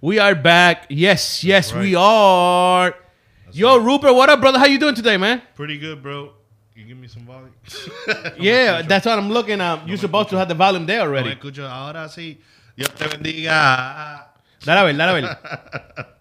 We 0.00 0.18
are 0.18 0.34
back. 0.34 0.86
Yes, 0.88 1.42
yes, 1.42 1.74
we 1.74 1.94
are. 1.96 2.94
Yo, 3.50 3.78
Rupert, 3.78 4.14
what 4.14 4.30
up, 4.30 4.40
brother? 4.40 4.58
How 4.58 4.66
you 4.66 4.78
doing 4.78 4.94
today, 4.94 5.16
man? 5.16 5.42
Pretty 5.56 5.78
good, 5.78 6.02
bro. 6.02 6.34
You 6.76 6.84
give 6.84 6.96
me 6.96 7.08
some 7.08 7.24
volume. 7.26 7.52
Yeah, 8.38 8.82
that's 8.82 9.06
what 9.06 9.18
I'm 9.18 9.30
looking 9.30 9.60
at. 9.60 9.86
You're 9.88 9.96
supposed 9.98 10.28
to 10.30 10.36
have 10.38 10.48
the 10.48 10.54
volume 10.54 10.86
there 10.86 10.98
No 11.00 11.04
already. 11.06 11.30
escucho. 11.34 11.66
Ahora 11.68 12.08
sí. 12.08 12.38
Dios 12.76 12.90
te 12.94 13.08
bendiga. 13.08 14.28
Dale 14.64 14.80
a 14.80 14.84
ver, 14.84 14.96
dale 14.96 15.10
a 15.10 15.14
ver. 15.14 15.24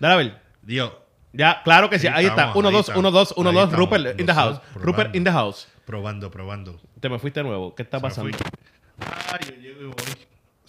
Dale 0.00 0.14
a 0.14 0.16
ver. 0.16 0.32
Dios. 0.62 0.92
Ya, 1.32 1.60
claro 1.62 1.90
que 1.90 1.98
sí. 1.98 2.06
Ahí 2.06 2.14
Ahí 2.14 2.26
está. 2.26 2.42
estamos, 2.48 2.56
Uno, 2.56 2.68
ahí 2.68 2.74
dos, 2.74 2.88
estamos. 2.88 2.98
uno, 3.00 3.10
dos, 3.10 3.34
uno, 3.36 3.50
Ahí 3.50 3.56
dos. 3.56 3.64
estamos. 3.64 3.78
Rupert 3.90 4.20
in 4.20 4.26
the 4.26 4.32
house. 4.34 4.56
dos 4.56 4.82
Rupert 4.82 4.96
probando. 5.12 5.16
in 5.18 5.24
the 5.24 5.32
house. 5.32 5.66
Probando, 5.84 6.30
probando. 6.30 6.80
Te 7.00 7.08
me 7.10 7.18
fuiste 7.18 7.40
de 7.40 7.44
nuevo. 7.44 7.74
¿Qué 7.74 7.82
está 7.82 7.98
Se 7.98 8.02
pasando? 8.02 8.38
Ah, 9.00 9.38
yo 9.44 9.54
llego 9.56 9.80
y 9.82 9.84
voy. 9.86 9.94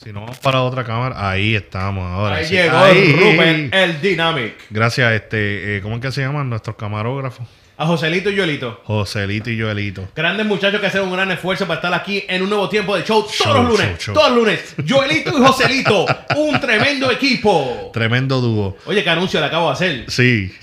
Si 0.01 0.13
no 0.13 0.21
vamos 0.21 0.37
para 0.39 0.61
otra 0.61 0.85
cámara, 0.85 1.29
ahí 1.29 1.55
estamos 1.55 2.09
ahora. 2.09 2.35
Ahí 2.37 2.45
sí. 2.45 2.53
llegó 2.53 2.77
Ahí. 2.77 3.11
Rupert, 3.11 3.73
el 3.75 4.01
Dynamic. 4.01 4.53
Gracias, 4.69 5.11
este, 5.11 5.77
eh, 5.77 5.81
¿cómo 5.81 5.95
es 5.95 6.01
que 6.01 6.11
se 6.13 6.21
llaman 6.21 6.49
nuestros 6.49 6.77
camarógrafos? 6.77 7.45
A 7.75 7.85
Joselito 7.85 8.29
y 8.29 8.35
Yolito. 8.35 8.79
Joselito 8.85 9.49
y 9.49 9.59
Joelito. 9.59 10.07
Grandes 10.15 10.45
muchachos 10.45 10.79
que 10.79 10.87
hacen 10.87 11.01
un 11.01 11.11
gran 11.11 11.29
esfuerzo 11.31 11.65
para 11.67 11.75
estar 11.79 11.93
aquí 11.93 12.23
en 12.29 12.41
un 12.43 12.49
nuevo 12.49 12.69
tiempo 12.69 12.95
de 12.95 13.03
show 13.03 13.21
todos 13.23 13.35
Show, 13.35 13.53
los 13.53 13.63
lunes. 13.71 13.87
show, 13.97 13.97
show. 13.99 14.13
Todos 14.13 14.29
los 14.29 14.37
lunes. 14.39 14.75
Joelito 14.87 15.37
y 15.37 15.41
Joselito. 15.45 16.05
un 16.37 16.59
tremendo 16.61 17.11
equipo. 17.11 17.89
Tremendo 17.93 18.39
dúo. 18.41 18.77
Oye, 18.85 19.03
qué 19.03 19.09
anuncio 19.09 19.39
le 19.41 19.45
acabo 19.47 19.67
de 19.67 19.73
hacer. 19.73 20.05
Sí. 20.09 20.53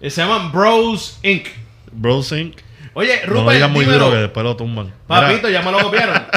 Eh, 0.00 0.10
Se 0.10 0.20
llaman 0.22 0.50
Bros 0.52 1.18
Inc. 1.22 1.46
Bro 1.92 2.22
Sync. 2.22 2.56
Oye, 2.94 3.20
No 3.26 3.32
Rupert, 3.32 3.44
lo 3.46 3.52
digas 3.52 3.70
muy 3.70 3.84
duro 3.86 4.10
que 4.10 4.16
después 4.16 4.44
lo 4.44 4.56
tumban. 4.56 4.92
Papito, 5.06 5.48
Mira, 5.48 5.60
ya 5.60 5.62
me 5.64 5.72
lo 5.72 5.80
copiaron. 5.80 6.22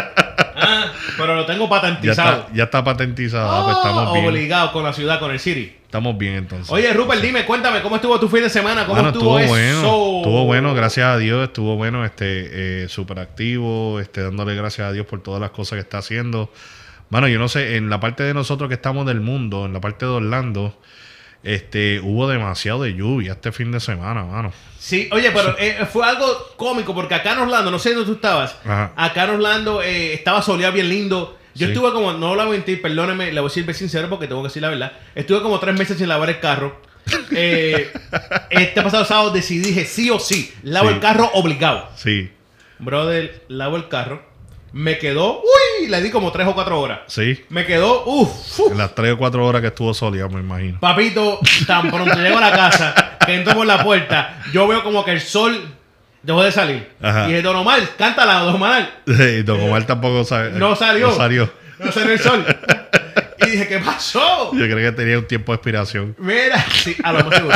Ah, 0.60 0.92
pero 1.18 1.36
lo 1.36 1.46
tengo 1.46 1.66
ya 1.66 1.70
patentizado. 1.70 2.40
está, 2.42 2.54
ya 2.54 2.64
está 2.66 2.84
patentizado. 2.84 3.50
Ah, 3.52 3.64
pues 3.66 3.78
estamos 3.78 4.08
Ah, 4.10 4.14
bien. 4.14 4.26
obligado 4.28 4.72
con 4.72 4.84
la 4.84 4.94
ciudad, 4.94 5.20
con 5.20 5.32
el 5.32 5.40
City. 5.40 5.74
Estamos 5.84 6.18
bien 6.18 6.34
entonces. 6.36 6.70
Oye, 6.72 6.92
Rupert, 6.94 7.22
dime, 7.22 7.46
cuéntame, 7.46 7.82
¿cómo 7.82 7.96
estuvo 7.96 8.20
tu 8.20 8.28
fin 8.28 8.42
de 8.42 8.50
semana? 8.50 8.86
¿Cómo 8.86 8.98
Mano, 8.98 9.10
estuvo, 9.10 9.40
eso? 9.40 9.50
bueno, 9.50 10.18
estuvo 10.18 10.46
bueno, 10.46 10.74
gracias 10.74 11.06
a 11.08 11.18
Dios, 11.18 11.48
estuvo 11.48 11.76
bueno, 11.78 12.04
este, 12.06 12.84
eh, 12.84 12.90
súper 12.90 13.20
activo, 13.20 14.00
este, 14.02 14.22
dándole 14.22 14.54
gracias 14.56 14.88
a 14.88 14.92
Dios 14.92 15.06
por 15.06 15.24
todas 15.24 15.40
las 15.40 15.52
cosas 15.52 15.78
que 15.78 15.82
está 15.82 16.00
haciendo. 16.00 16.52
Bueno, 17.10 17.30
yo 17.30 17.40
no 17.40 17.48
sé, 17.48 17.78
en 17.78 17.90
la 17.90 18.02
parte 18.02 18.24
de 18.24 18.34
nosotros 18.34 18.68
que 18.68 18.74
estamos 18.76 19.06
del 19.06 19.22
mundo, 19.22 19.66
en 19.66 19.72
la 19.72 19.80
parte 19.80 20.06
de 20.06 20.12
Orlando, 20.12 20.78
este, 21.56 22.00
hubo 22.02 22.28
demasiado 22.28 22.84
de 22.84 22.94
lluvia 22.94 23.34
este 23.34 23.52
fin 23.52 23.72
de 23.72 23.80
semana, 23.80 24.24
mano. 24.24 24.52
Sí, 24.80 25.10
oye, 25.12 25.32
pero 25.32 25.56
eh, 25.58 25.86
fue 25.92 26.06
algo 26.08 26.26
cómico 26.56 26.94
porque 26.94 27.16
acá 27.16 27.34
en 27.34 27.40
Orlando, 27.40 27.72
no 27.72 27.80
sé 27.80 27.92
dónde 27.94 28.06
tú 28.06 28.14
estabas, 28.14 28.56
Ajá. 28.64 28.94
acá 28.96 29.24
en 29.26 29.30
Orlando 29.32 29.82
eh, 29.82 30.14
estaba 30.14 30.42
soleado 30.42 30.74
bien 30.74 30.90
lindo. 30.90 31.38
Yo 31.56 31.66
Sí. 31.68 31.74
estuve 31.74 31.92
como, 31.92 32.14
no 32.14 32.36
lo 32.36 32.46
voy 32.46 32.54
a 32.56 32.58
mentir, 32.58 32.82
perdóneme, 32.82 33.32
le 33.32 33.40
voy 33.42 33.48
a 33.48 33.50
decir 33.50 33.64
bien 33.64 33.76
sincero 33.76 34.08
porque 34.10 34.28
tengo 34.28 34.42
que 34.44 34.50
decir 34.50 34.62
la 34.62 34.70
verdad. 34.70 34.92
Estuve 35.16 35.42
como 35.42 35.60
tres 35.60 35.78
meses 35.78 35.98
sin 35.98 36.08
lavar 36.08 36.30
el 36.30 36.40
carro. 36.40 36.80
Eh, 37.32 37.92
este 38.50 38.82
pasado 38.82 39.06
sábado 39.06 39.32
decidí, 39.32 39.62
dije 39.70 39.86
sí 39.86 40.10
o 40.10 40.20
sí, 40.20 40.54
lavo 40.64 40.90
Sí. 40.90 40.96
el 40.96 41.00
carro 41.00 41.30
obligado. 41.34 41.90
Sí, 41.96 42.30
Brother, 42.80 43.44
lavo 43.48 43.78
el 43.78 43.88
carro. 43.88 44.22
Me 44.74 44.98
quedó, 45.00 45.42
uy, 45.82 45.88
le 45.88 46.02
di 46.02 46.10
como 46.10 46.32
tres 46.32 46.48
o 46.48 46.54
cuatro 46.54 46.80
horas. 46.80 47.00
sí. 47.08 47.44
Me 47.50 47.66
quedó, 47.66 48.04
uff, 48.06 48.60
En 48.72 48.78
las 48.78 48.94
3 48.96 49.14
o 49.14 49.18
4 49.18 49.46
horas 49.46 49.62
que 49.62 49.68
estuvo 49.68 49.94
soleado, 49.94 50.30
me 50.30 50.40
imagino. 50.42 50.80
Papito, 50.80 51.40
tan 51.66 51.90
pronto 51.90 52.16
llego 52.16 52.38
a 52.38 52.42
la 52.42 52.52
casa, 52.52 53.18
que 53.26 53.36
entro 53.36 53.54
por 53.54 53.66
la 53.66 53.84
puerta, 53.84 54.42
yo 54.54 54.68
veo 54.68 54.84
como 54.84 55.04
que 55.06 55.12
el 55.12 55.22
sol 55.22 55.60
dejó 56.24 56.44
de 56.44 56.52
salir. 56.52 56.90
Ajá. 57.02 57.26
Y 57.26 57.30
dije, 57.30 57.42
Don 57.42 57.56
Omar, 57.56 57.80
cántala, 57.98 58.40
Don 58.40 58.56
Omar. 58.56 58.90
Y 59.06 59.44
Don 59.44 59.60
Omar 59.62 59.86
tampoco 59.86 60.24
sabe. 60.24 60.52
No 60.52 60.76
salió. 60.76 61.08
No 61.10 61.16
salió. 61.16 61.50
No 61.80 61.92
salió 61.92 62.14
el 62.14 62.20
sol. 62.20 62.46
Y 63.40 63.50
dije, 63.52 63.68
¿qué 63.68 63.80
pasó? 63.80 64.52
Yo 64.54 64.66
creo 64.66 64.78
que 64.78 64.92
tenía 64.92 65.18
un 65.20 65.26
tiempo 65.28 65.52
de 65.52 65.56
expiración. 65.58 66.16
Mira, 66.18 66.66
sí, 66.74 66.96
a 67.04 67.14
lo 67.14 67.32
seguro. 67.32 67.56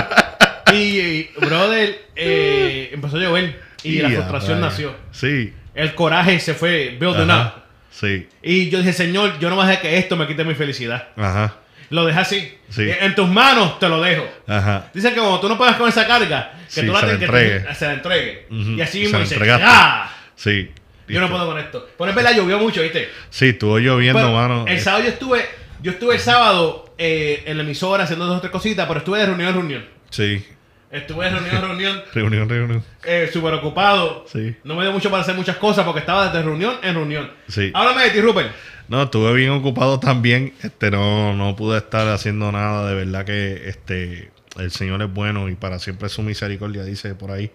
Y, 0.73 0.75
y, 0.75 1.29
brother, 1.41 2.05
eh, 2.15 2.91
empezó 2.93 3.17
a 3.17 3.19
llover 3.19 3.59
y 3.83 3.99
la 3.99 4.09
frustración 4.09 4.61
nació. 4.61 4.93
Sí. 5.11 5.53
El 5.73 5.95
coraje 5.95 6.39
se 6.39 6.53
fue 6.53 6.95
building 6.99 7.29
Ajá. 7.29 7.53
up. 7.57 7.61
Sí. 7.91 8.27
Y 8.41 8.69
yo 8.69 8.79
dije, 8.79 8.93
Señor, 8.93 9.37
yo 9.39 9.49
no 9.49 9.55
voy 9.55 9.65
a 9.65 9.67
dejar 9.67 9.81
que 9.83 9.97
esto 9.97 10.15
me 10.15 10.25
quite 10.27 10.43
mi 10.43 10.55
felicidad. 10.55 11.09
Ajá. 11.15 11.55
Lo 11.89 12.05
dejé 12.05 12.19
así. 12.19 12.57
Sí. 12.69 12.89
En 13.01 13.13
tus 13.15 13.27
manos 13.27 13.77
te 13.79 13.89
lo 13.89 14.01
dejo. 14.01 14.25
Ajá. 14.47 14.89
Dicen 14.93 15.13
que 15.13 15.19
cuando 15.19 15.39
tú 15.41 15.49
no 15.49 15.57
puedas 15.57 15.75
con 15.75 15.89
esa 15.89 16.07
carga, 16.07 16.53
que 16.73 16.81
Sí, 16.81 16.85
tú 16.85 16.93
la 16.93 16.99
se 17.01 17.05
la 17.05 17.11
tienes 17.11 17.19
que 17.19 17.25
entregue. 17.25 17.59
tener- 17.59 17.75
se 17.75 17.85
la 17.85 17.93
entregue. 17.93 18.47
Y 18.49 18.81
así 18.81 18.99
mismo 19.01 19.17
la 19.17 19.23
dice, 19.23 19.35
entregaste. 19.35 19.65
¡ah! 19.69 20.13
Sí. 20.35 20.71
Yo 21.09 21.19
no 21.19 21.29
puedo 21.29 21.45
con 21.47 21.59
esto. 21.59 21.89
Pero 21.97 22.09
es 22.09 22.15
verdad, 22.15 22.33
llovió 22.35 22.57
mucho, 22.59 22.81
¿viste? 22.81 23.09
Sí, 23.29 23.49
estuvo 23.49 23.77
lloviendo, 23.77 24.19
Pero 24.19 24.31
mano. 24.33 24.65
el 24.67 24.79
sábado 24.79 25.03
yo 25.03 25.09
estuve, 25.09 25.45
yo 25.81 25.91
estuve 25.91 26.15
el 26.15 26.21
sábado 26.21 26.93
eh, 26.97 27.43
en 27.45 27.57
la 27.57 27.63
emisora 27.63 28.05
haciendo 28.05 28.25
dos 28.25 28.37
o 28.37 28.39
tres 28.39 28.51
cositas, 28.51 28.87
pero 28.87 28.99
estuve 28.99 29.19
de 29.19 29.25
reunión 29.25 29.49
en 29.49 29.55
reunión. 29.55 29.85
Sí. 30.11 30.45
Estuve 30.91 31.25
de 31.25 31.31
reunión 31.31 31.55
en 31.55 31.61
reunión, 31.61 32.01
Reunión, 32.13 32.49
reunión. 32.49 32.83
eh, 33.05 33.29
súper 33.31 33.53
ocupado. 33.53 34.25
Sí. 34.31 34.55
No 34.63 34.75
me 34.75 34.83
dio 34.83 34.91
mucho 34.91 35.09
para 35.09 35.21
hacer 35.23 35.35
muchas 35.35 35.57
cosas 35.57 35.85
porque 35.85 36.01
estaba 36.01 36.27
desde 36.27 36.43
reunión 36.43 36.75
en 36.83 36.95
reunión. 36.95 37.31
Sí. 37.47 37.71
Háblame 37.73 38.03
de 38.03 38.09
ti, 38.11 38.21
Rupert. 38.21 38.51
No, 38.89 39.03
estuve 39.03 39.33
bien 39.33 39.51
ocupado 39.51 39.99
también. 40.01 40.53
Este, 40.61 40.91
no, 40.91 41.33
no 41.33 41.55
pude 41.55 41.77
estar 41.77 42.07
haciendo 42.09 42.51
nada. 42.51 42.89
De 42.89 42.95
verdad 42.95 43.23
que 43.25 43.69
este, 43.69 44.31
el 44.59 44.71
Señor 44.71 45.01
es 45.01 45.13
bueno 45.13 45.47
y 45.47 45.55
para 45.55 45.79
siempre 45.79 46.09
su 46.09 46.23
misericordia, 46.23 46.83
dice 46.83 47.15
por 47.15 47.31
ahí 47.31 47.51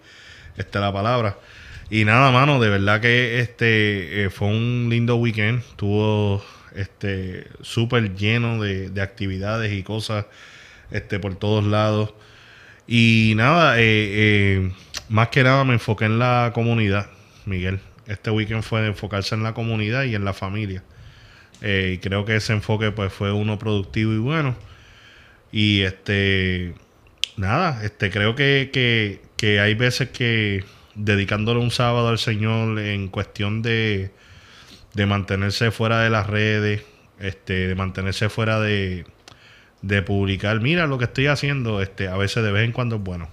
este, 0.57 0.79
la 0.79 0.91
palabra. 0.91 1.37
Y 1.91 2.05
nada, 2.05 2.31
mano, 2.31 2.59
de 2.59 2.69
verdad 2.69 2.99
que 3.01 3.39
este 3.39 4.25
eh, 4.25 4.29
fue 4.31 4.47
un 4.47 4.87
lindo 4.89 5.15
weekend. 5.17 5.59
Estuvo 5.59 6.43
este 6.75 7.45
súper 7.61 8.15
lleno 8.15 8.61
de, 8.61 8.89
de 8.89 9.01
actividades 9.01 9.71
y 9.73 9.83
cosas 9.83 10.25
este, 10.89 11.19
por 11.19 11.35
todos 11.35 11.63
lados. 11.63 12.13
Y 12.87 13.33
nada, 13.35 13.77
eh, 13.79 13.81
eh, 13.83 14.71
más 15.09 15.27
que 15.27 15.43
nada 15.43 15.63
me 15.65 15.73
enfoqué 15.73 16.05
en 16.05 16.19
la 16.19 16.51
comunidad, 16.53 17.07
Miguel. 17.45 17.81
Este 18.07 18.31
weekend 18.31 18.63
fue 18.63 18.81
de 18.81 18.87
enfocarse 18.87 19.35
en 19.35 19.43
la 19.43 19.53
comunidad 19.53 20.03
y 20.05 20.15
en 20.15 20.23
la 20.23 20.33
familia. 20.33 20.83
Eh, 21.61 21.93
y 21.95 21.97
creo 21.97 22.23
que 22.23 22.37
ese 22.37 22.53
enfoque 22.53 22.91
pues 22.91 23.11
fue 23.11 23.33
uno 23.33 23.59
productivo 23.59 24.13
y 24.13 24.17
bueno. 24.17 24.55
Y 25.51 25.81
este 25.81 26.73
nada, 27.35 27.83
este 27.83 28.09
creo 28.09 28.35
que, 28.35 28.69
que, 29.37 29.59
hay 29.59 29.73
veces 29.75 30.09
que 30.09 30.63
dedicándole 30.95 31.59
un 31.59 31.71
sábado 31.71 32.09
al 32.09 32.19
Señor 32.19 32.79
en 32.79 33.07
cuestión 33.09 33.61
de, 33.61 34.11
de 34.93 35.05
mantenerse 35.05 35.71
fuera 35.71 36.01
de 36.01 36.09
las 36.09 36.27
redes, 36.27 36.83
este, 37.19 37.67
de 37.67 37.75
mantenerse 37.75 38.29
fuera 38.29 38.59
de, 38.59 39.05
de 39.81 40.01
publicar, 40.01 40.59
mira 40.59 40.87
lo 40.87 40.97
que 40.97 41.05
estoy 41.05 41.27
haciendo, 41.27 41.81
este, 41.81 42.07
a 42.07 42.17
veces 42.17 42.43
de 42.43 42.51
vez 42.51 42.65
en 42.65 42.71
cuando 42.71 42.95
es 42.97 43.01
bueno. 43.03 43.29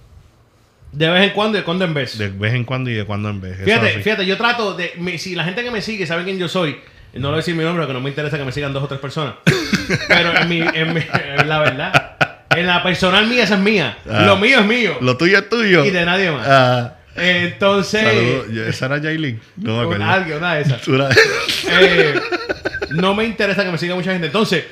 De 0.91 1.09
vez 1.09 1.23
en 1.23 1.29
cuando 1.31 1.57
y 1.57 1.61
de 1.61 1.65
cuando 1.65 1.85
en 1.85 1.93
vez. 1.93 2.17
De 2.17 2.29
vez 2.29 2.53
en 2.53 2.63
cuando 2.63 2.89
y 2.89 2.93
de 2.93 3.03
cuando 3.05 3.29
en 3.29 3.41
vez. 3.41 3.57
Fíjate, 3.63 3.99
fíjate, 4.01 4.25
yo 4.25 4.37
trato 4.37 4.73
de. 4.75 5.17
si 5.17 5.35
la 5.35 5.43
gente 5.43 5.63
que 5.63 5.71
me 5.71 5.81
sigue 5.81 6.05
sabe 6.07 6.23
quién 6.23 6.37
yo 6.37 6.47
soy, 6.47 6.77
no 7.13 7.19
le 7.19 7.27
voy 7.27 7.33
a 7.33 7.37
decir 7.37 7.55
mi 7.55 7.63
nombre 7.63 7.81
porque 7.83 7.93
no 7.93 8.01
me 8.01 8.09
interesa 8.09 8.37
que 8.37 8.45
me 8.45 8.51
sigan 8.51 8.71
dos 8.71 8.83
o 8.83 8.87
tres 8.87 8.99
personas. 9.01 9.35
Pero 10.07 10.37
en, 10.37 10.47
mi, 10.47 10.59
en, 10.61 10.93
mi- 10.93 11.01
en 11.39 11.49
la 11.49 11.59
verdad, 11.59 12.15
en 12.55 12.67
la 12.67 12.81
personal 12.81 13.27
mía, 13.27 13.43
esa 13.43 13.55
es 13.55 13.61
mía. 13.61 13.97
Ah. 14.09 14.23
Lo 14.25 14.37
mío 14.37 14.59
es 14.59 14.65
mío. 14.65 14.97
Lo 15.01 15.17
tuyo 15.17 15.37
es 15.39 15.49
tuyo. 15.49 15.83
Y 15.83 15.89
de 15.91 16.05
nadie 16.05 16.31
más. 16.31 16.47
Ah, 16.47 16.93
Entonces. 17.15 18.03
¿Esa 18.67 18.85
era 18.87 18.99
Jailin? 19.01 19.39
No 19.57 19.77
me 19.77 19.83
acuerdo. 19.83 20.03
Alguien, 20.05 20.37
una 20.37 20.55
de 20.55 20.61
esas. 20.61 20.81
Tú 20.81 20.95
eras- 20.95 21.17
Eh, 21.79 22.19
no 22.91 23.15
me 23.15 23.25
interesa 23.25 23.63
que 23.63 23.71
me 23.71 23.77
siga 23.77 23.95
mucha 23.95 24.11
gente. 24.11 24.27
Entonces, 24.27 24.65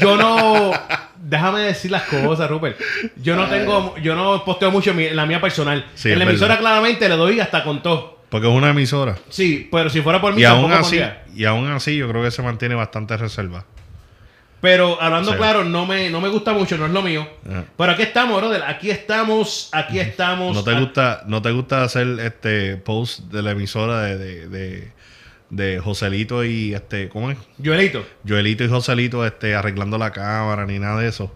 yo 0.00 0.16
no. 0.16 0.72
Déjame 1.16 1.60
decir 1.60 1.90
las 1.90 2.02
cosas, 2.02 2.50
Rupert. 2.50 2.78
Yo 3.16 3.36
no 3.36 3.46
tengo. 3.48 3.94
Yo 4.02 4.14
no 4.14 4.44
posteo 4.44 4.70
mucho 4.70 4.90
en, 4.90 5.16
la 5.16 5.24
mía 5.24 5.40
personal. 5.40 5.86
Sí, 5.94 6.10
en 6.12 6.18
la 6.18 6.24
emisora, 6.24 6.58
claramente, 6.58 7.08
le 7.08 7.16
doy 7.16 7.40
hasta 7.40 7.64
con 7.64 7.82
todo. 7.82 8.20
Porque 8.28 8.48
es 8.48 8.52
una 8.54 8.70
emisora. 8.70 9.16
Sí, 9.28 9.68
pero 9.70 9.88
si 9.90 10.00
fuera 10.00 10.20
por 10.20 10.34
mí, 10.34 10.40
Y 10.40 10.44
aún 10.44 10.72
así, 10.72 10.96
pondría. 10.98 11.22
y 11.34 11.44
aún 11.44 11.70
así 11.70 11.96
yo 11.96 12.08
creo 12.08 12.22
que 12.22 12.30
se 12.30 12.42
mantiene 12.42 12.74
bastante 12.74 13.16
reserva. 13.16 13.64
Pero 14.62 15.02
hablando 15.02 15.32
Sí. 15.32 15.36
claro, 15.38 15.64
no 15.64 15.84
me, 15.86 16.08
no 16.08 16.20
me 16.20 16.28
gusta 16.30 16.52
mucho, 16.54 16.78
no 16.78 16.86
es 16.86 16.92
lo 16.92 17.02
mío. 17.02 17.28
Pero 17.76 17.92
aquí 17.92 18.02
estamos, 18.02 18.40
brother. 18.40 18.62
Aquí 18.62 18.90
estamos, 18.90 19.68
aquí 19.72 19.98
estamos. 19.98 20.54
¿No 20.56 20.62
te 20.64 20.70
a- 20.70 20.80
gusta, 20.80 21.24
no 21.26 21.42
te 21.42 21.50
gusta 21.50 21.82
hacer 21.82 22.06
este 22.20 22.76
post 22.76 23.20
de 23.32 23.42
la 23.42 23.50
emisora 23.50 24.02
de, 24.02 24.16
de, 24.18 24.48
de, 24.48 24.92
de 25.50 25.78
Joselito 25.80 26.44
y 26.44 26.72
este, 26.74 27.08
¿cómo 27.08 27.30
es? 27.32 27.38
Joelito. 27.62 28.06
Joelito 28.26 28.62
y 28.64 28.68
Joselito 28.68 29.26
este, 29.26 29.54
arreglando 29.56 29.98
la 29.98 30.12
cámara, 30.12 30.64
ni 30.64 30.78
nada 30.78 31.00
de 31.00 31.08
eso. 31.08 31.34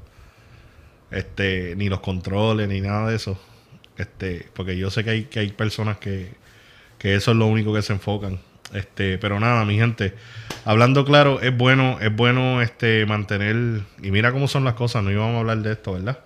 Este, 1.10 1.74
ni 1.76 1.88
los 1.88 2.00
controles, 2.00 2.68
ni 2.68 2.80
nada 2.80 3.08
de 3.10 3.16
eso. 3.16 3.40
Este, 3.98 4.48
porque 4.54 4.76
yo 4.76 4.90
sé 4.90 5.04
que 5.04 5.10
hay, 5.10 5.24
que 5.24 5.40
hay 5.40 5.50
personas 5.50 5.98
que, 5.98 6.30
que 6.98 7.14
eso 7.14 7.30
es 7.32 7.36
lo 7.36 7.46
único 7.46 7.74
que 7.74 7.82
se 7.82 7.92
enfocan. 7.92 8.38
Este, 8.72 9.18
pero 9.18 9.38
nada, 9.40 9.64
mi 9.64 9.76
gente, 9.78 10.14
hablando 10.66 11.04
claro, 11.06 11.40
es 11.40 11.56
bueno, 11.56 11.96
es 12.02 12.14
bueno 12.14 12.60
este 12.60 13.06
mantener, 13.06 13.56
y 14.02 14.10
mira 14.10 14.32
cómo 14.32 14.46
son 14.48 14.64
las 14.64 14.74
cosas, 14.74 15.02
no 15.02 15.10
íbamos 15.10 15.36
a 15.36 15.38
hablar 15.40 15.58
de 15.58 15.72
esto, 15.72 15.94
¿verdad? 15.94 16.18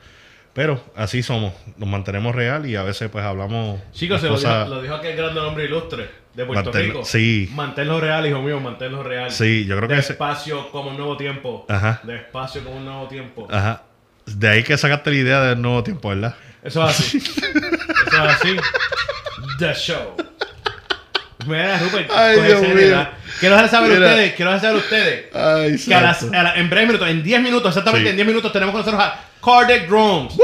Pero 0.52 0.82
así 0.96 1.22
somos, 1.22 1.54
nos 1.76 1.88
mantenemos 1.88 2.34
real 2.34 2.66
y 2.66 2.74
a 2.74 2.82
veces 2.82 3.08
pues 3.08 3.24
hablamos 3.24 3.80
Chicos, 3.92 4.20
se 4.20 4.26
lo 4.26 4.32
cosas- 4.34 4.64
dijo, 4.64 4.74
lo 4.76 4.82
dijo 4.82 4.94
aquel 4.96 5.16
grande 5.16 5.38
hombre 5.40 5.66
ilustre 5.66 6.10
de 6.34 6.44
Puerto 6.44 6.72
Rico. 6.72 7.04
sí. 7.04 7.48
Manténlo 7.54 8.00
real, 8.00 8.26
hijo 8.26 8.42
mío, 8.42 8.58
manténlo 8.60 9.02
real. 9.04 9.30
Sí, 9.30 9.64
yo 9.66 9.76
creo 9.76 9.88
que 9.88 9.98
ese- 9.98 10.14
Despacio 10.14 10.68
como 10.72 10.90
un 10.90 10.96
nuevo 10.96 11.16
tiempo. 11.16 11.66
Ajá. 11.68 12.00
Despacio 12.02 12.64
como 12.64 12.76
un 12.78 12.84
nuevo 12.84 13.06
tiempo. 13.06 13.46
Ajá. 13.50 13.82
De 14.26 14.48
ahí 14.48 14.62
que 14.64 14.76
sacaste 14.76 15.10
la 15.10 15.16
idea 15.16 15.40
del 15.42 15.62
nuevo 15.62 15.82
tiempo, 15.84 16.08
¿verdad? 16.08 16.34
Eso 16.64 16.84
es 16.88 16.98
así. 16.98 17.18
Eso 17.18 17.36
es 18.10 18.14
así. 18.34 18.56
The 19.60 19.72
show. 19.74 20.14
Mira, 21.46 21.78
Rupert, 21.78 22.10
Ay, 22.14 22.40
Dios 22.42 22.62
mío. 22.62 23.08
Quiero 23.40 23.54
dejar 23.56 23.70
saber 23.70 23.90
Mira. 23.92 24.06
ustedes, 24.06 24.34
quiero 24.34 24.52
dejar 24.52 24.66
saber 24.68 24.82
ustedes 24.84 25.24
Ay, 25.34 25.76
que 25.84 25.94
a 25.94 26.00
las, 26.02 26.22
a 26.22 26.42
la- 26.42 26.54
en 26.56 26.68
breves 26.70 26.86
minutos, 26.88 27.08
en 27.08 27.22
10 27.22 27.40
minutos, 27.42 27.68
exactamente 27.70 28.04
Sí. 28.06 28.10
en 28.10 28.16
10 28.16 28.28
minutos, 28.28 28.52
tenemos 28.52 28.72
con 28.72 28.80
nosotros 28.82 29.02
a 29.02 29.20
Kardec 29.42 29.88
Drums. 29.88 30.34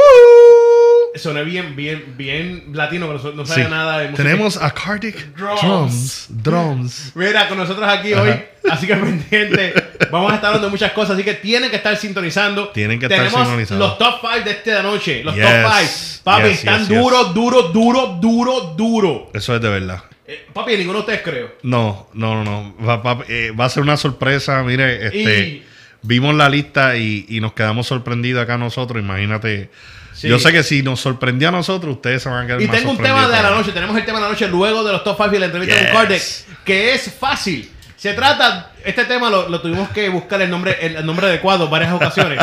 Soné 1.14 1.44
bien, 1.44 1.74
bien, 1.74 2.14
bien 2.16 2.64
latino, 2.74 3.06
pero 3.06 3.34
no 3.34 3.46
sabía 3.46 3.64
Sí. 3.64 3.70
nada 3.70 3.98
de 4.00 4.08
música. 4.10 4.22
Tenemos 4.22 4.56
a 4.62 4.70
Cardiac 4.70 5.14
Drums. 5.34 5.60
Drums. 5.62 6.26
Drums. 6.28 7.12
Mira, 7.14 7.48
con 7.48 7.56
nosotros 7.56 7.88
aquí 7.88 8.12
Ajá. 8.12 8.22
hoy, 8.22 8.34
así 8.70 8.86
que 8.86 8.96
pendiente. 8.96 9.72
Vamos 10.10 10.30
a 10.30 10.34
estar 10.34 10.48
hablando 10.48 10.66
de 10.68 10.70
muchas 10.72 10.92
cosas, 10.92 11.12
así 11.14 11.24
que 11.24 11.32
tienen 11.34 11.70
que 11.70 11.76
estar 11.76 11.96
sintonizando. 11.96 12.68
Tienen 12.68 12.98
que 12.98 13.06
estar 13.06 13.18
Tenemos 13.18 13.40
sintonizados. 13.40 13.78
los 13.80 13.98
top 13.98 14.20
5 14.20 14.44
de 14.44 14.50
esta 14.50 14.82
noche. 14.82 15.24
Los 15.24 15.34
Yes. 15.34 15.44
top 15.44 15.72
5. 15.78 16.20
Papi, 16.24 16.48
Yes, 16.48 16.58
están 16.58 16.78
yes, 16.80 16.88
yes. 16.88 16.98
duros, 16.98 17.34
duros, 17.34 17.72
duros, 17.72 18.20
duros, 18.20 18.76
duros. 18.76 19.20
Eso 19.32 19.54
es 19.54 19.60
de 19.62 19.68
verdad. 19.70 20.02
Eh, 20.28 20.46
papi, 20.52 20.76
ninguno 20.76 20.98
de 20.98 21.00
ustedes 21.00 21.20
creo. 21.22 21.54
No, 21.62 22.08
no, 22.14 22.42
no. 22.44 22.74
Va, 22.84 22.96
va- 22.96 23.24
eh, 23.28 23.52
va 23.58 23.66
a 23.66 23.68
ser 23.68 23.82
una 23.82 23.96
sorpresa. 23.96 24.62
Mire, 24.62 25.06
este, 25.06 25.38
Y- 25.40 25.66
vimos 26.02 26.34
la 26.34 26.48
lista 26.48 26.96
y, 26.96 27.26
y 27.28 27.40
nos 27.40 27.52
quedamos 27.52 27.86
sorprendidos 27.86 28.42
acá 28.42 28.58
nosotros. 28.58 29.02
Imagínate. 29.02 29.70
Sí. 30.14 30.28
Yo 30.28 30.38
sé 30.38 30.50
que 30.50 30.62
si 30.62 30.82
nos 30.82 30.98
sorprendió 31.00 31.48
a 31.48 31.52
nosotros, 31.52 31.96
ustedes 31.96 32.22
se 32.22 32.28
van 32.30 32.44
a 32.44 32.46
quedar 32.46 32.62
Y 32.62 32.66
más 32.66 32.76
tengo 32.76 32.90
un 32.92 32.96
tema 32.96 33.28
de 33.28 33.42
la 33.42 33.50
noche. 33.50 33.70
Tenemos 33.72 33.96
el 33.96 34.04
tema 34.04 34.18
de 34.18 34.24
la 34.24 34.30
noche 34.30 34.48
luego 34.48 34.82
de 34.82 34.92
los 34.92 35.04
top 35.04 35.16
5 35.22 35.36
y 35.36 35.38
la 35.38 35.46
entrevista 35.46 35.74
Yes. 35.78 35.84
con 35.90 35.96
Kardec, 36.00 36.22
que 36.64 36.94
es 36.94 37.12
fácil. 37.12 37.70
Se 37.96 38.12
trata, 38.14 38.72
este 38.84 39.04
tema 39.04 39.30
lo, 39.30 39.48
lo 39.48 39.60
tuvimos 39.60 39.88
que 39.90 40.08
buscar 40.08 40.40
el 40.42 40.50
nombre, 40.50 40.76
el, 40.80 40.96
el 40.96 41.06
nombre 41.06 41.26
adecuado 41.26 41.68
varias 41.68 41.92
ocasiones. 41.92 42.38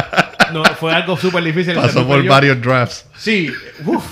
No, 0.52 0.64
fue 0.80 0.94
algo 0.94 1.18
súper 1.18 1.44
difícil. 1.44 1.74
Pasó 1.76 2.06
por 2.06 2.24
varios 2.26 2.62
drafts. 2.62 3.06
Sí. 3.18 3.52
uf. 3.86 4.04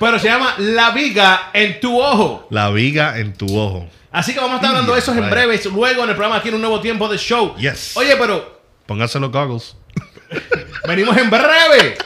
Pero 0.00 0.18
se 0.18 0.28
llama 0.28 0.54
La 0.58 0.90
Viga 0.90 1.50
en 1.52 1.80
tu 1.80 2.00
ojo. 2.00 2.46
La 2.50 2.70
viga 2.70 3.18
en 3.18 3.32
tu 3.34 3.46
ojo. 3.58 3.88
Así 4.12 4.32
que 4.32 4.38
vamos 4.40 4.54
a 4.54 4.56
estar 4.56 4.70
hablando 4.70 4.92
de 4.92 4.98
eso 5.00 5.12
en 5.12 5.18
Right. 5.18 5.30
breves. 5.30 5.66
Luego 5.66 6.04
en 6.04 6.10
el 6.10 6.14
programa 6.16 6.36
aquí 6.36 6.48
en 6.48 6.54
un 6.54 6.60
nuevo 6.60 6.80
tiempo 6.80 7.08
de 7.08 7.18
show. 7.18 7.56
Yes. 7.56 7.96
Oye, 7.96 8.16
pero 8.16 8.60
Pónganse 8.86 9.18
los 9.18 9.30
goggles. 9.32 9.76
venimos 10.86 11.16
en 11.16 11.30
breve 11.30 11.96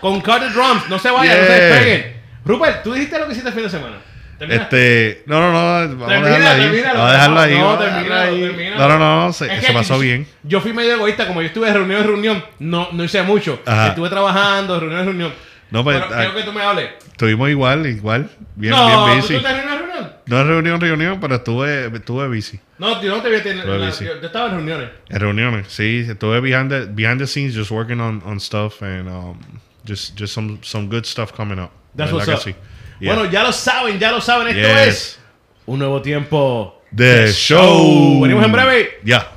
con 0.00 0.20
Carter 0.20 0.52
Drums. 0.52 0.88
No 0.88 0.98
se 0.98 1.10
vayan, 1.10 1.38
no 1.40 1.46
se 1.46 1.52
despeguen. 1.52 2.16
Rupert, 2.44 2.82
tú 2.82 2.92
dijiste 2.92 3.18
lo 3.18 3.26
que 3.26 3.32
hiciste 3.32 3.48
el 3.48 3.54
fin 3.54 3.64
de 3.64 3.70
semana. 3.70 3.96
¿Terminaste? 4.38 5.08
Este, 5.08 5.22
no, 5.26 5.40
no, 5.40 5.52
no, 5.52 5.96
vamos 5.96 6.02
a 6.04 6.08
Termina, 6.08 6.28
dejarlo 6.30 6.48
ahí. 6.50 6.60
termínalo. 6.60 6.98
Vamos 6.98 7.10
a 7.10 7.12
dejarlo 7.12 7.40
ahí. 7.40 7.54
No, 7.58 7.64
vamos 7.64 7.74
a 7.74 7.78
termínalo, 7.84 8.14
dejarlo 8.14 8.34
ahí. 8.36 8.40
termínalo. 8.48 8.88
No, 8.88 8.98
no, 8.98 9.24
no, 9.26 9.32
se, 9.32 9.46
Es 9.54 9.60
se 9.60 9.66
que 9.66 9.72
pasó 9.72 9.98
bien. 9.98 10.26
Yo 10.44 10.60
fui 10.60 10.72
medio 10.72 10.92
egoísta, 10.94 11.26
como 11.26 11.40
yo 11.42 11.48
estuve 11.48 11.66
de 11.66 11.72
reunión 11.74 12.00
en 12.02 12.06
reunión, 12.06 12.44
no, 12.60 12.88
no 12.92 13.02
hice 13.04 13.22
mucho. 13.22 13.60
Ajá. 13.66 13.88
Estuve 13.88 14.08
trabajando, 14.08 14.74
de 14.74 14.80
reunión 14.80 15.00
en 15.00 15.06
reunión. 15.06 15.32
No, 15.70 15.84
pues, 15.84 16.00
Pero 16.00 16.14
ah, 16.14 16.18
quiero 16.18 16.34
que 16.34 16.42
tú 16.44 16.52
me 16.52 16.62
hables. 16.62 16.90
Estuvimos 17.10 17.50
igual, 17.50 17.86
igual. 17.86 18.30
Bien, 18.56 18.72
no, 18.72 19.06
bien 19.06 19.20
¿tú 19.20 19.26
busy. 19.26 19.34
en 19.36 19.42
reunión 19.42 19.68
en 19.72 19.78
reunión? 19.78 20.12
No 20.26 20.40
es 20.40 20.46
reunión, 20.46 20.80
reunión, 20.80 21.20
pero 21.20 21.34
estuve, 21.36 21.86
estuve 21.94 22.28
busy. 22.28 22.60
No, 22.78 23.02
yo 23.02 23.16
no 23.16 23.22
te 23.22 23.28
vi. 23.30 23.48
en- 23.48 23.58
la- 23.58 23.90
yo, 23.90 24.20
yo 24.20 24.26
estaba 24.26 24.46
en 24.46 24.52
reuniones. 24.56 24.90
En 25.08 25.20
reuniones, 25.20 25.66
sí. 25.68 26.06
Estuve 26.08 26.40
behind 26.40 26.70
the, 26.70 26.86
behind 26.86 27.18
the 27.20 27.26
scenes, 27.26 27.54
just 27.54 27.70
working 27.70 28.00
on, 28.00 28.22
on 28.24 28.38
stuff 28.40 28.82
and 28.82 29.08
um, 29.08 29.38
just, 29.84 30.16
just 30.18 30.32
some, 30.34 30.58
some 30.62 30.88
good 30.88 31.04
stuff 31.04 31.32
coming 31.32 31.58
up. 31.58 31.70
That's 31.96 32.12
¿Verdad 32.12 32.28
what's 32.28 32.46
up. 32.46 32.52
sí? 32.52 32.54
Yeah. 33.00 33.14
Bueno, 33.14 33.30
ya 33.30 33.42
lo 33.42 33.52
saben, 33.52 33.98
ya 33.98 34.10
lo 34.12 34.20
saben. 34.20 34.48
Esto 34.48 34.60
Yes. 34.60 34.88
es 34.88 35.20
un 35.66 35.78
nuevo 35.78 36.00
tiempo 36.02 36.82
The 36.94 37.28
show. 37.32 38.20
Venimos 38.22 38.44
en 38.44 38.52
breve. 38.52 39.00
Ya. 39.04 39.28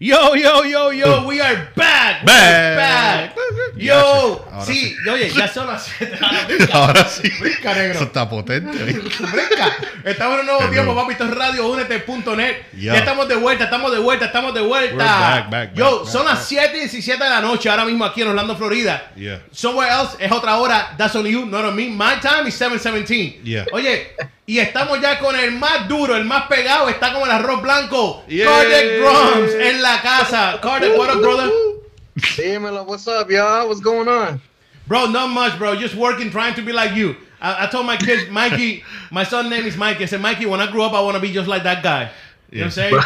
Yo, 0.00 0.36
yo, 0.36 0.64
yo, 0.64 0.92
yo, 0.92 1.22
we 1.26 1.40
are 1.42 1.70
back. 1.74 2.24
We 2.24 2.32
are 2.32 2.76
Back. 2.76 3.34
back. 3.34 3.74
Yo, 3.76 4.44
Ahora 4.52 4.64
sí, 4.64 4.94
sí. 5.02 5.08
oye, 5.08 5.28
ya 5.28 5.48
son 5.48 5.66
las 5.66 5.86
7 5.98 6.18
Ahora 6.72 7.04
sí. 7.04 7.28
Brinca, 7.40 7.74
negro. 7.74 7.94
Eso 7.94 8.04
está 8.04 8.30
potente. 8.30 8.78
Brinca. 8.78 9.76
Estamos 10.04 10.34
en 10.34 10.40
un 10.40 10.46
nuevo 10.46 10.60
Hello. 10.60 10.70
tiempo, 10.72 10.94
papi. 10.94 11.12
Esto 11.12 11.24
es 11.24 11.34
Radio 11.34 11.66
Únete.net. 11.68 12.56
Ya 12.78 12.96
estamos 12.96 13.26
de 13.28 13.34
vuelta, 13.36 13.64
estamos 13.64 13.90
de 13.90 13.98
vuelta, 13.98 14.26
estamos 14.26 14.54
de 14.54 14.60
vuelta. 14.60 14.94
We're 14.94 15.04
back, 15.04 15.50
back, 15.50 15.74
Yo, 15.74 16.00
back, 16.02 16.08
son 16.12 16.24
back, 16.26 16.34
las 16.36 16.46
7 16.46 16.76
y 16.76 16.80
17 16.80 17.24
de 17.24 17.30
la 17.30 17.40
noche 17.40 17.68
ahora 17.68 17.84
mismo 17.84 18.04
aquí 18.04 18.22
en 18.22 18.28
Orlando, 18.28 18.56
Florida. 18.56 19.10
Yeah. 19.16 19.42
Somewhere 19.50 19.90
else 19.92 20.16
es 20.20 20.30
otra 20.30 20.56
hora. 20.58 20.94
That's 20.96 21.16
on 21.16 21.26
you, 21.26 21.44
not 21.44 21.64
on 21.64 21.74
me. 21.74 21.88
My 21.88 22.20
time 22.22 22.46
is 22.46 22.54
717. 22.54 23.40
Yeah. 23.42 23.64
Oye, 23.72 24.12
y 24.48 24.58
estamos 24.60 24.98
ya 25.02 25.18
con 25.18 25.38
el 25.38 25.52
más 25.52 25.86
duro, 25.88 26.16
el 26.16 26.24
más 26.24 26.46
pegado. 26.46 26.88
Está 26.88 27.12
como 27.12 27.26
el 27.26 27.30
arroz 27.30 27.60
blanco. 27.60 28.24
Yeah. 28.28 28.64
Drums 28.98 29.52
en 29.52 29.82
la 29.82 30.00
casa. 30.00 30.58
Kardec, 30.62 30.96
what 30.96 31.10
up, 31.14 31.20
brother? 31.20 31.50
Dímelo, 32.16 32.86
what's 32.86 33.06
up, 33.06 33.30
y'all? 33.30 33.68
What's 33.68 33.82
going 33.82 34.08
on? 34.08 34.40
Bro, 34.86 35.08
not 35.08 35.28
much, 35.28 35.58
bro. 35.58 35.76
Just 35.76 35.94
working, 35.94 36.30
trying 36.30 36.54
to 36.54 36.62
be 36.62 36.72
like 36.72 36.94
you. 36.94 37.14
I, 37.42 37.64
I 37.64 37.66
told 37.66 37.84
my 37.84 37.98
kids, 37.98 38.30
Mikey, 38.30 38.84
my 39.10 39.22
son 39.22 39.50
name 39.50 39.66
is 39.66 39.76
Mikey. 39.76 40.04
I 40.04 40.06
said, 40.06 40.22
Mikey, 40.22 40.46
when 40.46 40.60
I 40.62 40.72
grow 40.72 40.84
up, 40.84 40.94
I 40.94 41.02
want 41.02 41.16
to 41.16 41.20
be 41.20 41.30
just 41.30 41.46
like 41.46 41.64
that 41.64 41.82
guy. 41.82 42.10
You 42.50 42.60
know 42.60 42.64
what 42.68 42.78
I'm 42.78 42.90
saying? 42.90 43.02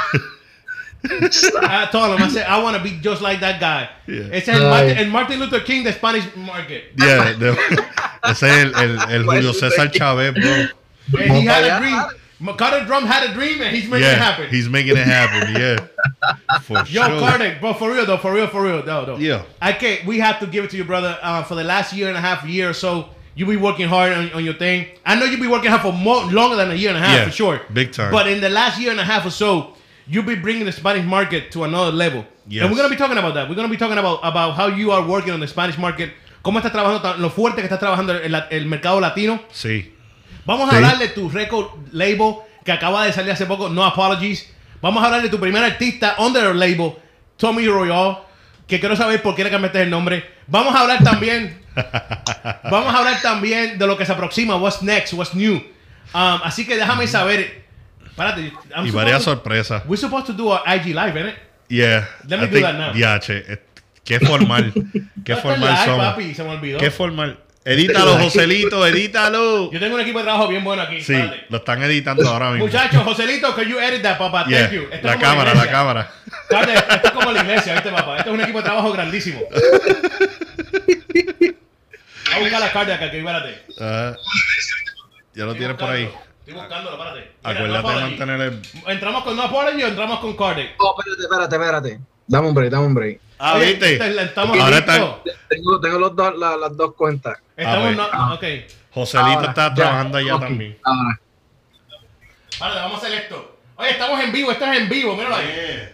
I 1.61 1.89
told 1.91 2.21
him, 2.21 2.25
I 2.25 2.29
said, 2.29 2.47
I 2.47 2.63
want 2.63 2.77
to 2.77 2.83
be 2.85 3.01
just 3.01 3.21
like 3.21 3.41
that 3.41 3.59
guy. 3.59 3.91
Yeah. 4.07 4.31
Ese 4.31 4.49
es 4.49 4.61
el 4.61 4.71
Martin, 4.71 4.97
el 4.97 5.11
Martin 5.11 5.41
Luther 5.41 5.65
King 5.65 5.83
de 5.83 5.93
Spanish 5.93 6.25
market. 6.37 6.93
Yeah, 6.97 7.35
ese 8.31 8.43
es 8.45 8.63
el, 8.63 8.77
el, 8.77 9.11
el 9.11 9.25
Julio 9.25 9.53
César 9.53 9.91
Chávez, 9.91 10.35
bro. 10.35 10.82
And 11.19 11.33
he 11.33 11.45
had 11.45 11.65
a 11.65 11.79
dream. 11.81 12.57
Carter 12.57 12.85
Drum 12.85 13.05
had 13.07 13.31
a 13.31 13.33
dream 13.35 13.63
and 13.63 13.75
he's 13.77 13.89
making 13.89 14.09
it 14.09 14.19
happen. 14.19 14.49
he's 14.49 14.69
making 14.69 14.97
it 14.97 15.07
happen. 15.07 15.55
Yeah, 15.55 16.59
for 16.63 16.85
sure. 16.85 17.03
Yo, 17.05 17.09
sure. 17.09 17.21
Carter, 17.21 17.57
bro, 17.61 17.73
for 17.75 17.93
real 17.93 18.05
though, 18.05 18.17
for 18.17 18.33
real, 18.33 18.49
for 18.49 18.63
real, 18.65 18.83
though, 18.83 19.05
no. 19.05 19.17
Yeah. 19.17 19.45
I 19.61 19.73
can't. 19.73 20.05
We 20.07 20.19
have 20.19 20.41
to 20.41 20.47
give 20.49 20.65
it 20.65 20.71
to 20.71 20.77
you, 20.77 20.85
brother. 20.85 21.17
Uh, 21.23 21.45
for 21.45 21.55
the 21.55 21.63
last 21.63 21.93
year 21.93 22.09
and 22.09 22.17
a 22.17 22.21
half, 22.21 22.45
year 22.45 22.71
or 22.71 22.73
so, 22.73 23.11
you 23.37 23.47
be 23.47 23.57
working 23.57 23.87
hard 23.89 24.13
on, 24.13 24.33
on 24.33 24.45
your 24.45 24.55
thing. 24.55 24.89
I 25.07 25.15
know 25.15 25.25
you 25.25 25.39
be 25.39 25.47
working 25.47 25.71
hard 25.71 25.83
for 25.83 25.93
more 25.93 26.25
longer 26.25 26.57
than 26.57 26.73
a 26.73 26.75
year 26.75 26.89
and 26.89 26.99
a 26.99 27.01
half 27.01 27.17
Yeah, 27.17 27.25
for 27.27 27.31
sure. 27.31 27.61
big 27.73 27.93
time. 27.93 28.11
But 28.11 28.27
in 28.27 28.41
the 28.41 28.49
last 28.51 28.81
year 28.81 28.91
and 28.91 28.99
a 28.99 29.05
half 29.05 29.25
or 29.25 29.31
so, 29.31 29.75
you 30.09 30.21
be 30.25 30.35
bringing 30.35 30.65
the 30.65 30.73
Spanish 30.73 31.05
market 31.07 31.53
to 31.53 31.63
another 31.63 31.93
level. 31.93 32.27
Yes. 32.49 32.63
And 32.65 32.73
we're 32.73 32.77
gonna 32.79 32.91
be 32.91 32.97
talking 32.97 33.19
about 33.19 33.35
that. 33.35 33.49
We're 33.49 33.55
gonna 33.55 33.69
be 33.69 33.77
talking 33.77 33.99
about 33.99 34.19
about 34.25 34.55
how 34.55 34.67
you 34.67 34.91
are 34.91 35.07
working 35.07 35.33
on 35.33 35.39
the 35.39 35.47
Spanish 35.47 35.79
market. 35.79 36.11
Cómo 36.45 36.59
estás 36.61 36.73
trabajando, 36.73 37.01
tan- 37.03 37.23
lo 37.23 37.31
fuerte 37.31 37.59
que 37.63 37.69
estás 37.69 37.79
trabajando 37.79 38.21
el, 38.21 38.35
el 38.51 38.67
mercado 38.67 38.99
latino. 39.01 39.39
Sí. 39.53 39.93
Vamos 40.45 40.69
a 40.69 40.71
Sí. 40.71 40.77
hablar 40.77 40.99
de 40.99 41.09
tu 41.09 41.29
record 41.29 41.67
label 41.93 42.37
que 42.65 42.73
acaba 42.73 43.05
de 43.05 43.13
salir 43.13 43.31
hace 43.33 43.47
poco, 43.47 43.69
No 43.69 43.85
Apologies. 43.85 44.49
Vamos 44.81 45.03
a 45.03 45.07
hablar 45.07 45.23
de 45.23 45.29
tu 45.29 45.39
primer 45.39 45.63
artista 45.63 46.17
under 46.19 46.43
the 46.49 46.55
label, 46.55 46.95
Tommy 47.37 47.67
Royal, 47.69 48.19
que 48.67 48.81
quiero 48.81 48.97
saber 48.97 49.23
por 49.23 49.35
qué 49.37 49.45
le 49.45 49.51
cambiaste 49.51 49.83
el 49.83 49.91
nombre. 49.91 50.25
Vamos 50.49 50.75
a 50.75 50.81
hablar 50.81 51.03
también, 51.05 51.63
vamos 52.71 52.93
a 52.93 52.99
hablar 52.99 53.23
también 53.23 53.79
de 53.79 53.87
lo 53.87 53.97
que 53.97 54.05
se 54.05 54.13
aproxima, 54.13 54.57
what's 54.57 54.83
next, 54.83 55.13
what's 55.13 55.35
new. 55.35 55.55
Um, 56.15 56.41
así 56.45 56.67
que 56.67 56.77
déjame 56.77 57.07
saber. 57.07 57.63
Espérate, 58.05 58.53
I'm 58.77 58.87
Y 58.87 58.91
varias 58.91 59.23
sorpresas. 59.23 59.83
We're 59.87 59.97
supposed 60.01 60.27
to 60.27 60.33
do 60.35 60.49
our 60.51 60.63
IG 60.67 60.87
live, 60.95 61.15
innit? 61.19 61.35
Yeah. 61.69 62.07
Let 62.29 62.41
me 62.41 62.45
I 62.45 62.49
do 62.49 62.53
think- 62.57 62.63
that 62.67 62.75
now. 62.75 62.93
Diache, 62.93 63.45
eh, 63.53 63.59
qué 64.05 64.19
formal. 64.21 64.73
Qué 65.25 65.37
formal 65.37 65.77
somos. 65.85 66.05
papi, 66.05 66.35
se 66.35 66.43
me 66.43 66.51
olvidó. 66.51 66.79
Qué 66.81 66.91
formal. 66.91 67.39
Edítalo, 67.65 68.19
Joselito, 68.19 68.85
edítalo. 68.87 69.71
Yo 69.71 69.79
tengo 69.79 69.95
un 69.95 70.01
equipo 70.01 70.19
de 70.19 70.25
trabajo 70.25 70.49
bien 70.49 70.65
bueno 70.65 70.83
aquí. 70.83 71.01
Sí, 71.01 71.15
lo 71.49 71.59
están 71.59 71.81
editando 71.83 72.29
ahora 72.29 72.51
mismo. 72.51 72.67
Muchachos, 72.67 73.03
Joselito, 73.05 73.55
can 73.55 73.69
you 73.69 73.79
edit 73.79 74.03
that, 74.03 74.19
papá? 74.19 74.45
Yeah, 74.49 74.63
Thank 74.69 74.73
you. 74.73 74.89
Esto 74.91 75.07
La 75.07 75.17
cámara, 75.19 75.55
la 75.55 75.71
cámara. 75.71 76.11
Espérate, 76.27 76.75
esto 76.75 77.09
es 77.09 77.13
como 77.13 77.31
la 77.31 77.43
iglesia, 77.43 77.75
¿viste, 77.75 77.91
papá? 77.91 78.19
Esto 78.19 78.31
es 78.31 78.35
un 78.35 78.41
equipo 78.41 78.59
de 78.59 78.65
trabajo 78.65 78.93
grandísimo. 78.93 79.43
A 82.35 82.39
buscar 82.41 82.61
la 82.61 82.73
carta 82.73 82.95
acá, 82.95 83.11
que 83.11 83.19
espérate. 83.19 83.63
Ah, 83.81 84.17
ya 85.35 85.45
lo 85.45 85.55
tienes 85.55 85.77
por 85.77 85.91
ahí. 85.91 86.11
Estoy 86.41 86.55
buscándolo, 86.55 86.97
espérate. 86.97 87.21
Mira, 87.21 87.51
Acuérdate 87.51 87.83
no 87.83 87.95
de 87.95 88.01
mantener 88.01 88.41
el. 88.41 88.63
¿Entramos 88.89 89.23
con 89.23 89.37
No 89.37 89.43
Apology 89.43 89.83
o 89.85 89.87
entramos 89.87 90.19
con 90.19 90.37
Cardic? 90.37 90.71
Oh, 90.79 90.97
espérate, 90.99 91.23
espérate, 91.23 91.55
espérate. 91.55 92.01
Dame 92.27 92.49
un 92.49 92.55
break, 92.55 92.71
dame 92.71 92.87
un 92.87 92.95
break. 92.95 93.21
Ah, 93.45 93.55
Oye, 93.57 93.67
¿viste? 93.73 93.93
esta 93.95 94.07
es 94.07 94.15
la- 94.15 94.23
Estamos 94.23 94.57
Ahora 94.57 94.79
está- 94.79 95.19
Tengo, 95.49 95.81
tengo 95.81 95.99
los 95.99 96.15
dos, 96.15 96.39
la- 96.39 96.57
las 96.57 96.77
dos 96.77 96.95
cuentas. 96.95 97.39
Estamos, 97.57 97.85
ver. 97.89 97.97
no, 97.97 98.35
ok. 98.35 98.45
Joselito 98.95 99.31
Ahora, 99.31 99.49
está 99.49 99.69
ya, 99.71 99.75
trabajando 99.75 100.19
allá 100.19 100.39
también. 100.39 100.79
Ahora. 100.85 101.21
Vale, 102.61 102.75
vamos 102.77 103.03
a 103.03 103.07
hacer 103.07 103.19
esto. 103.19 103.59
Oye, 103.77 103.91
estamos 103.91 104.23
en 104.23 104.31
vivo, 104.33 104.53
esto 104.53 104.65
es 104.67 104.79
en 104.79 104.89
vivo, 104.89 105.17
míralo 105.17 105.35
ahí. 105.35 105.89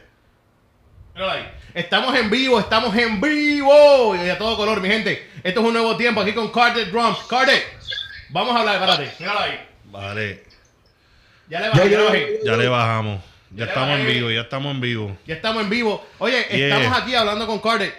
Míralo 1.15 1.33
ahí. 1.33 1.49
Estamos 1.73 2.15
en 2.17 2.29
vivo, 2.29 2.61
estamos 2.61 2.95
en 2.97 3.19
vivo. 3.21 4.15
Y 4.17 4.29
a 4.29 4.37
todo 4.37 4.57
color, 4.57 4.81
mi 4.83 4.89
gente. 4.89 5.31
Esto 5.43 5.61
es 5.61 5.67
un 5.67 5.73
nuevo 5.73 5.97
tiempo 5.97 6.21
aquí 6.21 6.35
con 6.35 6.51
Cardet 6.51 6.91
Drums. 6.91 7.19
Cardet, 7.31 7.63
vamos 8.29 8.55
a 8.55 8.61
hablar, 8.61 8.75
espérate. 8.75 9.15
Míralo 9.19 9.41
ahí. 9.41 9.61
Vale, 9.87 10.45
Ya 11.49 11.61
le 11.61 11.69
bajé, 11.71 12.41
Ya, 12.45 12.51
ya 12.53 12.57
le 12.59 12.69
bajamos. 12.69 13.23
Ya 13.59 13.65
estamos 13.65 13.99
en 13.99 14.07
vivo, 14.07 14.31
ya 14.31 14.41
estamos 14.43 14.73
en 14.73 14.81
vivo. 14.81 15.17
Ya 15.27 15.35
estamos 15.35 15.63
en 15.65 15.69
vivo. 15.69 16.07
Oye, 16.19 16.47
Yeah. 16.51 16.77
estamos 16.79 16.97
aquí 16.97 17.15
hablando 17.17 17.45
con 17.47 17.59
Cardet. 17.59 17.93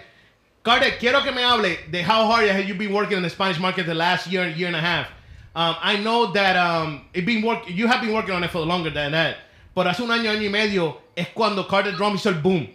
Cardet, 0.62 0.98
quiero 0.98 1.22
que 1.22 1.32
me 1.32 1.44
hable 1.44 1.78
de 1.90 2.02
how 2.02 2.30
hard 2.32 2.48
have 2.48 2.64
you 2.66 2.74
been 2.74 2.92
working 2.92 3.18
in 3.18 3.22
the 3.22 3.28
Spanish 3.28 3.58
market 3.58 3.84
the 3.86 3.94
last 3.94 4.26
year, 4.26 4.48
year 4.56 4.68
and 4.68 4.76
a 4.76 4.80
half. 4.80 5.08
Um, 5.54 5.76
I 5.82 5.98
know 5.98 6.32
that 6.32 6.56
um, 6.56 7.02
it 7.12 7.26
been 7.26 7.42
work, 7.44 7.68
you 7.68 7.86
have 7.88 8.00
been 8.00 8.14
working 8.14 8.34
on 8.34 8.42
it 8.42 8.50
for 8.50 8.64
longer 8.64 8.90
than 8.90 9.12
that. 9.12 9.36
Pero 9.74 9.90
hace 9.90 10.02
un 10.02 10.10
año, 10.10 10.30
año 10.30 10.42
y 10.42 10.48
medio 10.48 10.98
es 11.14 11.28
cuando 11.28 11.66
Cardet 11.68 11.94
Drum 11.94 12.14
hizo 12.14 12.30
el 12.30 12.36
boom. 12.40 12.66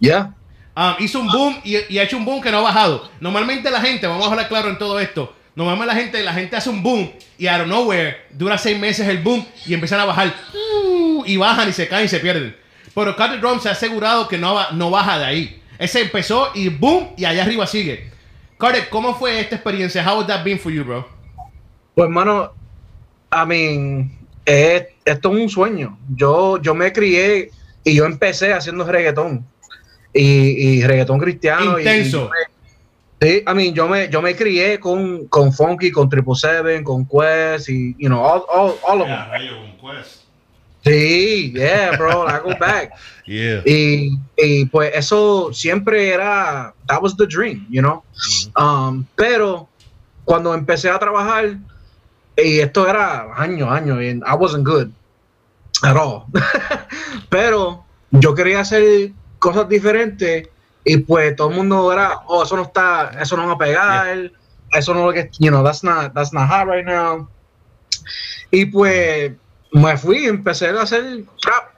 Yeah. 0.00 0.32
Um, 0.74 0.94
hizo 0.98 1.20
un 1.20 1.28
boom 1.28 1.60
y, 1.62 1.76
y 1.90 1.98
ha 1.98 2.04
hecho 2.04 2.16
un 2.16 2.24
boom 2.24 2.40
que 2.40 2.50
no 2.50 2.58
ha 2.58 2.62
bajado. 2.62 3.10
Normalmente 3.20 3.70
la 3.70 3.82
gente, 3.82 4.06
vamos 4.06 4.26
a 4.26 4.30
hablar 4.30 4.48
claro 4.48 4.70
en 4.70 4.78
todo 4.78 4.98
esto. 4.98 5.34
Normalmente 5.54 5.94
la 5.94 6.00
gente, 6.00 6.22
la 6.22 6.32
gente 6.32 6.56
hace 6.56 6.70
un 6.70 6.82
boom 6.82 7.12
y 7.38 7.46
out 7.46 7.60
of 7.60 7.66
nowhere 7.66 8.16
dura 8.30 8.56
seis 8.56 8.78
meses 8.78 9.06
el 9.06 9.18
boom 9.18 9.44
y 9.66 9.74
empiezan 9.74 10.00
a 10.00 10.06
bajar 10.06 10.32
Y 11.26 11.36
bajan 11.36 11.68
y 11.68 11.72
se 11.72 11.88
caen 11.88 12.06
y 12.06 12.08
se 12.08 12.20
pierden. 12.20 12.56
Pero 12.94 13.16
Carter 13.16 13.40
Drum 13.40 13.58
se 13.60 13.68
ha 13.68 13.72
asegurado 13.72 14.28
que 14.28 14.36
no, 14.38 14.54
va- 14.54 14.70
no 14.72 14.90
baja 14.90 15.18
de 15.18 15.24
ahí. 15.24 15.62
Ese 15.78 16.02
empezó 16.02 16.48
y 16.54 16.68
boom 16.68 17.10
y 17.16 17.24
allá 17.24 17.42
arriba 17.42 17.66
sigue. 17.66 18.10
Carter, 18.58 18.88
¿cómo 18.90 19.14
fue 19.14 19.40
esta 19.40 19.56
experiencia? 19.56 20.02
How 20.08 20.20
has 20.20 20.26
that 20.28 20.44
been 20.44 20.58
for 20.58 20.70
you, 20.70 20.84
bro? 20.84 21.08
Pues, 21.94 22.08
mano, 22.08 22.52
I 23.32 23.46
mean, 23.46 24.18
es- 24.44 24.84
esto 25.04 25.34
es 25.36 25.42
un 25.42 25.48
sueño. 25.48 25.98
Yo, 26.14 26.60
yo 26.62 26.74
me 26.74 26.92
crié 26.92 27.50
y 27.82 27.94
yo 27.96 28.04
empecé 28.04 28.52
haciendo 28.52 28.84
reggaetón. 28.84 29.44
Y, 30.12 30.22
y 30.78 30.84
reggaetón 30.86 31.18
cristiano. 31.18 31.78
Intenso. 31.78 32.18
y 32.18 32.20
yo 32.20 32.30
me- 32.30 33.28
sí, 33.28 33.44
I 33.48 33.54
mean, 33.54 33.74
yo 33.74 33.88
me, 33.88 34.08
yo 34.10 34.20
me 34.22 34.36
crié 34.36 34.78
con, 34.78 35.26
con 35.28 35.52
Funky, 35.52 35.90
con 35.90 36.08
Triple 36.10 36.34
Seven, 36.34 36.84
con 36.84 37.06
Quest 37.06 37.68
y, 37.70 37.94
you 37.98 38.08
know, 38.08 38.20
all, 38.22 38.42
all, 38.52 38.74
all 38.86 39.00
of 39.00 39.08
them. 39.08 39.30
Sí, 40.84 41.52
yeah, 41.54 41.96
bro, 41.96 42.26
I 42.26 42.40
go 42.40 42.54
back. 42.58 42.92
Yeah. 43.24 43.62
Y, 43.64 44.18
y 44.36 44.64
pues 44.66 44.90
eso 44.96 45.52
siempre 45.52 46.12
era, 46.12 46.74
that 46.88 47.00
was 47.00 47.16
the 47.16 47.24
dream, 47.24 47.64
you 47.70 47.80
know. 47.80 48.02
Um, 48.56 49.06
pero 49.14 49.68
cuando 50.24 50.52
empecé 50.54 50.90
a 50.90 50.98
trabajar, 50.98 51.56
y 52.36 52.58
esto 52.58 52.88
era 52.88 53.32
años, 53.36 53.70
años, 53.70 53.98
and 53.98 54.24
I 54.26 54.34
wasn't 54.34 54.64
good 54.64 54.92
at 55.84 55.96
all. 55.96 56.26
pero 57.30 57.84
yo 58.10 58.34
quería 58.34 58.60
hacer 58.60 59.12
cosas 59.38 59.68
diferentes 59.68 60.48
y 60.84 60.96
pues 60.98 61.36
todo 61.36 61.50
el 61.50 61.56
mundo 61.56 61.92
era, 61.92 62.22
oh, 62.26 62.42
eso 62.42 62.56
no 62.56 62.62
está, 62.62 63.12
eso 63.20 63.36
no 63.36 63.46
va 63.46 63.52
a 63.52 63.58
pegar, 63.58 64.32
eso 64.72 64.94
no 64.94 65.06
lo 65.06 65.12
que, 65.12 65.30
you 65.38 65.50
know, 65.50 65.62
that's 65.62 65.84
not, 65.84 66.12
that's 66.12 66.32
not 66.32 66.48
hot 66.48 66.66
right 66.66 66.84
now. 66.84 67.28
Y 68.50 68.66
pues 68.66 69.32
me 69.72 69.96
fui 69.96 70.24
y 70.24 70.28
empecé 70.28 70.68
a 70.68 70.82
hacer 70.82 71.24
trap. 71.40 71.74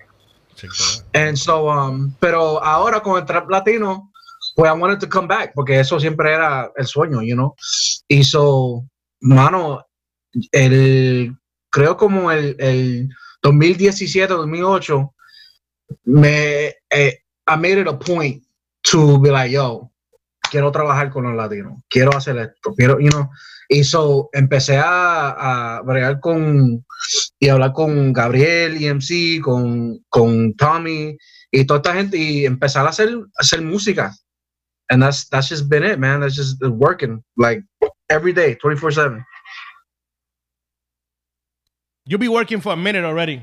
Sí, 0.55 0.69
claro. 0.69 1.09
And 1.13 1.37
so, 1.37 1.67
um, 1.67 2.15
pero 2.21 2.63
ahora 2.63 3.01
con 3.01 3.19
el 3.19 3.25
trap 3.25 3.49
latino, 3.49 4.13
pues 4.55 4.71
I 4.71 4.79
wanted 4.79 5.01
to 5.01 5.09
come 5.09 5.27
back, 5.27 5.53
porque 5.55 5.81
eso 5.81 5.99
siempre 5.99 6.33
era 6.33 6.71
el 6.77 6.87
sueño, 6.87 7.23
you 7.23 7.35
know. 7.35 7.55
Y 8.09 8.23
so, 8.23 8.85
mano, 9.21 9.85
el, 10.53 11.37
creo 11.71 11.97
como 11.97 12.31
el, 12.31 12.57
el 12.59 13.09
2017, 13.43 14.33
2008, 14.33 15.15
me, 16.05 16.67
eh, 16.91 17.19
I 17.47 17.57
made 17.57 17.81
it 17.81 17.89
a 17.89 17.99
point 17.99 18.43
to 18.83 19.19
be 19.19 19.31
like, 19.31 19.53
yo, 19.53 19.91
quiero 20.51 20.71
trabajar 20.71 21.11
con 21.11 21.25
los 21.25 21.35
latinos, 21.35 21.81
quiero 21.89 22.17
hacer 22.17 22.37
esto, 22.39 22.75
quiero, 22.77 22.99
you 23.01 23.11
know. 23.11 23.29
Y 23.75 23.83
so, 23.83 24.31
empecé 24.33 24.77
a, 24.77 25.79
a 25.79 25.83
bregar 25.83 26.21
con, 26.21 26.85
y 27.41 27.49
hablar 27.49 27.73
con 27.73 28.13
Gabriel, 28.13 28.77
EMC, 28.81 29.43
con, 29.43 29.99
con 30.09 30.55
Tommy 30.55 31.17
y 31.51 31.65
toda 31.65 31.79
esta 31.79 31.95
gente 31.95 32.17
y 32.17 32.47
empezar 32.47 32.87
a 32.87 32.91
hacer, 32.91 33.19
hacer 33.37 33.63
música. 33.63 34.15
And 34.91 35.03
that's, 35.03 35.29
that's 35.29 35.49
just 35.49 35.69
been 35.69 35.83
it, 35.83 35.99
man. 35.99 36.21
That's 36.21 36.37
just 36.37 36.63
working 36.63 37.25
like 37.37 37.65
every 38.09 38.33
day, 38.33 38.55
24 38.55 38.93
7. 38.93 39.25
You'll 42.07 42.21
be 42.21 42.29
working 42.29 42.61
for 42.61 42.75
a 42.75 42.77
minute 42.77 43.05
already. 43.05 43.43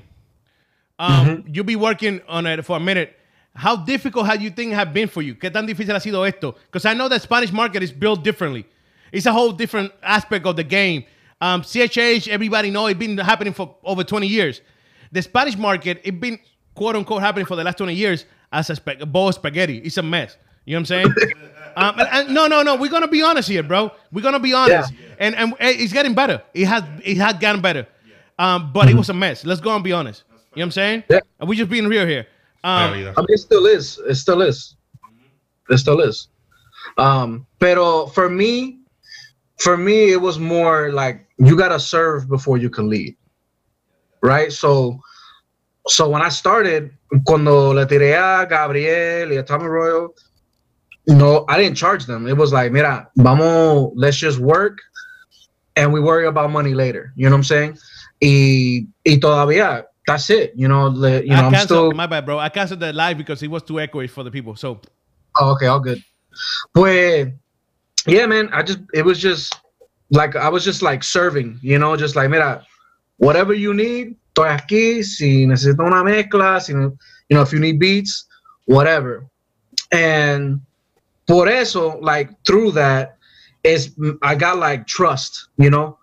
Um, 0.97 1.43
You'll 1.47 1.65
be 1.65 1.75
working 1.75 2.21
on 2.29 2.45
it 2.45 2.63
for 2.63 2.77
a 2.77 2.79
minute. 2.79 3.17
How 3.53 3.75
difficult 3.75 4.27
have 4.27 4.41
you 4.41 4.49
think 4.49 4.71
have 4.71 4.93
been 4.93 5.09
for 5.09 5.21
you? 5.21 5.35
¿Qué 5.35 5.51
tan 5.51 5.67
difícil 5.67 5.93
ha 5.93 5.99
sido 5.99 6.25
esto? 6.25 6.55
Because 6.67 6.85
I 6.85 6.93
know 6.93 7.09
the 7.09 7.19
Spanish 7.19 7.51
market 7.51 7.83
is 7.83 7.91
built 7.91 8.23
differently. 8.23 8.65
It's 9.11 9.25
a 9.25 9.31
whole 9.33 9.51
different 9.51 9.91
aspect 10.03 10.45
of 10.45 10.55
the 10.55 10.63
game. 10.63 11.05
Um, 11.39 11.61
CHH, 11.63 12.27
everybody 12.27 12.69
know 12.69 12.87
it's 12.87 12.99
been 12.99 13.17
happening 13.17 13.53
for 13.53 13.75
over 13.83 14.03
20 14.03 14.27
years. 14.27 14.61
The 15.11 15.21
Spanish 15.21 15.57
market, 15.57 16.01
it's 16.03 16.17
been 16.17 16.39
quote 16.75 16.95
unquote 16.95 17.21
happening 17.21 17.45
for 17.45 17.55
the 17.55 17.63
last 17.63 17.77
20 17.77 17.93
years 17.93 18.25
as 18.51 18.69
a, 18.69 18.75
spa- 18.75 18.93
a 18.99 19.05
bowl 19.05 19.29
of 19.29 19.35
spaghetti. 19.35 19.79
It's 19.79 19.97
a 19.97 20.03
mess. 20.03 20.37
You 20.65 20.73
know 20.75 20.77
what 20.77 20.79
I'm 20.81 20.85
saying? 20.85 21.15
um, 21.75 21.99
and- 21.99 22.07
and 22.11 22.33
no, 22.33 22.47
no, 22.47 22.61
no. 22.63 22.75
We're 22.75 22.91
gonna 22.91 23.07
be 23.07 23.23
honest 23.23 23.49
here, 23.49 23.63
bro. 23.63 23.91
We're 24.11 24.21
gonna 24.21 24.39
be 24.39 24.53
honest. 24.53 24.93
And 25.19 25.35
and 25.35 25.53
it's 25.59 25.91
getting 25.93 26.13
better. 26.13 26.41
It 26.53 26.65
has 26.65 26.83
it 27.03 27.17
has 27.17 27.33
gotten 27.35 27.61
better. 27.61 27.87
Um, 28.39 28.71
but 28.73 28.89
it 28.89 28.95
was 28.95 29.09
a 29.09 29.13
mess. 29.13 29.43
Let's 29.45 29.61
go 29.61 29.73
and 29.75 29.83
be 29.83 29.91
honest. 29.91 30.23
You 30.29 30.33
know 30.33 30.39
what 30.53 30.63
I'm 30.65 30.71
saying? 30.71 31.03
Yeah. 31.09 31.19
And 31.39 31.47
we 31.49 31.55
just 31.55 31.69
being 31.69 31.87
real 31.87 32.05
here. 32.07 32.27
Um, 32.63 32.93
I 32.93 33.21
mean, 33.21 33.25
it 33.29 33.37
still 33.39 33.65
is. 33.65 33.99
It 34.07 34.15
still 34.15 34.41
is. 34.41 34.75
It 35.69 35.77
still 35.77 35.99
is. 36.01 36.27
Um, 36.97 37.45
pero 37.59 38.07
for 38.07 38.29
me, 38.29 38.79
for 39.61 39.77
me, 39.77 40.11
it 40.11 40.21
was 40.21 40.39
more 40.39 40.91
like 40.91 41.25
you 41.37 41.55
gotta 41.55 41.79
serve 41.79 42.27
before 42.27 42.57
you 42.57 42.69
can 42.69 42.89
lead, 42.89 43.15
right? 44.21 44.51
So, 44.51 44.99
so 45.87 46.09
when 46.09 46.21
I 46.21 46.29
started, 46.29 46.91
cuando 47.25 47.73
le 47.73 47.85
tiré 47.85 48.13
a 48.15 48.45
Gabriel 48.45 49.29
y 49.29 49.37
a 49.37 49.43
Tommy 49.43 49.65
Royal, 49.65 50.09
no, 51.07 51.45
I 51.47 51.57
didn't 51.57 51.77
charge 51.77 52.05
them. 52.05 52.27
It 52.27 52.37
was 52.37 52.53
like, 52.53 52.71
mira, 52.71 53.09
vamos, 53.17 53.91
let's 53.95 54.17
just 54.17 54.39
work, 54.39 54.79
and 55.75 55.91
we 55.91 55.99
worry 55.99 56.27
about 56.27 56.51
money 56.51 56.73
later. 56.73 57.13
You 57.15 57.25
know 57.25 57.35
what 57.35 57.39
I'm 57.39 57.43
saying? 57.43 57.77
Y, 58.21 58.87
y 59.05 59.19
todavía, 59.19 59.85
that's 60.07 60.29
it. 60.29 60.53
You 60.55 60.67
know, 60.67 60.87
le, 60.87 61.21
you 61.21 61.29
know, 61.29 61.35
I 61.35 61.45
I'm 61.45 61.51
canceled, 61.51 61.89
still. 61.89 61.91
my 61.93 62.07
bad, 62.07 62.25
bro. 62.25 62.39
I 62.39 62.49
canceled 62.49 62.79
the 62.79 62.93
live 62.93 63.17
because 63.17 63.41
it 63.41 63.49
was 63.49 63.63
too 63.63 63.75
echoey 63.75 64.09
for 64.09 64.23
the 64.23 64.31
people. 64.31 64.55
So 64.55 64.81
Oh, 65.39 65.51
okay, 65.53 65.67
all 65.67 65.79
good. 65.79 66.03
Pues, 66.73 67.31
yeah, 68.07 68.25
man. 68.25 68.49
I 68.51 68.63
just 68.63 68.79
it 68.93 69.03
was 69.03 69.19
just 69.19 69.55
like 70.09 70.35
I 70.35 70.49
was 70.49 70.63
just 70.63 70.81
like 70.81 71.03
serving, 71.03 71.59
you 71.61 71.77
know, 71.79 71.95
just 71.95 72.15
like 72.15 72.29
mira, 72.29 72.65
whatever 73.17 73.53
you 73.53 73.73
need, 73.73 74.15
estoy 74.33 74.49
aquí. 74.49 75.03
Si 75.03 75.45
necesito 75.45 75.85
una 75.85 76.03
mezcla, 76.03 76.61
si 76.61 76.73
you 76.73 76.97
know, 77.29 77.41
if 77.41 77.53
you 77.53 77.59
need 77.59 77.79
beats, 77.79 78.25
whatever. 78.65 79.25
And 79.91 80.61
por 81.27 81.47
eso, 81.47 81.97
like 81.99 82.29
through 82.45 82.71
that, 82.71 83.17
is 83.63 83.95
I 84.21 84.35
got 84.35 84.57
like 84.57 84.87
trust, 84.87 85.49
you 85.57 85.69
know. 85.69 85.97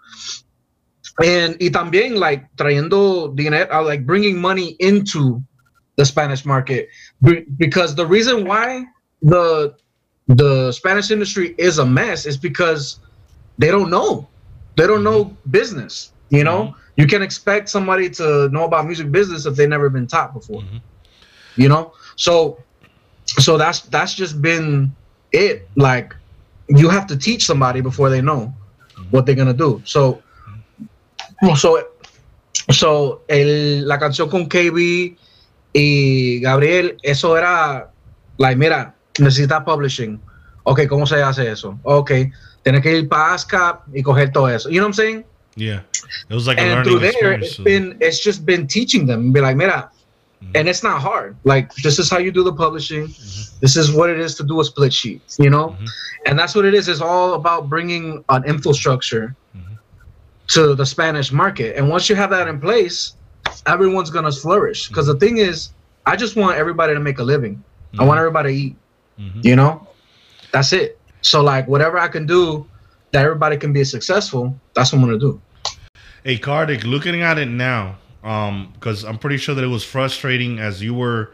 And 1.23 1.57
y 1.61 1.69
también 1.71 2.17
like 2.17 2.47
trayendo 2.57 3.35
dinero, 3.35 3.67
uh, 3.73 3.83
like 3.83 4.07
bringing 4.07 4.41
money 4.41 4.77
into 4.79 5.43
the 5.97 6.05
Spanish 6.05 6.45
market 6.45 6.89
because 7.57 7.97
the 7.97 8.07
reason 8.07 8.47
why 8.47 8.85
the 9.21 9.75
the 10.29 10.71
Spanish 10.73 11.11
industry 11.11 11.55
is 11.59 11.79
a 11.79 11.87
mess 11.87 12.27
is 12.27 12.37
because 12.37 13.01
they 13.57 13.69
don't 13.69 13.91
know. 13.91 14.29
They 14.77 14.87
don't 14.87 15.03
know 15.03 15.37
business. 15.51 16.13
You 16.31 16.45
know, 16.45 16.65
mm-hmm. 16.65 16.79
you 16.97 17.07
can 17.07 17.23
expect 17.23 17.71
somebody 17.71 18.11
to 18.11 18.49
know 18.51 18.65
about 18.65 18.87
music 18.87 19.11
business 19.11 19.47
if 19.47 19.57
they've 19.57 19.69
never 19.69 19.89
been 19.89 20.07
taught 20.07 20.35
before. 20.35 20.61
Mm-hmm. 20.61 20.77
You 21.57 21.69
know, 21.69 21.93
so 22.17 22.63
so 23.25 23.57
that's 23.57 23.81
that's 23.81 24.15
just 24.15 24.43
been 24.43 24.95
it. 25.33 25.69
Like 25.77 26.15
you 26.69 26.91
have 26.91 27.07
to 27.07 27.17
teach 27.17 27.47
somebody 27.47 27.81
before 27.81 28.11
they 28.11 28.21
know 28.21 28.55
what 29.11 29.25
they're 29.25 29.35
gonna 29.35 29.55
do. 29.55 29.81
So 29.87 30.23
so 31.57 31.89
so 32.71 33.23
el, 33.29 33.89
la 33.89 33.99
canción 33.99 34.29
con 34.29 34.47
KB 34.49 35.17
y 35.73 36.41
Gabriel, 36.41 36.99
eso 37.03 37.37
era 37.37 37.91
like, 38.37 38.57
mira, 38.57 38.95
necesitas 39.21 39.65
publishing. 39.65 40.21
Ok, 40.65 40.87
¿cómo 40.89 41.07
se 41.07 41.23
hace 41.23 41.51
eso? 41.51 41.79
Ok, 41.83 42.13
tienes 42.63 42.83
que 42.83 42.99
ir 42.99 43.09
para 43.09 43.35
ASCAP 43.35 43.89
y 43.95 44.03
coger 44.03 44.33
todo 44.33 44.49
eso. 44.49 44.69
You 44.69 44.77
know 44.77 44.85
what 44.85 44.89
I'm 44.89 44.95
saying? 44.95 45.25
Yeah. 45.57 45.81
It 46.29 46.35
was 46.35 46.47
like 46.47 46.59
a 46.59 46.63
and 46.63 46.85
through 46.85 47.01
there, 47.01 47.33
it's 47.33 47.57
been, 47.57 47.97
it's 48.01 48.23
just 48.23 48.45
been 48.45 48.67
teaching 48.67 49.07
them. 49.07 49.33
Be 49.33 49.41
like, 49.41 49.57
mira, 49.57 49.91
mm-hmm. 50.43 50.53
and 50.55 50.69
it's 50.69 50.83
not 50.83 51.01
hard. 51.01 51.37
Like, 51.45 51.75
this 51.77 51.99
is 51.99 52.11
how 52.11 52.19
you 52.19 52.31
do 52.31 52.45
the 52.45 52.53
publishing. 52.53 53.09
Mm-hmm. 53.09 53.59
This 53.61 53.77
is 53.77 53.93
what 53.93 54.11
it 54.11 54.21
is 54.21 54.35
to 54.37 54.45
do 54.45 54.61
a 54.61 54.65
split 54.65 54.93
sheet, 54.93 55.23
you 55.39 55.51
know? 55.51 55.71
Mm-hmm. 55.71 55.87
And 56.27 56.39
that's 56.39 56.55
what 56.55 56.65
it 56.65 56.75
is. 56.75 56.89
It's 56.89 57.01
all 57.01 57.35
about 57.35 57.69
bringing 57.69 58.25
an 58.29 58.45
infrastructure 58.45 59.35
to 60.49 60.75
the 60.75 60.85
Spanish 60.85 61.31
market. 61.31 61.77
And 61.77 61.89
once 61.89 62.09
you 62.09 62.17
have 62.17 62.31
that 62.31 62.49
in 62.49 62.61
place, 62.61 63.15
everyone's 63.67 64.11
gonna 64.11 64.33
flourish. 64.33 64.89
Because 64.89 65.07
the 65.07 65.15
thing 65.17 65.39
is, 65.39 65.71
I 66.07 66.17
just 66.17 66.37
want 66.37 66.57
everybody 66.57 66.95
to 66.95 67.01
make 67.01 67.19
a 67.19 67.23
living. 67.23 67.63
I 67.99 68.05
want 68.05 68.19
everybody 68.19 68.53
to 68.53 68.61
eat. 68.61 68.77
You 69.19 69.57
know, 69.57 69.87
that's 70.53 70.73
it. 70.73 70.99
So 71.23 71.43
like 71.43 71.67
whatever 71.67 71.99
I 71.99 72.09
can 72.09 72.27
do 72.27 72.67
that 73.13 73.25
everybody 73.25 73.57
can 73.57 73.73
be 73.73 73.85
successful, 73.85 74.59
that's 74.75 74.93
what 74.93 75.01
I'm 75.01 75.05
gonna 75.07 75.19
do. 75.19 75.41
Hey, 76.25 76.39
Kardik, 76.39 76.85
looking 76.85 77.23
at 77.23 77.39
it 77.39 77.47
now, 77.47 77.97
um, 78.23 78.71
because 78.75 79.05
I'm 79.05 79.19
pretty 79.19 79.39
sure 79.39 79.55
that 79.55 79.65
it 79.65 79.69
was 79.69 79.85
frustrating 79.85 80.59
as 80.59 80.83
you 80.83 80.95
were 80.95 81.33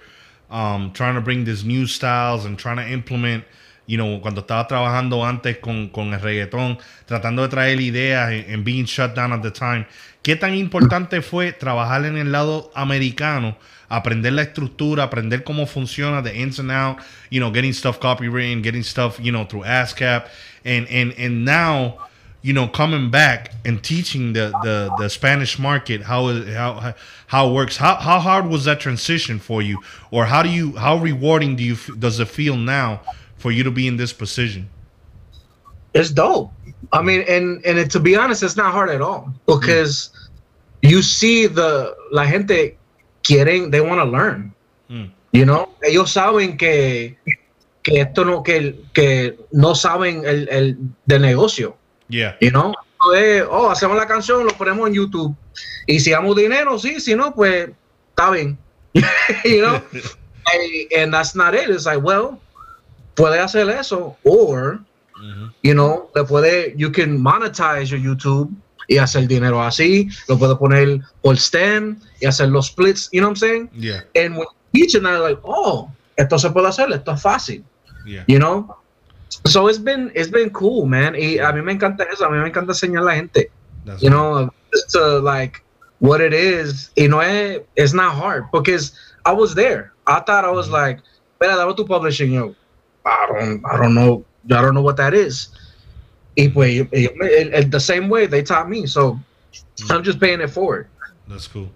um, 0.51 0.93
trying 0.93 1.15
to 1.15 1.21
bring 1.21 1.45
these 1.45 1.65
new 1.65 1.87
styles 1.87 2.45
and 2.45 2.59
trying 2.59 2.77
to 2.77 2.89
implement, 2.89 3.45
you 3.87 3.97
know, 3.97 4.21
cuando 4.21 4.43
estaba 4.43 4.69
trabajando 4.69 5.27
antes 5.27 5.59
con, 5.61 5.89
con 5.91 6.13
el 6.13 6.21
reggaetón, 6.21 6.79
tratando 7.07 7.43
de 7.43 7.49
traer 7.49 7.81
ideas 7.81 8.31
and, 8.31 8.55
and 8.55 8.65
being 8.65 8.85
shut 8.85 9.15
down 9.15 9.33
at 9.33 9.43
the 9.43 9.51
time. 9.51 9.85
¿Qué 10.25 10.37
tan 10.37 10.55
importante 10.55 11.21
fue 11.21 11.53
trabajar 11.53 12.07
en 12.07 12.17
el 12.17 12.33
lado 12.33 12.73
americano, 12.75 13.59
aprender 13.91 14.33
la 14.33 14.41
estructura, 14.41 15.05
aprender 15.05 15.45
cómo 15.45 15.67
funciona, 15.67 16.23
the 16.23 16.35
ins 16.35 16.59
and 16.59 16.71
out, 16.71 16.97
you 17.31 17.41
know, 17.41 17.53
getting 17.53 17.75
stuff 17.75 18.01
copywritten, 18.01 18.63
getting 18.63 18.83
stuff, 18.83 19.21
you 19.21 19.31
know, 19.31 19.45
through 19.45 19.65
ASCAP, 19.65 20.25
and 20.65 20.89
and 20.89 21.13
and 21.19 21.45
now 21.45 21.99
you 22.41 22.55
know, 22.55 22.67
coming 22.69 23.11
back 23.11 23.53
and 23.67 23.83
teaching 23.83 24.33
the 24.33 24.51
the, 24.63 24.95
the 24.99 25.11
Spanish 25.11 25.59
market 25.59 26.01
how 26.03 26.33
how 26.55 26.95
how 27.27 27.51
it 27.51 27.53
works. 27.53 27.77
How 27.77 27.97
how 27.97 28.19
hard 28.19 28.47
was 28.47 28.65
that 28.65 28.81
transition 28.81 29.39
for 29.39 29.61
you, 29.61 29.79
or 30.11 30.25
how 30.25 30.43
do 30.43 30.49
you 30.49 30.75
how 30.77 30.97
rewarding 30.97 31.55
do 31.57 31.63
you 31.63 31.77
does 31.99 32.19
it 32.19 32.29
feel 32.29 32.57
now 32.57 33.03
for 33.37 33.53
you 33.53 33.63
to 33.63 33.71
be 33.71 33.87
in 33.87 33.99
this 33.99 34.15
position? 34.15 34.71
It's 35.93 36.11
dope. 36.11 36.51
I 36.93 37.03
mean, 37.03 37.25
and 37.29 37.65
and 37.65 37.79
it, 37.79 37.91
to 37.93 38.01
be 38.01 38.17
honest, 38.17 38.43
it's 38.43 38.57
not 38.57 38.73
hard 38.73 38.91
at 38.91 39.01
all 39.01 39.33
because 39.47 40.11
you 40.83 41.03
see 41.03 41.47
the 41.47 41.95
la 42.13 42.25
gente 42.25 42.77
quieren 43.23 43.71
they 43.71 43.81
want 43.81 44.01
to 44.01 44.05
learn. 44.05 44.53
Mm. 44.91 45.11
You 45.33 45.45
know, 45.45 45.71
ellos 45.83 46.13
saben 46.13 46.59
que 46.59 47.17
que 47.83 48.01
esto 48.01 48.25
no 48.25 48.43
que 48.43 48.81
que 48.93 49.37
no 49.53 49.75
saben 49.75 50.25
el, 50.25 50.49
el 50.49 50.77
del 51.07 51.23
negocio. 51.23 51.77
Yeah, 52.09 52.37
You 52.41 52.51
know, 52.51 52.75
oh, 53.51 53.71
hacemos 53.71 53.97
la 53.97 54.07
canción, 54.07 54.45
lo 54.45 54.53
ponemos 54.53 54.87
en 54.89 54.95
YouTube 54.95 55.35
y 55.87 56.01
si 56.01 56.11
damos 56.11 56.37
dinero, 56.37 56.79
sí, 56.79 57.01
si 57.01 57.15
no, 57.15 57.35
pues 57.35 57.71
está 58.11 58.31
bien. 58.31 58.59
you 59.45 59.61
know, 59.61 59.75
and, 60.53 60.93
and 60.97 61.15
that's 61.15 61.35
not 61.35 61.55
it. 61.55 61.69
It's 61.71 61.87
like, 61.87 62.03
well, 62.03 62.41
puede 63.17 63.41
hacer 63.41 63.69
eso, 63.71 64.17
or 64.25 64.81
you 65.63 65.75
know, 65.75 66.11
le 66.15 66.25
puede, 66.25 66.75
you 66.77 66.91
can 66.91 67.19
monetize 67.19 67.91
your 67.91 68.01
YouTube 68.01 68.53
y 68.89 68.99
hacer 68.99 69.27
dinero 69.27 69.63
así, 69.63 70.11
lo 70.29 70.37
puede 70.37 70.57
poner 70.57 71.01
por 71.23 71.37
stem 71.37 71.99
y 72.21 72.27
hacer 72.27 72.49
los 72.49 72.67
splits, 72.67 73.09
you 73.13 73.21
know 73.21 73.29
what 73.29 73.31
I'm 73.31 73.37
saying? 73.37 73.71
yeah, 73.75 74.01
And 74.15 74.37
when 74.37 74.47
you 74.73 74.87
teach 74.87 75.01
they're 75.01 75.19
like, 75.19 75.39
oh, 75.45 75.91
esto 76.19 76.39
se 76.39 76.51
puede 76.51 76.69
hacer, 76.69 76.93
esto 76.93 77.13
es 77.13 77.23
fácil, 77.23 77.65
yeah. 78.05 78.25
you 78.27 78.39
know? 78.39 78.77
So 79.47 79.69
it's 79.69 79.79
been, 79.79 80.13
it's 80.15 80.31
been 80.31 80.51
cool, 80.51 80.87
man. 80.87 81.15
Y 81.15 81.39
a 81.39 81.53
mí 81.53 81.65
me 81.65 81.73
encanta 81.73 82.07
eso, 82.13 82.25
a 82.25 82.31
mí 82.31 82.43
me 82.43 82.51
encanta 82.51 82.73
enseñar 82.73 83.03
a 83.03 83.05
la 83.05 83.15
gente, 83.15 83.51
That's 83.85 84.03
you 84.03 84.11
know, 84.11 84.51
just 84.73 84.91
to 84.91 85.19
like 85.21 85.63
what 85.99 86.21
it 86.21 86.33
is. 86.33 86.91
Y 86.97 87.07
no 87.07 87.21
es, 87.21 87.61
it's 87.77 87.93
not 87.95 88.15
hard 88.15 88.45
because 88.53 88.93
I 89.25 89.33
was 89.33 89.55
there. 89.55 89.93
I 90.07 90.21
thought 90.21 90.45
I 90.45 90.51
was 90.51 90.69
like, 90.69 91.01
mira, 91.41 91.57
dame 91.57 91.75
tu 91.75 91.85
publishing, 91.85 92.33
yo. 92.33 92.55
I 93.07 93.27
don't, 93.29 93.65
I 93.67 93.77
don't 93.77 93.95
know, 93.95 94.25
I 94.51 94.61
don't 94.63 94.75
know 94.75 94.83
what 94.83 94.97
that 94.97 95.15
is. 95.15 95.49
Y 96.37 96.49
pues, 96.53 96.75
yo- 96.75 96.89
yo- 96.93 97.09
el- 97.23 97.55
el- 97.55 97.69
the 97.71 97.79
same 97.81 98.09
way 98.09 98.27
they 98.27 98.43
taught 98.43 98.69
me, 98.69 98.87
so 98.87 99.19
I'm 99.91 100.03
just 100.03 100.19
paying 100.21 100.41
it 100.41 100.51
forward. 100.51 100.89
that's 101.29 101.47
cool. 101.49 101.71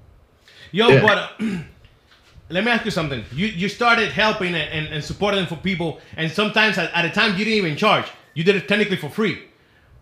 Yo, 0.72 0.88
Yeah. 0.88 1.00
but 1.00 1.18
uh, 1.18 1.28
let 2.50 2.64
me 2.64 2.70
ask 2.70 2.84
you 2.84 2.90
something. 2.90 3.24
You 3.32 3.46
you 3.46 3.68
started 3.68 4.10
helping 4.10 4.54
and, 4.54 4.68
and, 4.72 4.94
and 4.94 5.04
supporting 5.04 5.46
for 5.46 5.56
people, 5.56 6.00
and 6.16 6.30
sometimes 6.30 6.76
at, 6.78 6.92
at 6.92 7.04
a 7.04 7.10
time 7.10 7.38
you 7.38 7.44
didn't 7.44 7.64
even 7.66 7.76
charge. 7.76 8.06
You 8.34 8.44
did 8.44 8.56
it 8.56 8.68
technically 8.68 8.96
for 8.96 9.08
free. 9.08 9.44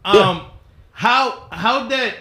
Um, 0.04 0.16
Yeah. 0.16 0.44
how 0.92 1.48
how 1.52 1.86
that 1.88 2.14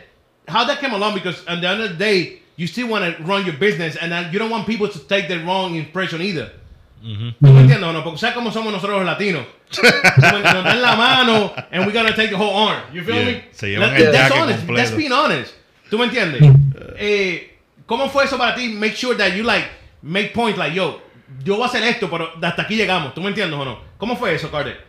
how 0.48 0.66
that 0.66 0.80
came 0.80 0.94
along? 0.94 1.14
Because 1.16 1.44
at 1.48 1.62
the 1.62 1.68
end 1.70 1.82
of 1.82 1.90
the 1.92 1.96
day, 1.98 2.42
you 2.58 2.68
still 2.68 2.88
want 2.88 3.04
to 3.18 3.24
run 3.24 3.46
your 3.46 3.56
business, 3.58 3.96
and 3.96 4.14
uh, 4.14 4.30
you 4.32 4.38
don't 4.40 4.50
want 4.52 4.68
people 4.68 4.88
to 4.90 5.00
take 5.08 5.28
the 5.28 5.40
wrong 5.46 5.76
impression 5.76 6.22
either. 6.22 6.52
¿Tú 7.02 7.48
me 7.52 7.62
entiendes 7.62 7.84
o 7.84 7.94
no? 7.94 8.04
Porque 8.04 8.18
sabes 8.20 8.36
cómo 8.36 8.52
somos 8.52 8.74
nosotros 8.74 8.98
los 8.98 9.06
latinos. 9.06 9.44
Como 10.16 10.40
Nos 10.40 10.64
dan 10.64 10.82
la 10.82 10.96
mano 10.96 11.54
and 11.72 11.86
we're 11.86 11.92
gonna 11.94 12.16
take 12.16 12.30
the 12.30 12.36
whole 12.36 12.70
arm. 12.70 12.82
You 12.94 13.04
feel 13.04 13.16
Yeah. 13.16 13.26
me? 13.26 13.44
Se 13.52 13.68
llevan 13.70 13.92
That- 13.92 14.00
el 14.02 14.12
that's 14.12 14.32
honest. 14.36 14.60
completo. 14.60 14.82
That's 14.82 14.98
being 14.98 15.12
honest. 15.12 15.54
¿Tú 15.90 15.98
me 16.00 16.06
entiendes? 16.06 16.42
Eh, 16.98 17.58
¿Cómo 17.86 18.10
fue 18.10 18.26
eso 18.26 18.38
para 18.38 18.56
ti? 18.56 18.70
Make 18.70 18.96
sure 18.96 19.16
that 19.18 19.34
you 19.36 19.44
like 19.44 19.68
make 20.02 20.30
points 20.34 20.58
like 20.58 20.74
yo, 20.76 21.02
yo 21.44 21.56
voy 21.56 21.64
a 21.64 21.68
hacer 21.68 21.84
esto, 21.84 22.10
pero 22.10 22.30
hasta 22.42 22.64
aquí 22.64 22.76
llegamos. 22.76 23.14
¿Tú 23.14 23.22
me 23.22 23.28
entiendes 23.30 23.60
o 23.60 23.64
no? 23.66 23.80
¿Cómo 23.98 24.16
fue 24.18 24.34
eso, 24.34 24.50
Carter? 24.50 24.84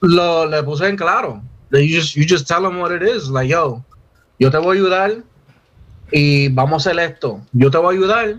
Lo 0.00 0.46
le 0.46 0.62
puse 0.64 0.88
en 0.88 0.96
claro. 0.96 1.42
You 1.72 1.96
just, 2.00 2.14
you 2.16 2.24
just 2.28 2.46
tell 2.48 2.62
them 2.62 2.78
what 2.80 2.90
it 2.92 3.02
is. 3.02 3.28
Like, 3.28 3.48
yo, 3.48 3.84
yo 4.38 4.50
te 4.50 4.58
voy 4.58 4.76
a 4.76 4.80
ayudar 4.80 5.12
y 6.12 6.48
vamos 6.48 6.86
a 6.86 6.90
hacer 6.90 7.00
esto. 7.02 7.40
Yo 7.52 7.70
te 7.70 7.78
voy 7.78 7.94
a 7.94 7.98
ayudar. 7.98 8.36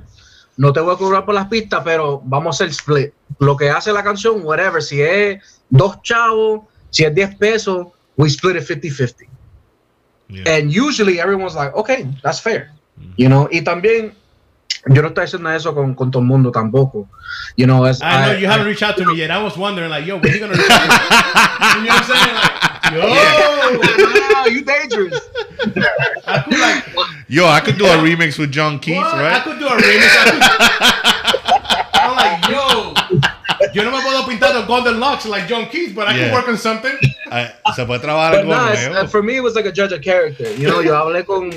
No 0.57 0.73
te 0.73 0.79
voy 0.79 0.95
a 0.95 0.97
cobrar 0.97 1.23
por 1.25 1.35
las 1.35 1.47
pistas, 1.47 1.81
pero 1.83 2.21
vamos 2.25 2.47
a 2.59 2.65
hacer 2.65 2.69
split. 2.73 3.13
Lo 3.39 3.55
que 3.55 3.69
hace 3.69 3.91
la 3.93 4.03
canción, 4.03 4.41
whatever. 4.43 4.81
Si 4.81 5.01
es 5.01 5.61
dos 5.69 6.01
chavos, 6.01 6.61
si 6.89 7.03
es 7.03 7.13
10 7.13 7.35
pesos, 7.35 7.87
we 8.17 8.27
split 8.27 8.55
it 8.57 8.63
50-50. 8.67 9.27
Yeah. 10.29 10.43
And 10.55 10.71
usually 10.73 11.19
everyone's 11.19 11.55
like, 11.55 11.73
okay, 11.75 12.07
that's 12.23 12.39
fair. 12.41 12.71
You 13.15 13.29
know, 13.29 13.47
y 13.51 13.61
también 13.61 14.13
yo 14.87 15.01
no 15.01 15.09
estoy 15.09 15.25
haciendo 15.25 15.51
eso 15.51 15.73
con, 15.75 15.93
con 15.93 16.09
todo 16.11 16.21
el 16.21 16.27
mundo 16.27 16.51
tampoco. 16.51 17.07
You 17.55 17.65
know, 17.67 17.85
as 17.85 18.01
I 18.01 18.25
know 18.25 18.31
I- 18.33 18.37
you 18.41 18.47
haven't 18.47 18.65
reached 18.67 18.81
out 18.83 18.97
to 18.97 19.05
me 19.05 19.15
yet. 19.15 19.29
I 19.29 19.41
was 19.41 19.55
wondering 19.55 19.89
like, 19.91 20.05
yo, 20.07 20.17
when 20.17 20.33
you 20.33 20.39
gonna 20.39 20.53
reach 20.53 20.69
out? 20.69 20.81
You 21.77 21.83
know 21.83 21.93
what 21.93 22.01
I'm 22.01 22.05
saying? 22.09 22.35
Like, 22.35 22.91
yo, 22.93 24.16
you 24.51 24.63
dangerous. 24.63 25.19
I 26.27 26.41
could 26.43 26.59
like, 26.59 26.85
Yo, 27.27 27.45
I 27.47 27.59
could 27.59 27.77
do 27.77 27.85
a 27.85 27.97
remix 27.97 28.37
with 28.39 28.51
John 28.51 28.79
Keith, 28.79 28.97
what? 28.97 29.15
I 29.15 29.39
could 29.41 29.59
do 29.59 29.67
a 29.67 29.71
remix. 29.77 30.09
I 30.09 30.29
could- 30.31 31.97
I'm 32.07 32.15
like, 32.15 32.49
yo, 32.49 32.93
yo 33.73 33.83
no 33.83 33.91
me 33.91 34.01
puedo 34.01 34.23
pintar 34.25 34.53
the 34.53 34.65
golden 34.67 34.99
locks 34.99 35.25
like 35.25 35.47
John 35.47 35.65
Keith, 35.67 35.93
but 35.95 36.07
I 36.07 36.15
Yeah. 36.15 36.25
can 36.25 36.33
work 36.33 36.47
on 36.47 36.57
something. 36.57 36.95
Se 37.75 37.85
puede 37.85 37.99
trabajar 38.01 38.35
algo 38.35 38.49
no, 38.49 38.65
nuevo. 38.65 38.93
uh, 39.01 39.07
for 39.07 39.21
me, 39.21 39.35
it 39.37 39.41
was 39.43 39.55
like 39.55 39.65
a 39.65 39.71
judge 39.71 39.91
of 39.91 40.01
character. 40.01 40.49
You 40.53 40.69
know, 40.69 40.79
yo 40.79 40.93
hablé 40.93 41.25
con, 41.25 41.51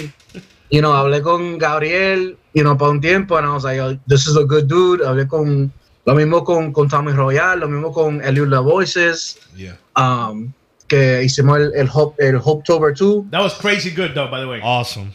you 0.71 0.81
know, 0.81 0.91
hablé 0.93 1.23
con 1.23 1.59
Gabriel, 1.59 2.37
you 2.55 2.65
know, 2.65 2.75
para 2.77 2.91
un 2.91 3.01
tiempo, 3.01 3.37
and 3.37 3.47
I 3.47 3.53
was 3.53 3.65
like, 3.65 3.79
oh, 3.79 3.97
this 4.09 4.27
is 4.27 4.37
a 4.37 4.45
good 4.45 4.67
dude. 4.67 5.01
Hablé 5.03 5.29
con, 5.29 5.71
lo 6.07 6.15
mismo 6.15 6.45
con, 6.45 6.73
con 6.73 6.89
Tommy 6.89 7.13
Royal, 7.13 7.61
lo 7.61 7.69
mismo 7.69 7.93
con 7.95 8.21
Eliud 8.23 8.49
La 8.49 8.61
Voices, 8.61 9.39
Yeah. 9.55 9.75
um, 9.95 10.53
que 10.91 11.23
hicimos 11.25 11.57
el, 11.59 11.73
el, 11.75 11.89
Hope, 11.93 12.17
el 12.29 12.37
Hopetober 12.37 12.93
2. 12.95 13.31
That 13.31 13.41
was 13.43 13.55
crazy 13.55 13.91
good 13.91 14.13
though, 14.15 14.29
by 14.29 14.41
the 14.41 14.47
way. 14.49 14.61
Awesome. 14.63 15.13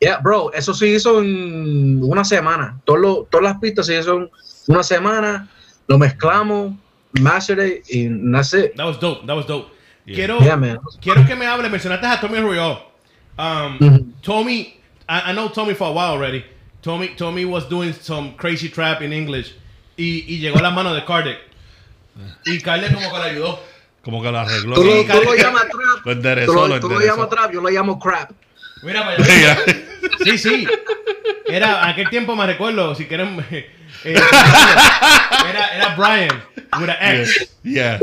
Yeah, 0.00 0.18
bro, 0.18 0.50
eso 0.54 0.72
se 0.72 0.86
hizo 0.88 1.20
en 1.20 2.02
una 2.02 2.24
semana. 2.24 2.80
Todo 2.86 2.96
lo- 2.96 3.28
todas 3.30 3.44
las 3.44 3.58
pistas 3.60 3.84
se 3.86 3.98
hizo 4.00 4.16
en 4.16 4.30
una 4.66 4.82
semana, 4.82 5.46
lo 5.88 5.98
mezclamos, 5.98 6.72
mastered 7.20 7.66
it, 7.66 7.84
y 7.90 8.08
that's 8.32 8.54
it. 8.54 8.74
That 8.76 8.86
was 8.86 8.98
dope. 8.98 9.26
That 9.26 9.36
was 9.36 9.46
dope. 9.46 9.68
Yeah. 10.06 10.14
Quiero, 10.16 10.40
Yeah, 10.40 10.56
man. 10.56 10.78
quiero 11.02 11.26
que 11.26 11.36
me 11.36 11.44
hable. 11.46 11.68
Mencionaste 11.68 12.06
a 12.06 12.18
Tommy 12.18 12.40
Royal. 12.40 12.78
Um, 13.38 13.78
Mhm. 13.78 14.12
Tommy, 14.22 14.80
I, 15.08 15.30
I 15.30 15.32
know 15.34 15.48
Tommy 15.50 15.74
for 15.74 15.88
a 15.88 15.92
while 15.92 16.12
already. 16.14 16.44
Tommy, 16.82 17.08
Tommy 17.16 17.44
was 17.44 17.68
doing 17.68 17.92
some 17.92 18.34
crazy 18.38 18.70
trap 18.70 19.02
in 19.02 19.12
English. 19.12 19.54
Y, 19.98 20.24
y 20.26 20.38
llegó 20.40 20.58
a 20.60 20.62
la 20.62 20.70
mano 20.70 20.94
de 20.94 21.04
Kardec. 21.04 21.36
Y 22.46 22.58
Kardec 22.60 22.94
como 22.94 23.10
que 23.10 23.18
le 23.18 23.24
ayudó. 23.32 23.58
Como 24.02 24.22
que 24.22 24.30
lo 24.30 24.38
arregló. 24.38 24.74
Tú 24.76 24.84
lo, 24.84 24.92
Sí, 25.02 25.06
tú 25.10 25.22
lo 25.22 25.34
llamas 25.34 25.62
trap. 25.64 26.06
Lo 26.06 26.12
enderezó, 26.12 26.52
Tú 26.52 26.58
lo 26.58 26.68
lo, 26.68 26.80
tú 26.80 26.88
lo 26.88 27.00
llamas 27.00 27.28
trap, 27.28 27.52
yo 27.52 27.60
lo 27.60 27.68
llamo 27.68 27.98
crap. 27.98 28.30
Mira 28.82 29.00
para 29.02 29.14
allá. 29.16 29.24
Yeah. 29.26 29.58
Sí, 30.24 30.38
sí. 30.38 30.66
Era, 31.46 31.86
aquel 31.88 32.08
tiempo 32.08 32.34
me 32.36 32.46
recuerdo, 32.46 32.94
si 32.94 33.04
quieren. 33.06 33.44
eh, 33.50 33.66
era, 34.04 35.74
era 35.74 35.94
Brian 35.96 36.42
with 36.80 36.88
an 36.90 36.96
X. 37.20 37.50
Yeah. 37.62 37.98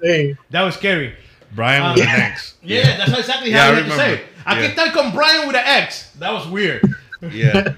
Hey. 0.00 0.36
That 0.50 0.62
was 0.64 0.74
scary. 0.76 1.14
Brian 1.54 1.82
Um, 1.82 1.94
with 1.94 2.04
an 2.04 2.08
X. 2.08 2.54
Yeah, 2.62 2.96
that's 2.96 3.12
exactly 3.18 3.50
Yeah, 3.50 3.58
how 3.58 3.66
I 3.66 3.70
you 3.70 3.76
had 3.76 3.84
to 3.84 3.96
say. 3.96 4.10
remember. 4.10 4.28
Aquí 4.46 4.62
Yeah. 4.62 4.68
está 4.70 4.92
con 4.92 5.12
Brian 5.12 5.46
with 5.46 5.56
an 5.56 5.66
X. 5.82 6.12
That 6.18 6.32
was 6.32 6.46
weird. 6.46 6.80
Yeah. 7.30 7.74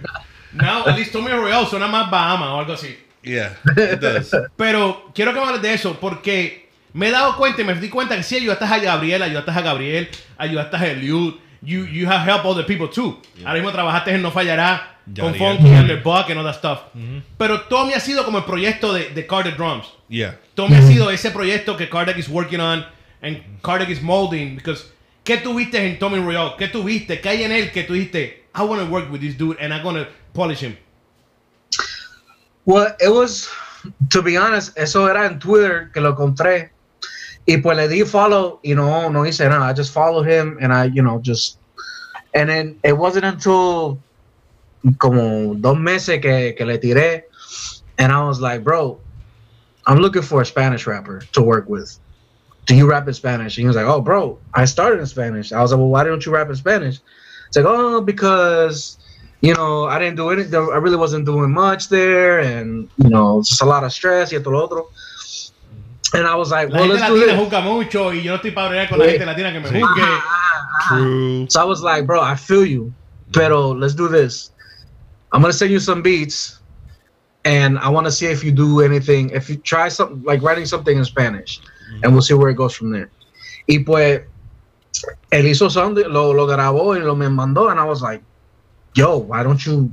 Now, 0.52 0.86
at 0.86 0.94
least 0.96 1.12
Tommy 1.12 1.32
Royal 1.32 1.66
suena 1.66 1.88
más 1.88 2.08
Bahama 2.10 2.54
o 2.54 2.60
algo 2.60 2.74
así. 2.74 2.96
Yeah. 3.22 3.50
It 3.76 4.00
does. 4.00 4.30
Pero 4.56 5.10
quiero 5.14 5.32
que 5.34 5.40
me 5.40 5.46
hables 5.46 5.62
de 5.62 5.74
eso 5.74 5.98
porque 6.00 6.63
me 6.94 7.08
he 7.08 7.10
dado 7.10 7.36
cuenta 7.36 7.60
y 7.60 7.64
me 7.64 7.74
di 7.74 7.90
cuenta 7.90 8.16
que 8.16 8.22
sí 8.22 8.36
ayudaste 8.36 8.64
a 8.64 8.78
Gabriel, 8.78 9.22
ayudaste 9.22 9.50
a 9.50 9.60
Gabriel, 9.60 10.08
ayudaste 10.38 10.76
a 10.76 10.86
Eliud. 10.86 11.34
You, 11.60 11.86
you 11.86 12.06
have 12.06 12.24
helped 12.24 12.46
other 12.46 12.64
people 12.64 12.88
too. 12.88 13.20
Ahora 13.44 13.54
mismo 13.54 13.72
trabajaste 13.72 14.12
en 14.12 14.22
No 14.22 14.30
Fallará 14.30 14.98
con. 15.18 15.34
Funky 15.34 15.72
and 15.72 15.88
the 15.88 15.96
Buck 15.96 16.30
and 16.30 16.38
all 16.38 16.44
that 16.44 16.54
stuff. 16.54 16.80
Pero 17.38 17.62
Tommy 17.62 17.94
ha 17.94 18.00
sido 18.00 18.24
como 18.24 18.38
el 18.38 18.44
proyecto 18.44 18.92
de, 18.92 19.10
de 19.10 19.26
Carter 19.26 19.56
Drums. 19.56 19.86
Yeah. 20.08 20.38
Tommy 20.54 20.76
ha 20.76 20.82
sido 20.82 21.10
ese 21.10 21.30
proyecto 21.30 21.76
que 21.76 21.88
Kardec 21.88 22.18
is 22.18 22.28
working 22.28 22.60
on 22.60 22.84
and 23.22 23.42
Kardec 23.62 23.88
is 23.88 24.02
molding 24.02 24.56
because 24.56 24.92
¿qué 25.24 25.38
tuviste 25.38 25.78
en 25.78 25.98
Tommy 25.98 26.18
Royal? 26.18 26.54
¿Qué 26.58 26.68
tuviste? 26.68 27.20
¿Qué 27.20 27.28
hay 27.30 27.42
en 27.44 27.52
él 27.52 27.72
que 27.72 27.84
tú 27.84 27.94
dijiste 27.94 28.44
I 28.54 28.62
want 28.62 28.82
to 28.82 28.86
work 28.86 29.10
with 29.10 29.20
this 29.20 29.36
dude 29.36 29.58
and 29.58 29.72
I'm 29.72 29.82
going 29.82 29.96
to 29.96 30.06
polish 30.32 30.60
him? 30.60 30.76
Well, 32.66 32.94
it 33.00 33.10
was, 33.10 33.48
to 34.10 34.22
be 34.22 34.36
honest, 34.36 34.76
eso 34.78 35.06
era 35.08 35.26
en 35.26 35.38
Twitter 35.38 35.90
que 35.92 36.00
lo 36.00 36.10
encontré. 36.10 36.70
Y 37.46 37.58
pues 37.58 37.76
le 37.76 37.88
di 37.88 38.04
follow 38.04 38.58
y 38.62 38.74
no, 38.74 39.08
no 39.10 39.24
hice 39.24 39.48
nada. 39.48 39.64
I 39.64 39.72
just 39.72 39.92
followed 39.92 40.26
him 40.26 40.58
and 40.60 40.72
I, 40.72 40.84
you 40.84 41.02
know, 41.02 41.18
just. 41.20 41.58
And 42.34 42.48
then 42.48 42.78
it 42.82 42.96
wasn't 42.96 43.24
until 43.24 44.00
como 44.98 45.54
dos 45.54 45.78
meses 45.78 46.20
que, 46.20 46.54
que 46.54 46.66
le 46.66 46.78
tiré. 46.78 47.24
And 47.98 48.10
I 48.12 48.26
was 48.26 48.40
like, 48.40 48.64
bro, 48.64 48.98
I'm 49.86 49.98
looking 49.98 50.22
for 50.22 50.40
a 50.40 50.46
Spanish 50.46 50.86
rapper 50.86 51.20
to 51.32 51.42
work 51.42 51.68
with. 51.68 51.98
Do 52.66 52.74
you 52.74 52.88
rap 52.88 53.06
in 53.06 53.14
Spanish? 53.14 53.56
And 53.56 53.62
he 53.62 53.66
was 53.66 53.76
like, 53.76 53.86
oh, 53.86 54.00
bro, 54.00 54.38
I 54.54 54.64
started 54.64 55.00
in 55.00 55.06
Spanish. 55.06 55.52
I 55.52 55.60
was 55.60 55.70
like, 55.70 55.78
well, 55.78 55.88
why 55.88 56.02
don't 56.02 56.24
you 56.24 56.32
rap 56.32 56.48
in 56.48 56.56
Spanish? 56.56 56.98
It's 57.46 57.56
like, 57.56 57.66
oh, 57.66 58.00
because 58.00 58.98
you 59.44 59.52
know, 59.52 59.84
I 59.84 59.98
didn't 59.98 60.16
do 60.16 60.30
anything. 60.30 60.54
I 60.54 60.76
really 60.76 60.96
wasn't 60.96 61.26
doing 61.26 61.52
much 61.52 61.90
there, 61.90 62.40
and 62.40 62.88
you 62.96 63.10
know, 63.10 63.42
just 63.42 63.60
a 63.60 63.66
lot 63.66 63.84
of 63.84 63.92
stress 63.92 64.32
y 64.32 64.38
esto 64.38 64.50
lo 64.50 64.64
otro. 64.64 64.88
And 66.14 66.26
I 66.28 66.36
was 66.36 66.50
like, 66.50 66.70
La 66.70 66.78
well, 66.80 66.88
gente 66.88 67.00
let's 67.00 67.08
do 67.08 67.14
latina 67.16 67.32
this. 67.32 67.50
juzga 67.50 67.62
mucho 67.62 68.12
y 68.12 68.22
yo 68.22 68.30
no 68.32 68.38
estoy 68.38 68.54
para 68.54 68.88
con 68.88 68.98
la 68.98 69.06
gente 69.06 69.26
latina 69.26 69.52
que 69.52 69.60
me 69.60 69.68
juzgue. 69.68 70.02
Ah, 70.02 70.22
ah, 70.24 70.66
ah. 70.80 70.88
True. 70.88 71.46
So 71.50 71.60
I 71.60 71.64
was 71.64 71.82
like, 71.82 72.06
bro, 72.06 72.20
I 72.20 72.36
feel 72.36 72.64
you, 72.64 72.92
pero 73.32 73.70
let's 73.70 73.94
do 73.94 74.08
this. 74.08 74.52
I'm 75.32 75.40
gonna 75.40 75.52
send 75.52 75.72
you 75.72 75.80
some 75.80 76.02
beats, 76.02 76.60
and 77.44 77.78
I 77.80 77.88
want 77.88 78.06
to 78.06 78.12
see 78.12 78.26
if 78.26 78.44
you 78.44 78.52
do 78.52 78.80
anything. 78.80 79.30
If 79.30 79.50
you 79.50 79.56
try 79.56 79.88
something 79.88 80.22
like 80.22 80.40
writing 80.42 80.66
something 80.66 80.96
in 80.96 81.04
Spanish, 81.04 81.60
and 82.02 82.12
we'll 82.12 82.22
see 82.22 82.34
where 82.34 82.50
it 82.50 82.54
goes 82.54 82.74
from 82.74 82.92
there. 82.92 83.10
Y 83.68 83.78
pues, 83.84 84.20
él 85.32 85.44
hizo 85.44 85.68
sound, 85.70 85.98
lo, 85.98 86.30
lo 86.32 86.46
grabó 86.46 86.96
y 86.96 87.02
lo 87.02 87.16
me 87.16 87.26
mandó, 87.26 87.70
and 87.70 87.80
I 87.80 87.84
was 87.84 88.02
like, 88.02 88.22
yo, 88.94 89.16
why 89.18 89.42
don't 89.42 89.64
you 89.66 89.92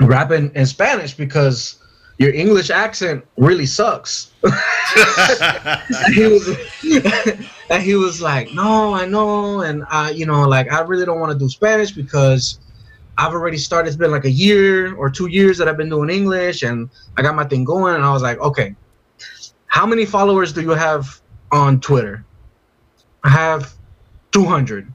rap 0.00 0.30
in, 0.32 0.50
in 0.54 0.64
Spanish 0.64 1.12
because 1.14 1.76
your 2.18 2.32
English 2.32 2.70
accent 2.70 3.24
really 3.36 3.66
sucks. 3.66 4.32
and 4.44 6.14
he 6.14 6.24
was 6.24 6.48
and 7.70 7.82
he 7.82 7.94
was 7.94 8.20
like, 8.20 8.52
"No, 8.52 8.94
I 8.94 9.06
know, 9.06 9.62
and 9.62 9.84
I, 9.90 10.10
you 10.10 10.26
know, 10.26 10.42
like 10.48 10.72
I 10.72 10.80
really 10.80 11.04
don't 11.04 11.20
want 11.20 11.32
to 11.32 11.38
do 11.38 11.48
Spanish 11.48 11.90
because 11.90 12.60
I've 13.18 13.32
already 13.32 13.58
started. 13.58 13.88
It's 13.88 13.96
been 13.96 14.10
like 14.10 14.24
a 14.24 14.30
year 14.30 14.94
or 14.94 15.10
two 15.10 15.26
years 15.26 15.58
that 15.58 15.68
I've 15.68 15.76
been 15.76 15.88
doing 15.88 16.10
English, 16.10 16.62
and 16.62 16.88
I 17.16 17.22
got 17.22 17.34
my 17.34 17.44
thing 17.44 17.64
going." 17.64 17.94
And 17.94 18.04
I 18.04 18.12
was 18.12 18.22
like, 18.22 18.38
"Okay, 18.40 18.76
how 19.66 19.86
many 19.86 20.04
followers 20.06 20.52
do 20.52 20.62
you 20.62 20.70
have 20.70 21.20
on 21.50 21.80
Twitter?" 21.80 22.24
I 23.24 23.30
have 23.30 23.74
200. 24.32 24.92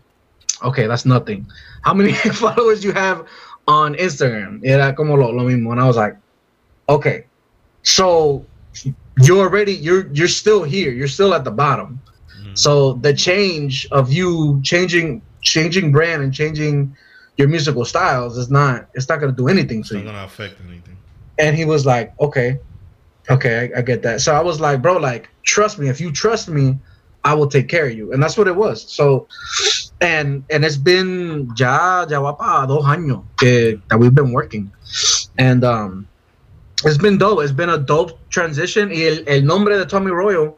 Okay, 0.64 0.86
that's 0.86 1.06
nothing. 1.06 1.48
How 1.82 1.94
many 1.94 2.14
followers 2.44 2.84
you 2.84 2.92
have 2.92 3.28
on 3.68 3.96
Instagram? 3.96 4.62
Era 4.64 4.94
como 4.94 5.16
lo, 5.16 5.32
lo 5.32 5.44
mismo. 5.50 5.72
And 5.72 5.82
I 5.82 5.88
was 5.88 5.98
like, 5.98 6.16
okay, 6.90 7.26
so 7.84 8.46
you're 9.22 9.40
already 9.48 9.74
you're 9.74 10.08
you're 10.12 10.28
still 10.28 10.64
here. 10.64 10.92
You're 10.92 11.08
still 11.08 11.34
at 11.34 11.44
the 11.44 11.52
bottom. 11.52 12.00
So 12.56 12.94
the 12.94 13.14
change 13.14 13.88
of 13.92 14.12
you 14.12 14.60
changing 14.64 15.22
changing 15.42 15.92
brand 15.94 16.24
and 16.24 16.34
changing 16.34 16.96
your 17.38 17.48
musical 17.48 17.86
styles 17.86 18.38
is 18.38 18.50
not 18.50 18.90
it's 18.96 19.08
not 19.08 19.20
gonna 19.22 19.32
do 19.32 19.48
anything 19.48 19.80
It's 19.80 19.90
to 19.90 19.96
not 19.96 20.00
you. 20.02 20.06
gonna 20.12 20.26
affect 20.26 20.60
anything. 20.68 20.98
And 21.38 21.56
he 21.56 21.64
was 21.64 21.86
like, 21.86 22.12
okay, 22.20 22.60
okay, 23.30 23.72
I, 23.74 23.80
I 23.80 23.82
get 23.82 24.02
that. 24.02 24.20
So 24.20 24.34
I 24.34 24.42
was 24.42 24.60
like, 24.60 24.82
bro, 24.82 24.98
like 24.98 25.30
trust 25.44 25.80
me. 25.80 25.88
If 25.88 26.02
you 26.02 26.12
trust 26.12 26.50
me, 26.50 26.78
I 27.24 27.34
will 27.34 27.48
take 27.48 27.70
care 27.70 27.86
of 27.88 27.94
you. 27.96 28.12
And 28.12 28.22
that's 28.22 28.38
what 28.38 28.48
it 28.48 28.56
was. 28.56 28.84
So 28.92 29.28
and 30.02 30.44
and 30.50 30.66
it's 30.66 30.76
been 30.76 31.50
ya 31.56 32.06
ya 32.10 32.20
va 32.20 32.34
pa 32.34 32.66
dos 32.66 32.84
años 32.84 33.24
que, 33.40 33.80
that 33.90 33.98
we've 34.00 34.16
been 34.16 34.34
working. 34.34 34.70
And 35.38 35.64
um 35.64 36.09
it's 36.86 36.98
been 36.98 37.18
dope. 37.18 37.42
It's 37.42 37.52
been 37.52 37.70
a 37.70 37.78
dope 37.78 38.18
transition. 38.30 38.90
Y 38.90 39.04
el, 39.04 39.24
el 39.28 39.42
nombre 39.42 39.78
de 39.78 39.86
Tommy 39.86 40.12
Royal, 40.12 40.58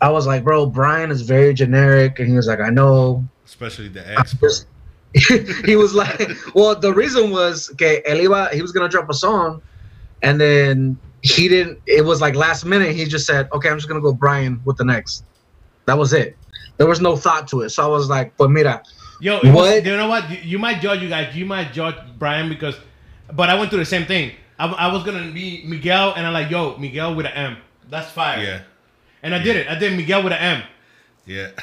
I 0.00 0.08
was 0.10 0.26
like, 0.26 0.44
bro, 0.44 0.66
Brian 0.66 1.10
is 1.10 1.22
very 1.22 1.54
generic. 1.54 2.18
And 2.18 2.28
he 2.28 2.34
was 2.34 2.46
like, 2.46 2.60
I 2.60 2.70
know. 2.70 3.24
Especially 3.44 3.88
the 3.88 4.08
expert. 4.18 4.64
he 5.66 5.76
was 5.76 5.94
like, 5.94 6.30
well, 6.54 6.74
the 6.74 6.92
reason 6.92 7.30
was 7.30 7.70
okay. 7.72 8.02
él 8.08 8.22
iba, 8.22 8.50
he 8.52 8.62
was 8.62 8.72
gonna 8.72 8.88
drop 8.88 9.10
a 9.10 9.14
song, 9.14 9.60
and 10.22 10.40
then 10.40 10.98
he 11.20 11.48
didn't. 11.48 11.78
It 11.86 12.04
was 12.04 12.22
like 12.22 12.34
last 12.34 12.64
minute. 12.64 12.96
He 12.96 13.04
just 13.04 13.26
said, 13.26 13.48
okay, 13.52 13.68
I'm 13.68 13.76
just 13.76 13.88
gonna 13.88 14.00
go 14.00 14.14
Brian 14.14 14.62
with 14.64 14.78
the 14.78 14.84
next. 14.84 15.24
That 15.84 15.98
was 15.98 16.14
it. 16.14 16.36
There 16.78 16.86
was 16.86 17.02
no 17.02 17.16
thought 17.16 17.46
to 17.48 17.60
it. 17.60 17.70
So 17.70 17.82
I 17.82 17.86
was 17.88 18.08
like, 18.08 18.34
but 18.38 18.50
mira, 18.50 18.82
Yo, 19.20 19.38
it 19.40 19.52
was- 19.52 19.84
you 19.84 19.96
know 19.96 20.08
what? 20.08 20.30
You, 20.30 20.38
you 20.42 20.58
might 20.58 20.80
judge 20.80 21.02
you 21.02 21.08
guys. 21.10 21.36
You 21.36 21.44
might 21.44 21.72
judge 21.74 21.96
Brian 22.18 22.48
because, 22.48 22.76
but 23.34 23.50
I 23.50 23.54
went 23.54 23.68
through 23.70 23.80
the 23.80 23.84
same 23.84 24.06
thing. 24.06 24.32
I, 24.62 24.66
I 24.66 24.92
was 24.92 25.02
gonna 25.02 25.32
be 25.32 25.64
Miguel, 25.66 26.14
and 26.14 26.24
I'm 26.24 26.32
like, 26.32 26.48
yo, 26.48 26.76
Miguel 26.76 27.16
with 27.16 27.26
an 27.26 27.32
M. 27.32 27.56
That's 27.90 28.10
fire. 28.12 28.40
Yeah. 28.40 28.62
And 29.24 29.34
I 29.34 29.42
did 29.42 29.56
it. 29.56 29.66
I 29.66 29.74
did 29.74 29.96
Miguel 29.96 30.22
with 30.22 30.32
an 30.32 30.38
M. 30.38 30.62
Yeah. 31.26 31.50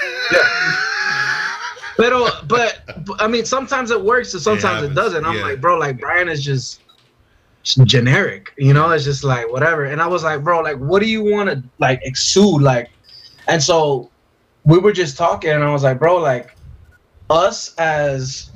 Pero, 1.97 2.27
but, 2.47 2.81
but 3.05 3.21
I 3.21 3.27
mean, 3.27 3.45
sometimes 3.45 3.91
it 3.91 4.01
works 4.01 4.33
and 4.33 4.43
sometimes 4.43 4.83
it 4.83 4.89
happens, 4.89 4.95
doesn't. 4.95 5.25
I'm 5.25 5.37
yeah. 5.37 5.43
like, 5.43 5.61
bro, 5.61 5.77
like 5.77 5.99
Brian 5.99 6.27
is 6.27 6.43
just, 6.43 6.81
just 7.63 7.83
generic, 7.85 8.53
you 8.57 8.73
know? 8.73 8.89
It's 8.91 9.03
just 9.03 9.23
like 9.23 9.49
whatever. 9.49 9.85
And 9.85 10.01
I 10.01 10.07
was 10.07 10.23
like, 10.23 10.43
bro, 10.43 10.61
like, 10.61 10.77
what 10.77 11.01
do 11.01 11.09
you 11.09 11.23
want 11.23 11.49
to 11.49 11.63
like 11.77 11.99
exude, 12.03 12.61
like? 12.61 12.89
And 13.47 13.61
so 13.61 14.09
we 14.63 14.77
were 14.77 14.93
just 14.93 15.17
talking, 15.17 15.51
and 15.51 15.63
I 15.63 15.71
was 15.71 15.83
like, 15.83 15.99
bro, 15.99 16.17
like, 16.17 16.55
us 17.29 17.75
as, 17.75 18.49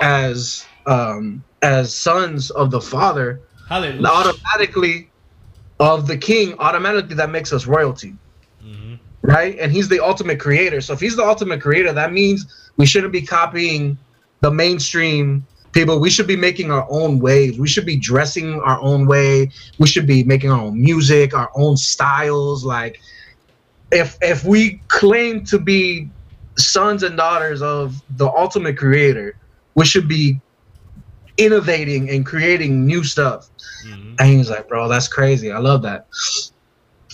as, 0.00 0.66
um, 0.86 1.44
as 1.62 1.94
sons 1.94 2.50
of 2.50 2.70
the 2.70 2.80
Father, 2.80 3.40
Hallelujah. 3.70 4.06
automatically, 4.06 5.10
of 5.78 6.06
the 6.06 6.16
King, 6.16 6.54
automatically 6.58 7.14
that 7.14 7.30
makes 7.30 7.52
us 7.52 7.66
royalty 7.66 8.14
Mhm. 8.62 8.98
right? 9.22 9.56
And 9.58 9.72
he's 9.72 9.88
the 9.88 10.00
ultimate 10.00 10.38
creator. 10.38 10.80
So 10.80 10.92
if 10.92 11.00
he's 11.00 11.16
the 11.16 11.24
ultimate 11.24 11.60
creator, 11.60 11.92
that 11.92 12.12
means 12.12 12.46
we 12.76 12.84
shouldn't 12.86 13.12
be 13.12 13.22
copying 13.22 13.96
the 14.40 14.50
mainstream 14.50 15.46
people. 15.72 16.00
We 16.00 16.10
should 16.10 16.26
be 16.26 16.36
making 16.36 16.70
our 16.70 16.86
own 16.90 17.20
waves. 17.20 17.58
We 17.58 17.68
should 17.68 17.86
be 17.86 17.96
dressing 17.96 18.60
our 18.60 18.80
own 18.80 19.06
way. 19.06 19.50
We 19.78 19.86
should 19.86 20.06
be 20.06 20.24
making 20.24 20.50
our 20.50 20.60
own 20.60 20.80
music, 20.80 21.32
our 21.32 21.50
own 21.54 21.76
styles. 21.76 22.64
Like 22.64 23.00
if 23.92 24.18
if 24.20 24.44
we 24.44 24.80
claim 24.88 25.44
to 25.46 25.58
be 25.58 26.08
sons 26.56 27.02
and 27.02 27.16
daughters 27.16 27.62
of 27.62 28.02
the 28.16 28.26
ultimate 28.28 28.76
creator, 28.76 29.36
we 29.74 29.84
should 29.84 30.08
be 30.08 30.40
innovating 31.40 32.10
and 32.10 32.24
creating 32.24 32.86
new 32.86 33.02
stuff. 33.02 33.48
Mhm. 33.86 34.16
And 34.18 34.28
he 34.28 34.36
was 34.36 34.50
like, 34.50 34.68
bro, 34.68 34.88
that's 34.88 35.08
crazy. 35.08 35.50
I 35.50 35.58
love 35.58 35.82
that. 35.82 36.06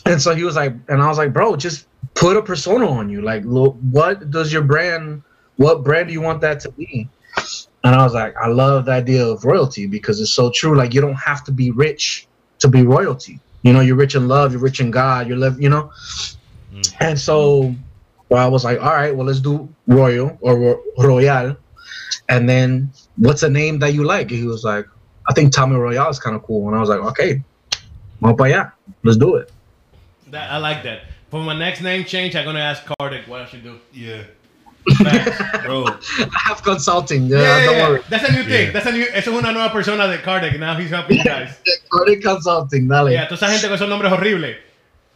And 0.04 0.20
so 0.20 0.34
he 0.34 0.44
was 0.44 0.56
like, 0.56 0.74
and 0.88 1.00
I 1.00 1.08
was 1.08 1.18
like, 1.18 1.32
bro, 1.32 1.56
just 1.56 1.86
put 2.14 2.36
a 2.36 2.42
persona 2.42 2.88
on 2.88 3.08
you. 3.08 3.22
Like, 3.22 3.44
look, 3.44 3.76
what 3.90 4.30
does 4.30 4.52
your 4.52 4.62
brand, 4.62 5.22
what 5.56 5.84
brand 5.84 6.08
do 6.08 6.12
you 6.12 6.20
want 6.20 6.40
that 6.42 6.60
to 6.60 6.70
be? 6.72 7.08
And 7.84 7.94
I 7.94 8.02
was 8.02 8.14
like, 8.14 8.34
I 8.36 8.48
love 8.48 8.86
the 8.86 8.92
idea 8.92 9.24
of 9.24 9.44
royalty 9.44 9.86
because 9.86 10.20
it's 10.20 10.32
so 10.32 10.50
true. 10.52 10.76
Like, 10.76 10.92
you 10.92 11.00
don't 11.00 11.14
have 11.14 11.44
to 11.44 11.52
be 11.52 11.70
rich 11.70 12.26
to 12.58 12.68
be 12.68 12.82
royalty. 12.82 13.38
You 13.62 13.72
know, 13.72 13.80
you're 13.80 13.96
rich 13.96 14.14
in 14.14 14.28
love, 14.28 14.52
you're 14.52 14.60
rich 14.60 14.80
in 14.80 14.90
God, 14.90 15.28
you're 15.28 15.36
live, 15.36 15.60
you 15.60 15.68
know. 15.68 15.90
Mm. 16.72 16.96
And 17.00 17.18
so, 17.18 17.74
well, 18.28 18.44
I 18.44 18.48
was 18.48 18.64
like, 18.64 18.80
all 18.80 18.92
right, 18.92 19.14
well, 19.14 19.26
let's 19.26 19.40
do 19.40 19.68
royal 19.86 20.36
or 20.40 20.58
ro- 20.58 20.82
royal. 20.98 21.56
And 22.28 22.48
then, 22.48 22.90
what's 23.16 23.42
a 23.42 23.48
name 23.50 23.78
that 23.80 23.92
you 23.94 24.04
like? 24.04 24.30
He 24.30 24.44
was 24.44 24.64
like, 24.64 24.86
I 25.28 25.32
think 25.32 25.52
Tommy 25.52 25.76
Royale 25.76 26.10
is 26.10 26.18
kind 26.18 26.36
of 26.36 26.42
cool. 26.42 26.66
And 26.68 26.76
I 26.76 26.80
was 26.80 26.88
like, 26.88 27.00
okay, 27.00 27.42
vamos 28.20 28.36
para 28.36 28.50
allá. 28.50 28.72
Let's 29.02 29.16
do 29.18 29.36
it. 29.36 29.50
That, 30.30 30.50
I 30.50 30.58
like 30.58 30.82
that. 30.84 31.02
For 31.30 31.40
my 31.42 31.56
next 31.58 31.80
name 31.82 32.04
change, 32.04 32.36
I'm 32.36 32.44
gonna 32.44 32.60
ask 32.60 32.84
Kardec 32.84 33.26
what 33.28 33.40
I 33.40 33.46
should 33.46 33.62
do. 33.64 33.78
Yeah. 33.92 34.22
Facts. 35.02 35.64
Bro. 35.64 35.86
I 35.88 36.28
have 36.46 36.62
consulting. 36.62 37.26
Yeah, 37.26 37.38
Yeah, 37.38 37.42
yeah, 37.58 37.64
don't 37.66 37.76
yeah. 37.76 37.88
worry. 37.88 38.02
That's 38.08 38.28
a 38.28 38.32
new 38.32 38.42
thing. 38.44 38.66
Yeah. 38.66 38.72
That's 38.72 38.86
a 38.86 38.92
new. 38.92 39.04
Eso 39.12 39.32
es 39.32 39.36
una 39.38 39.50
nueva 39.52 39.70
persona 39.72 40.06
de 40.06 40.18
Kardec. 40.18 40.58
Now 40.60 40.76
he's 40.76 40.90
helping 40.90 41.18
you 41.18 41.24
guys. 41.24 41.58
Credit 41.90 42.22
consulting, 42.22 42.86
dale. 42.86 43.10
Yeah, 43.10 43.24
toda 43.26 43.34
esa 43.36 43.48
gente 43.48 43.66
con 43.68 43.76
esos 43.76 43.88
nombres 43.88 44.12
horribles. 44.12 44.56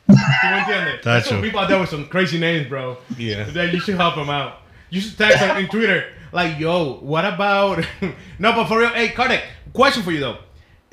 ¿Tú 0.09 0.15
me 0.51 0.59
entiendes? 0.59 1.03
There's 1.03 1.27
some 1.27 1.39
Tacho. 1.39 1.43
people 1.43 1.61
out 1.61 1.69
there 1.69 1.79
with 1.79 1.89
some 1.89 2.07
crazy 2.09 2.39
names, 2.39 2.69
bro. 2.69 2.97
Yeah. 3.17 3.45
That 3.45 3.73
you 3.73 3.79
should 3.79 3.95
help 3.97 4.17
them 4.17 4.29
out. 4.29 4.55
You 4.91 5.01
should 5.01 5.17
tag 5.17 5.39
them 5.39 5.57
in 5.57 5.69
Twitter. 5.69 6.07
Like, 6.33 6.59
yo, 6.59 6.99
what 7.03 7.25
about? 7.25 7.85
no, 8.39 8.53
but 8.53 8.67
for 8.69 8.79
real, 8.79 8.91
hey, 8.91 9.09
Kardec, 9.09 9.43
question 9.73 10.03
for 10.03 10.13
you 10.13 10.21
though. 10.21 10.39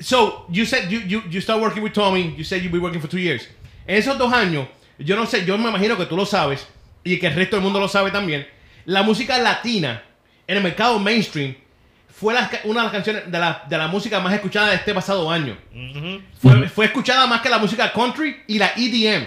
So 0.00 0.44
you 0.50 0.64
said 0.64 0.90
you 0.90 1.00
you 1.00 1.22
you 1.30 1.40
start 1.40 1.60
working 1.60 1.82
with 1.82 1.92
Tommy. 1.92 2.34
You 2.36 2.44
said 2.44 2.62
you've 2.62 2.72
been 2.72 2.82
working 2.82 3.00
for 3.00 3.08
two 3.08 3.18
years. 3.20 3.46
En 3.86 3.96
esos 3.96 4.16
dos 4.18 4.32
años, 4.32 4.66
yo 4.98 5.16
no 5.16 5.24
sé, 5.26 5.44
yo 5.46 5.56
me 5.58 5.68
imagino 5.70 5.96
que 5.96 6.06
tú 6.06 6.16
lo 6.16 6.24
sabes 6.26 6.66
y 7.04 7.18
que 7.18 7.26
el 7.28 7.34
resto 7.34 7.56
del 7.56 7.62
mundo 7.64 7.80
lo 7.80 7.88
sabe 7.88 8.10
también. 8.10 8.46
La 8.84 9.02
música 9.02 9.38
latina 9.38 10.02
en 10.46 10.56
el 10.56 10.62
mercado 10.62 10.98
mainstream 10.98 11.54
fue 12.08 12.34
la- 12.34 12.50
una 12.64 12.80
de 12.80 12.84
las 12.84 12.92
canciones 12.92 13.30
de 13.30 13.38
la, 13.38 13.64
de 13.68 13.78
la 13.78 13.86
música 13.88 14.18
más 14.20 14.32
escuchada 14.34 14.68
de 14.70 14.76
este 14.76 14.92
pasado 14.94 15.30
año. 15.30 15.56
Mhm. 15.72 16.22
Fue, 16.40 16.68
fue 16.68 16.84
escuchada 16.86 17.26
más 17.26 17.40
que 17.40 17.48
la 17.48 17.58
música 17.58 17.92
country 17.92 18.42
y 18.48 18.58
la 18.58 18.72
EDM. 18.76 19.26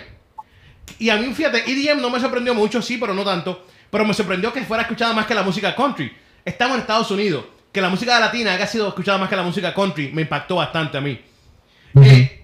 Y 1.00 1.10
a 1.10 1.16
mí, 1.18 1.34
fíjate, 1.34 1.64
EDM 1.70 2.02
no 2.02 2.10
me 2.10 2.20
sorprendió 2.20 2.54
mucho, 2.54 2.82
sí, 2.82 2.98
pero 2.98 3.14
no 3.14 3.24
tanto. 3.24 3.66
Pero 3.92 4.06
me 4.06 4.14
sorprendió 4.16 4.52
que 4.52 4.64
fuera 4.64 4.84
escuchada 4.84 5.14
más 5.14 5.26
que 5.28 5.36
la 5.36 5.44
música 5.44 5.76
country. 5.76 6.12
Estamos 6.44 6.76
en 6.76 6.82
Estados 6.82 7.12
Unidos. 7.12 7.46
que 7.72 7.80
la 7.80 7.88
música 7.88 8.20
latina 8.20 8.52
haya 8.54 8.68
sido 8.68 8.90
escuchada 8.90 9.18
más 9.18 9.30
que 9.30 9.36
la 9.38 9.44
música 9.44 9.74
country 9.74 10.12
me 10.12 10.24
impactó 10.24 10.56
bastante 10.56 10.98
a 10.98 11.02
mí. 11.02 11.22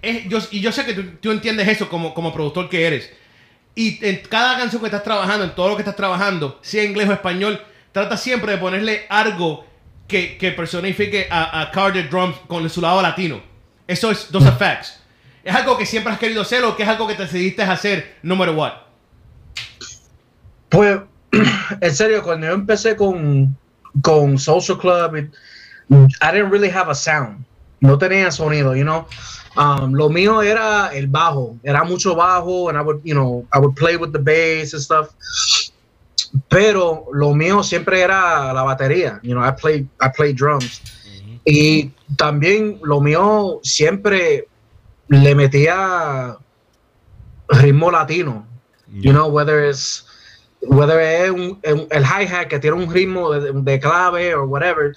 Eh, 0.00 0.24
yo- 0.26 0.38
y 0.50 0.60
yo 0.60 0.72
sé 0.72 0.86
que 0.86 0.94
tú, 0.94 1.02
tú 1.20 1.30
entiendes 1.30 1.68
eso 1.68 1.86
como, 1.90 2.14
como 2.14 2.32
productor 2.32 2.70
que 2.70 2.86
eres. 2.86 3.12
Y 3.74 4.02
en 4.06 4.22
cada 4.28 4.56
canción 4.56 4.80
que 4.80 4.86
estás 4.86 5.04
trabajando, 5.04 5.44
en 5.44 5.54
todo 5.54 5.68
lo 5.68 5.76
que 5.76 5.82
estás 5.82 5.96
trabajando, 5.96 6.58
sea 6.62 6.82
inglés 6.82 7.10
o 7.10 7.12
español, 7.12 7.60
trata 7.92 8.16
siempre 8.16 8.52
de 8.52 8.58
ponerle 8.58 9.04
algo 9.10 9.66
que, 10.06 10.38
que 10.38 10.52
personifique 10.52 11.28
a, 11.30 11.60
a 11.60 11.70
Carter 11.72 12.08
Drums 12.08 12.36
con 12.46 12.68
su 12.70 12.80
lado 12.80 13.02
latino. 13.02 13.42
Eso 13.86 14.10
es, 14.10 14.34
are 14.34 14.52
facts. 14.52 14.98
¿Es 15.44 15.54
algo 15.54 15.76
que 15.76 15.84
siempre 15.84 16.10
has 16.10 16.18
querido 16.18 16.40
hacer 16.40 16.64
o 16.64 16.74
que 16.74 16.84
es 16.84 16.88
algo 16.88 17.06
que 17.06 17.14
te 17.16 17.24
decidiste 17.24 17.60
hacer 17.62 18.16
no 18.22 18.34
matter 18.34 18.54
what? 18.54 18.72
Pues, 20.70 21.00
en 21.80 21.94
serio, 21.94 22.22
cuando 22.22 22.46
yo 22.46 22.52
empecé 22.54 22.96
con, 22.96 23.56
con 24.02 24.38
Social 24.38 24.78
Club, 24.78 25.16
it- 25.16 25.34
I 25.90 26.32
didn't 26.32 26.50
really 26.50 26.68
have 26.70 26.90
a 26.90 26.94
sound. 26.94 27.44
No 27.80 27.96
tenía 27.96 28.30
sonido, 28.30 28.74
you 28.76 28.82
know. 28.84 29.06
Um, 29.56 29.92
lo 29.94 30.08
mío 30.10 30.42
era 30.42 30.90
el 30.92 31.06
bajo. 31.06 31.56
Era 31.62 31.82
mucho 31.84 32.14
bajo, 32.14 32.68
and 32.68 32.76
I 32.76 32.82
would, 32.82 33.00
you 33.04 33.14
know, 33.14 33.46
I 33.52 33.58
would 33.58 33.74
play 33.76 33.96
with 33.96 34.12
the 34.12 34.18
bass 34.18 34.72
and 34.74 34.82
stuff. 34.82 35.08
Pero 36.48 37.06
lo 37.12 37.32
mío 37.34 37.62
siempre 37.62 38.00
era 38.02 38.52
la 38.52 38.62
batería. 38.64 39.18
You 39.22 39.34
know, 39.34 39.42
I 39.42 39.50
play, 39.52 39.86
I 40.00 40.08
play 40.14 40.32
drums. 40.32 40.82
Y 41.46 41.90
también 42.16 42.78
lo 42.82 43.00
mío 43.00 43.60
siempre 43.62 44.46
le 45.08 45.34
metía 45.34 46.36
ritmo 47.48 47.90
latino. 47.90 48.44
You 48.92 49.12
know, 49.12 49.28
whether 49.28 49.64
it's 49.64 50.04
whether 50.62 51.00
es 51.00 51.30
un, 51.30 51.60
el 51.64 52.04
hi-hat 52.04 52.48
que 52.48 52.58
tiene 52.58 52.76
un 52.76 52.88
ritmo 52.88 53.30
de, 53.40 53.52
de 53.52 53.78
clave 53.78 54.32
or 54.32 54.46
whatever, 54.46 54.94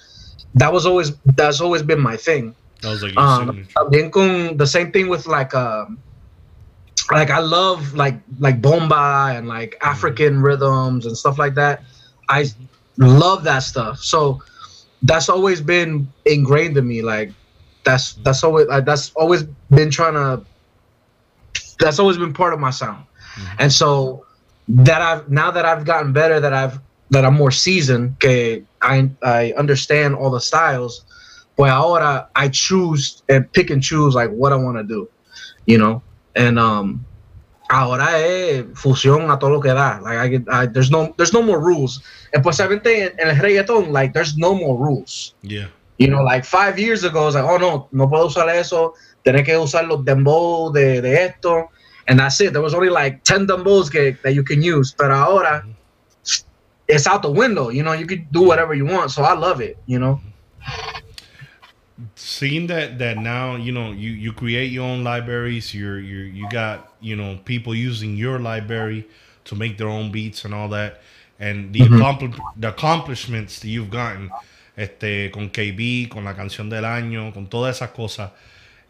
that 0.54 0.72
was 0.72 0.86
always 0.86 1.12
that's 1.36 1.60
always 1.60 1.82
been 1.82 2.00
my 2.00 2.16
thing. 2.16 2.54
That 2.82 2.90
was 2.90 3.02
like 3.02 3.16
Um, 3.16 3.66
también 3.76 4.10
con 4.12 4.56
the 4.56 4.66
same 4.66 4.92
thing 4.92 5.08
with 5.08 5.26
like 5.26 5.54
um 5.54 5.98
like 7.10 7.30
I 7.30 7.38
love 7.38 7.94
like 7.94 8.20
like 8.38 8.60
bomba 8.60 9.34
and 9.36 9.48
like 9.48 9.76
African 9.82 10.42
rhythms 10.42 11.06
and 11.06 11.16
stuff 11.16 11.38
like 11.38 11.54
that. 11.54 11.82
I 12.28 12.46
love 12.98 13.44
that 13.44 13.60
stuff. 13.60 13.98
So 13.98 14.42
that's 15.02 15.28
always 15.28 15.60
been 15.60 16.12
ingrained 16.24 16.76
in 16.76 16.86
me. 16.86 17.02
Like 17.02 17.32
that's 17.84 18.14
that's 18.24 18.44
always 18.44 18.66
like, 18.66 18.84
that's 18.84 19.12
always 19.14 19.44
been 19.70 19.90
trying 19.90 20.14
to 20.14 20.44
that's 21.78 21.98
always 21.98 22.16
been 22.18 22.32
part 22.32 22.52
of 22.52 22.60
my 22.60 22.70
sound. 22.70 23.04
And 23.58 23.72
so 23.72 24.26
that 24.68 25.02
I've 25.02 25.30
now 25.30 25.50
that 25.50 25.64
I've 25.64 25.84
gotten 25.84 26.12
better, 26.12 26.40
that 26.40 26.52
I've 26.52 26.78
that 27.10 27.24
I'm 27.24 27.34
more 27.34 27.50
seasoned, 27.50 28.18
que 28.20 28.64
I 28.80 29.10
I 29.22 29.52
understand 29.56 30.14
all 30.14 30.30
the 30.30 30.40
styles. 30.40 31.04
Pues 31.56 31.70
ahora 31.70 32.28
I 32.34 32.48
choose 32.48 33.22
and 33.28 33.50
pick 33.52 33.70
and 33.70 33.82
choose 33.82 34.14
like 34.14 34.30
what 34.30 34.52
I 34.52 34.56
want 34.56 34.78
to 34.78 34.84
do, 34.84 35.08
you 35.66 35.76
know. 35.76 36.02
And 36.34 36.58
um, 36.58 37.04
ahora 37.68 38.18
es 38.18 38.64
fusión 38.72 39.30
a 39.30 39.38
todo 39.38 39.50
lo 39.50 39.60
que 39.60 39.74
da. 39.74 40.00
Like 40.02 40.18
I, 40.18 40.28
get, 40.28 40.48
I 40.48 40.66
there's 40.66 40.90
no 40.90 41.14
there's 41.18 41.34
no 41.34 41.42
more 41.42 41.60
rules. 41.60 42.00
Especialmente 42.32 43.02
en, 43.02 43.20
en 43.20 43.28
el 43.28 43.36
reggaeton, 43.36 43.92
like 43.92 44.14
there's 44.14 44.36
no 44.38 44.54
more 44.54 44.78
rules. 44.78 45.34
Yeah. 45.42 45.66
You 45.98 46.08
know, 46.08 46.22
like 46.22 46.44
five 46.44 46.78
years 46.78 47.04
ago, 47.04 47.26
it's 47.26 47.36
like, 47.36 47.44
oh 47.44 47.58
no, 47.58 47.88
no 47.92 48.08
puedo 48.08 48.26
usar 48.26 48.48
eso. 48.48 48.94
Tenés 49.24 49.44
que 49.44 49.56
usar 49.56 49.86
los 49.86 50.04
dembow 50.04 50.72
de, 50.72 51.02
de 51.02 51.26
esto. 51.26 51.68
And 52.08 52.18
that's 52.18 52.40
it. 52.40 52.52
There 52.52 52.62
was 52.62 52.74
only 52.74 52.88
like 52.88 53.24
10 53.24 53.46
dembows 53.46 53.90
que, 53.90 54.16
that 54.22 54.34
you 54.34 54.42
can 54.42 54.62
use. 54.62 54.92
But 54.92 55.10
ahora, 55.10 55.64
it's 56.88 57.06
out 57.06 57.22
the 57.22 57.30
window. 57.30 57.68
You 57.68 57.82
know, 57.82 57.92
you 57.92 58.06
can 58.06 58.26
do 58.32 58.42
whatever 58.42 58.74
you 58.74 58.86
want. 58.86 59.10
So 59.10 59.22
I 59.22 59.34
love 59.34 59.60
it, 59.60 59.78
you 59.86 59.98
know? 59.98 60.20
seeing 62.14 62.66
that 62.66 62.98
that 62.98 63.18
now 63.18 63.56
you 63.56 63.72
know 63.72 63.92
you 63.92 64.10
you 64.10 64.32
create 64.32 64.70
your 64.70 64.84
own 64.84 65.04
libraries 65.04 65.74
you're 65.74 65.98
you 65.98 66.18
you 66.18 66.48
got 66.50 66.92
you 67.00 67.16
know 67.16 67.38
people 67.44 67.74
using 67.74 68.16
your 68.16 68.38
library 68.38 69.06
to 69.44 69.54
make 69.54 69.78
their 69.78 69.88
own 69.88 70.10
beats 70.10 70.44
and 70.44 70.54
all 70.54 70.68
that 70.68 71.00
and 71.38 71.72
the 71.72 71.80
mm-hmm. 71.80 71.94
accompli- 71.94 72.38
the 72.56 72.68
accomplishments 72.68 73.60
that 73.60 73.68
you've 73.68 73.90
gotten 73.90 74.30
este 74.76 75.30
con 75.32 75.50
KB 75.50 76.08
con 76.08 76.24
la 76.24 76.34
canción 76.34 76.70
del 76.70 76.84
año 76.84 77.32
con 77.32 77.46
todas 77.46 77.76
esas 77.76 77.90
cosas 77.90 78.30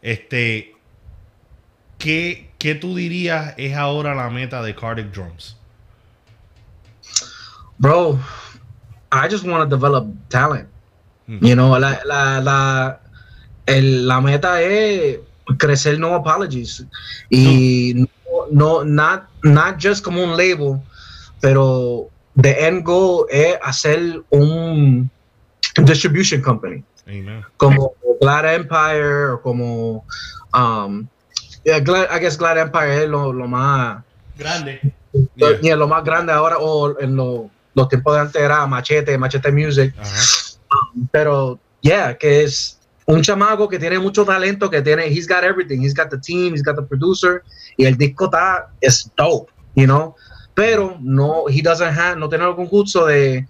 este 0.01 0.73
qué 1.97 2.49
qué 2.63 2.75
tú 2.75 2.95
dirías 2.95 3.53
es 3.57 3.75
ahora 3.75 4.15
la 4.15 4.29
meta 4.29 4.61
de 4.63 4.73
Cardiac 4.73 5.11
Drums 5.13 5.57
Bro, 7.77 8.17
I 9.11 9.27
just 9.29 9.43
want 9.45 9.61
to 9.69 9.75
develop 9.75 10.07
talent. 10.29 10.69
You 11.27 11.55
know, 11.55 11.77
la, 11.77 11.99
la, 12.05 12.39
la, 12.39 12.99
el- 13.65 14.07
la 14.07 14.21
meta 14.21 14.61
es 14.61 15.19
crecer 15.57 15.97
no 15.99 16.15
apologies. 16.15 16.85
Y 17.29 17.93
no, 17.95 18.47
no, 18.51 18.83
not, 18.85 19.27
not 19.43 19.77
just 19.79 20.03
como 20.03 20.23
un 20.23 20.37
label, 20.37 20.81
pero 21.41 22.09
the 22.41 22.51
end 22.67 22.83
goal 22.85 23.25
es 23.29 23.57
hacer 23.63 24.21
un 24.31 25.09
distribution 25.83 26.41
company. 26.41 26.83
amen 27.07 27.43
como 27.57 27.93
Glad 28.21 28.45
Empire 28.53 29.39
como 29.43 30.05
um, 30.53 31.05
yeah, 31.65 31.79
Glad- 31.79 32.09
I 32.11 32.19
guess 32.19 32.37
Glad 32.37 32.57
Empire 32.57 33.03
es 33.03 33.09
lo, 33.09 33.31
lo 33.33 33.47
más 33.47 34.03
Grande. 34.37 34.79
Yeah. 35.35 35.59
yeah, 35.61 35.75
lo 35.75 35.87
más 35.87 36.03
grande 36.03 36.31
ahora 36.33 36.57
o 36.57 36.99
en 36.99 37.15
lo- 37.15 37.49
los 37.75 37.87
tiempos 37.89 38.15
de 38.15 38.21
antes 38.21 38.41
era 38.41 38.65
Machete, 38.67 39.17
Machete 39.17 39.51
Music, 39.51 39.93
Ajá. 39.99 40.57
pero 41.11 41.59
yeah, 41.81 42.17
que 42.17 42.43
es 42.43 42.79
un 43.05 43.21
chamaco 43.21 43.67
que 43.67 43.77
tiene 43.77 43.99
mucho 43.99 44.25
talento, 44.25 44.69
que 44.69 44.81
tiene, 44.81 45.07
he's 45.07 45.27
got 45.27 45.43
everything, 45.43 45.81
he's 45.81 45.93
got 45.93 46.09
the 46.09 46.17
team, 46.17 46.53
he's 46.53 46.63
got 46.63 46.75
the 46.75 46.81
producer 46.83 47.43
y 47.77 47.85
el 47.85 47.95
disco 47.97 48.25
está 48.25 48.69
es 48.81 49.11
dope, 49.17 49.51
you 49.75 49.85
know, 49.85 50.15
pero 50.55 50.97
no, 51.01 51.45
he 51.49 51.61
doesn't 51.61 51.91
have, 51.95 52.17
no 52.17 52.27
tiene 52.29 52.45
el 52.45 52.55
concurso 52.55 53.05
de, 53.05 53.45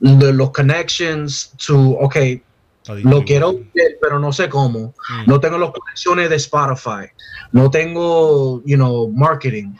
de 0.00 0.32
los 0.32 0.50
connections 0.52 1.52
to, 1.64 1.96
okay, 2.00 2.42
lo 2.88 3.24
quiero 3.24 3.54
ver, 3.74 3.98
pero 4.00 4.18
no 4.18 4.32
sé 4.32 4.48
cómo. 4.48 4.94
Mm. 5.10 5.26
No 5.26 5.40
tengo 5.40 5.58
las 5.58 5.70
conexiones 5.70 6.30
de 6.30 6.36
Spotify. 6.36 7.10
No 7.52 7.70
tengo, 7.70 8.62
you 8.64 8.76
know, 8.76 9.08
marketing. 9.08 9.74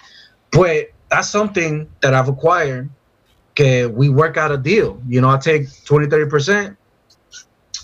Pues 0.51 0.87
that's 1.09 1.29
something 1.29 1.87
that 2.01 2.15
I've 2.15 2.29
acquired 2.29 2.89
que 3.55 3.87
we 3.87 4.09
work 4.09 4.37
out 4.37 4.51
a 4.51 4.57
deal. 4.57 5.01
You 5.09 5.21
know, 5.21 5.31
I 5.31 5.39
take 5.39 5.69
20, 5.85 6.07
30%, 6.07 6.77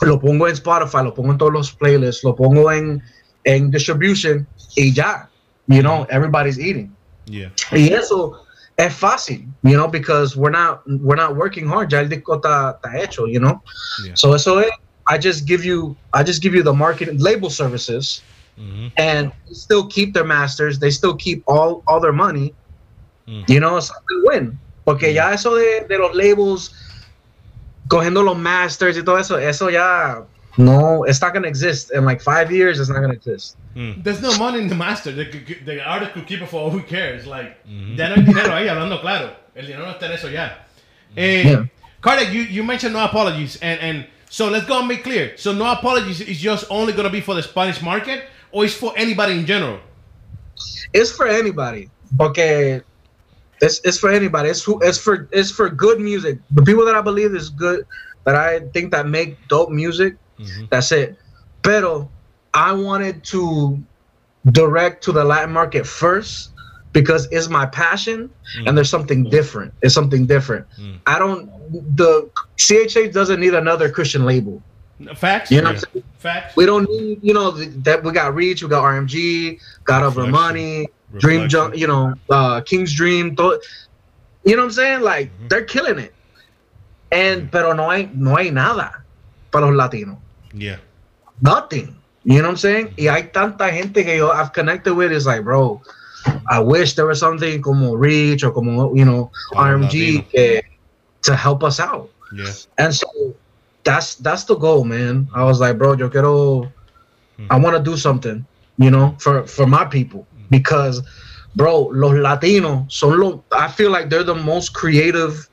lo 0.02 0.18
pongo 0.18 0.46
en 0.46 0.54
Spotify, 0.54 1.02
lo 1.02 1.12
pongo 1.12 1.32
en 1.32 1.38
todos 1.38 1.52
los 1.52 1.72
playlists, 1.72 2.22
lo 2.24 2.34
pongo 2.34 2.70
en, 2.70 3.02
en 3.44 3.70
distribution 3.70 4.46
y 4.76 4.92
ya. 4.92 5.28
You 5.66 5.82
know, 5.82 6.06
everybody's 6.10 6.58
eating. 6.58 6.94
yeah 7.26 7.50
Y 7.72 7.92
eso 7.92 8.44
es 8.76 8.94
fácil, 8.94 9.46
you 9.62 9.76
know, 9.76 9.88
because 9.88 10.36
we're 10.36 10.50
not 10.50 10.82
we're 10.86 11.16
not 11.16 11.36
working 11.36 11.66
hard. 11.66 11.90
Ya 11.90 12.00
el 12.00 12.08
disco 12.08 12.36
está, 12.36 12.78
está 12.78 12.98
hecho, 13.02 13.26
you 13.26 13.40
know. 13.40 13.62
Yeah. 14.04 14.14
So 14.14 14.34
eso 14.34 14.58
es. 14.60 14.70
I 15.06 15.18
just 15.18 15.46
give 15.46 15.64
you 15.64 15.96
I 16.12 16.22
just 16.22 16.40
give 16.42 16.54
you 16.54 16.62
the 16.62 16.72
marketing 16.72 17.18
label 17.18 17.50
services, 17.50 18.22
Mhm. 18.58 18.92
and 18.96 19.32
still 19.52 19.86
keep 19.86 20.14
their 20.14 20.24
masters. 20.24 20.78
They 20.78 20.90
still 20.90 21.14
keep 21.16 21.42
all 21.46 21.82
all 21.86 22.00
their 22.00 22.12
money. 22.12 22.54
Mm. 23.28 23.48
You 23.48 23.60
know, 23.60 23.76
it's 23.76 23.90
a 23.90 23.94
win. 24.24 24.58
Porque 24.84 25.12
ya 25.14 25.32
eso 25.32 25.54
de, 25.56 25.86
de 25.88 25.98
los 25.98 26.14
labels 26.14 26.70
cogiendo 27.88 28.22
los 28.22 28.36
masters 28.36 28.96
y 28.96 29.02
todo 29.02 29.16
eso, 29.16 29.36
eso 29.36 29.68
ya 29.70 30.22
no, 30.56 31.04
it's 31.04 31.20
not 31.20 31.32
gonna 31.34 31.48
exist 31.48 31.90
in 31.92 32.04
like 32.04 32.20
five 32.22 32.50
years. 32.52 32.78
It's 32.78 32.88
not 32.88 33.00
gonna 33.00 33.12
exist. 33.14 33.56
Mm. 33.74 34.04
There's 34.04 34.20
no 34.22 34.36
money 34.38 34.60
in 34.60 34.68
the 34.68 34.74
master. 34.74 35.10
The, 35.10 35.24
the 35.64 35.82
artist 35.84 36.12
could 36.12 36.26
keep 36.26 36.40
it 36.40 36.48
for 36.48 36.60
all 36.60 36.70
who 36.70 36.80
cares. 36.82 37.26
Like, 37.26 37.56
Mhm. 37.66 37.96
ya 37.98 38.08
no 38.08 38.14
hay 38.14 38.22
dinero 38.24 38.52
ahí, 38.54 38.68
hablando 38.68 39.00
claro. 39.00 39.30
El 39.56 39.66
dinero 39.66 39.84
no 39.86 39.92
está 39.94 40.06
en 40.06 40.12
eso 40.12 40.28
ya. 40.28 40.64
Eh, 41.16 41.42
Yeah. 41.44 41.64
Cardiac, 42.02 42.30
you, 42.32 42.42
you 42.42 42.62
mentioned 42.62 42.92
no 42.94 43.02
apologies. 43.02 43.56
And, 43.62 43.80
and 43.80 44.06
so 44.34 44.48
let's 44.48 44.66
go 44.66 44.80
and 44.80 44.88
make 44.88 45.04
clear. 45.04 45.36
So 45.36 45.52
no 45.52 45.70
apologies 45.70 46.20
is 46.20 46.40
just 46.40 46.64
only 46.68 46.92
going 46.92 47.04
to 47.04 47.10
be 47.18 47.20
for 47.20 47.36
the 47.36 47.42
Spanish 47.42 47.80
market 47.80 48.24
or 48.50 48.64
is 48.64 48.74
for 48.74 48.92
anybody 48.96 49.38
in 49.38 49.46
general? 49.46 49.78
it's 50.92 51.12
for 51.12 51.28
anybody. 51.28 51.88
Okay, 52.20 52.80
it's 53.60 53.80
it's 53.84 53.96
for 53.96 54.10
anybody. 54.10 54.48
It's 54.48 54.64
who 54.64 54.80
it's 54.82 54.98
for 54.98 55.28
it's 55.30 55.52
for 55.52 55.70
good 55.70 56.00
music. 56.00 56.40
The 56.50 56.62
people 56.62 56.84
that 56.84 56.96
I 56.96 57.00
believe 57.00 57.32
is 57.32 57.48
good, 57.48 57.86
that 58.24 58.34
I 58.34 58.58
think 58.74 58.90
that 58.90 59.06
make 59.06 59.38
dope 59.46 59.70
music. 59.70 60.16
Mhm. 60.40 60.68
That's 60.68 60.90
it. 60.90 61.16
Pero 61.62 62.10
I 62.54 62.72
wanted 62.72 63.22
to 63.34 63.78
direct 64.50 65.04
to 65.04 65.12
the 65.12 65.22
Latin 65.22 65.52
market 65.52 65.86
first 65.86 66.50
because 66.92 67.28
it's 67.30 67.48
my 67.48 67.66
passion 67.66 68.30
and 68.66 68.76
there's 68.76 68.90
something 68.90 69.30
different. 69.30 69.72
It's 69.82 69.94
something 69.94 70.26
different. 70.26 70.66
Mm. 70.80 70.98
I 71.06 71.18
don't 71.20 71.50
the 71.96 72.28
CHH 72.56 73.12
doesn't 73.12 73.40
need 73.40 73.54
another 73.54 73.90
Christian 73.90 74.24
label. 74.24 74.62
Facts? 75.16 75.50
You 75.50 75.60
know 75.60 75.70
Yeah. 75.70 75.76
what 75.76 75.84
I'm 75.88 75.92
saying? 75.92 76.04
Facts? 76.18 76.56
We 76.56 76.66
don't 76.66 76.88
need, 76.88 77.18
you 77.22 77.34
know, 77.34 77.54
th- 77.56 77.70
that 77.82 78.02
we 78.04 78.12
got 78.12 78.34
Reach, 78.34 78.62
we 78.62 78.68
got 78.68 78.82
RMG, 78.84 79.58
got 79.84 80.02
Over 80.02 80.22
Reflection. 80.22 80.30
Money, 80.32 80.88
Dream. 81.18 81.48
Jump, 81.48 81.76
you 81.76 81.86
know, 81.86 82.14
uh, 82.30 82.60
King's 82.62 82.94
Dream. 82.94 83.34
Th- 83.36 83.58
you 84.44 84.56
know 84.56 84.62
what 84.62 84.66
I'm 84.66 84.70
saying? 84.72 85.00
Like 85.02 85.30
Mm-hmm. 85.30 85.48
they're 85.48 85.64
killing 85.64 85.98
it. 85.98 86.14
And 87.12 87.50
pero 87.50 87.72
no 87.74 87.90
hay 87.90 88.08
no 88.14 88.34
hay 88.36 88.50
nada. 88.50 89.02
para 89.50 89.66
los 89.66 89.74
latinos. 89.76 90.18
Yeah. 90.52 90.76
Nothing. 91.40 91.94
You 92.24 92.38
know 92.38 92.44
what 92.44 92.50
I'm 92.50 92.56
saying? 92.56 92.94
Y 92.98 93.04
hay 93.06 93.30
tanta 93.32 93.70
gente 93.70 94.02
que 94.04 94.16
yo 94.16 94.30
I've 94.30 94.52
connected 94.52 94.94
with. 94.94 95.12
It's 95.12 95.26
like, 95.26 95.44
bro, 95.44 95.80
I 96.48 96.58
wish 96.58 96.94
there 96.94 97.06
was 97.06 97.20
something 97.20 97.60
como 97.62 97.94
Reach 97.94 98.42
or 98.42 98.50
como, 98.50 98.94
you 98.94 99.04
know, 99.04 99.30
RMG 99.54 100.26
que, 100.30 100.62
to 101.24 101.34
help 101.36 101.64
us 101.64 101.80
out. 101.80 102.10
Yeah. 102.34 102.52
And 102.78 102.94
so 102.94 103.08
that's 103.84 104.16
that's 104.16 104.44
the 104.44 104.56
goal, 104.56 104.84
man. 104.84 105.28
I 105.34 105.44
was 105.44 105.60
like, 105.60 105.78
bro, 105.78 105.94
yo 105.94 106.08
quiero 106.08 106.70
hmm. 107.36 107.46
I 107.50 107.58
want 107.58 107.76
to 107.76 107.82
do 107.82 107.96
something, 107.96 108.44
you 108.78 108.90
know, 108.90 109.16
for 109.18 109.46
for 109.46 109.66
my 109.66 109.84
people 109.84 110.26
hmm. 110.36 110.44
because 110.50 111.02
bro, 111.56 111.90
los 111.92 112.12
latinos 112.12 112.90
son 112.90 113.20
los 113.20 113.40
I 113.52 113.68
feel 113.68 113.90
like 113.90 114.08
they're 114.08 114.24
the 114.24 114.34
most 114.34 114.74
creative 114.74 115.48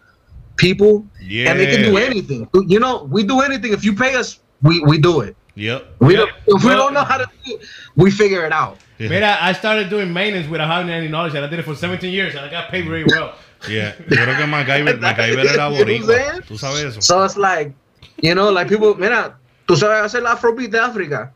people 0.56 1.06
Yeah. 1.22 1.50
and 1.50 1.60
they 1.60 1.68
can 1.68 1.84
do 1.84 1.98
anything. 1.98 2.48
You 2.68 2.80
know, 2.80 3.04
we 3.04 3.24
do 3.24 3.42
anything 3.42 3.74
if 3.74 3.84
you 3.84 3.94
pay 3.94 4.16
us, 4.16 4.40
we 4.62 4.80
we 4.82 4.98
do 4.98 5.22
it. 5.22 5.36
Yep. 5.56 5.96
We 6.00 6.14
Yeah. 6.14 6.20
don't, 6.20 6.32
if 6.48 6.64
we 6.64 6.72
don't 6.72 6.94
know 6.94 7.04
how 7.04 7.18
to 7.18 7.26
do 7.26 7.56
it, 7.56 7.62
we 7.96 8.10
figure 8.12 8.46
it 8.46 8.54
out. 8.54 8.78
Yeah. 8.98 9.10
Mira, 9.10 9.38
I 9.42 9.54
started 9.54 9.90
doing 9.90 10.14
maintenance 10.14 10.48
without 10.48 10.68
having 10.68 10.92
any 10.92 11.08
knowledge, 11.08 11.34
and 11.34 11.44
I 11.44 11.48
did 11.48 11.60
it 11.60 11.66
for 11.66 11.76
17 11.76 12.14
years, 12.14 12.36
and 12.36 12.46
I 12.46 12.50
got 12.50 12.70
paid 12.70 12.86
very 12.88 13.04
well. 13.04 13.34
Yeah. 13.70 13.96
Yo 14.10 14.18
creo 14.24 14.38
que 14.38 14.46
MacGyver, 14.46 15.00
MacGyver 15.02 15.46
era 15.46 15.52
You 15.52 15.58
know 15.58 15.70
what 15.70 15.80
I'm 15.82 15.88
boricua. 15.88 16.08
saying? 16.16 16.42
¿Tú 16.48 16.58
sabes 16.58 16.84
eso? 16.84 17.02
So 17.02 17.24
it's 17.24 17.38
like, 17.38 17.74
you 18.22 18.34
know, 18.34 18.50
like 18.52 18.68
people, 18.70 18.96
mira, 18.96 19.36
tú 19.68 19.76
sabes 19.76 20.04
hacer 20.06 20.24
la 20.24 20.34
Afrobeat 20.34 20.72
de 20.72 20.80
África. 20.80 21.32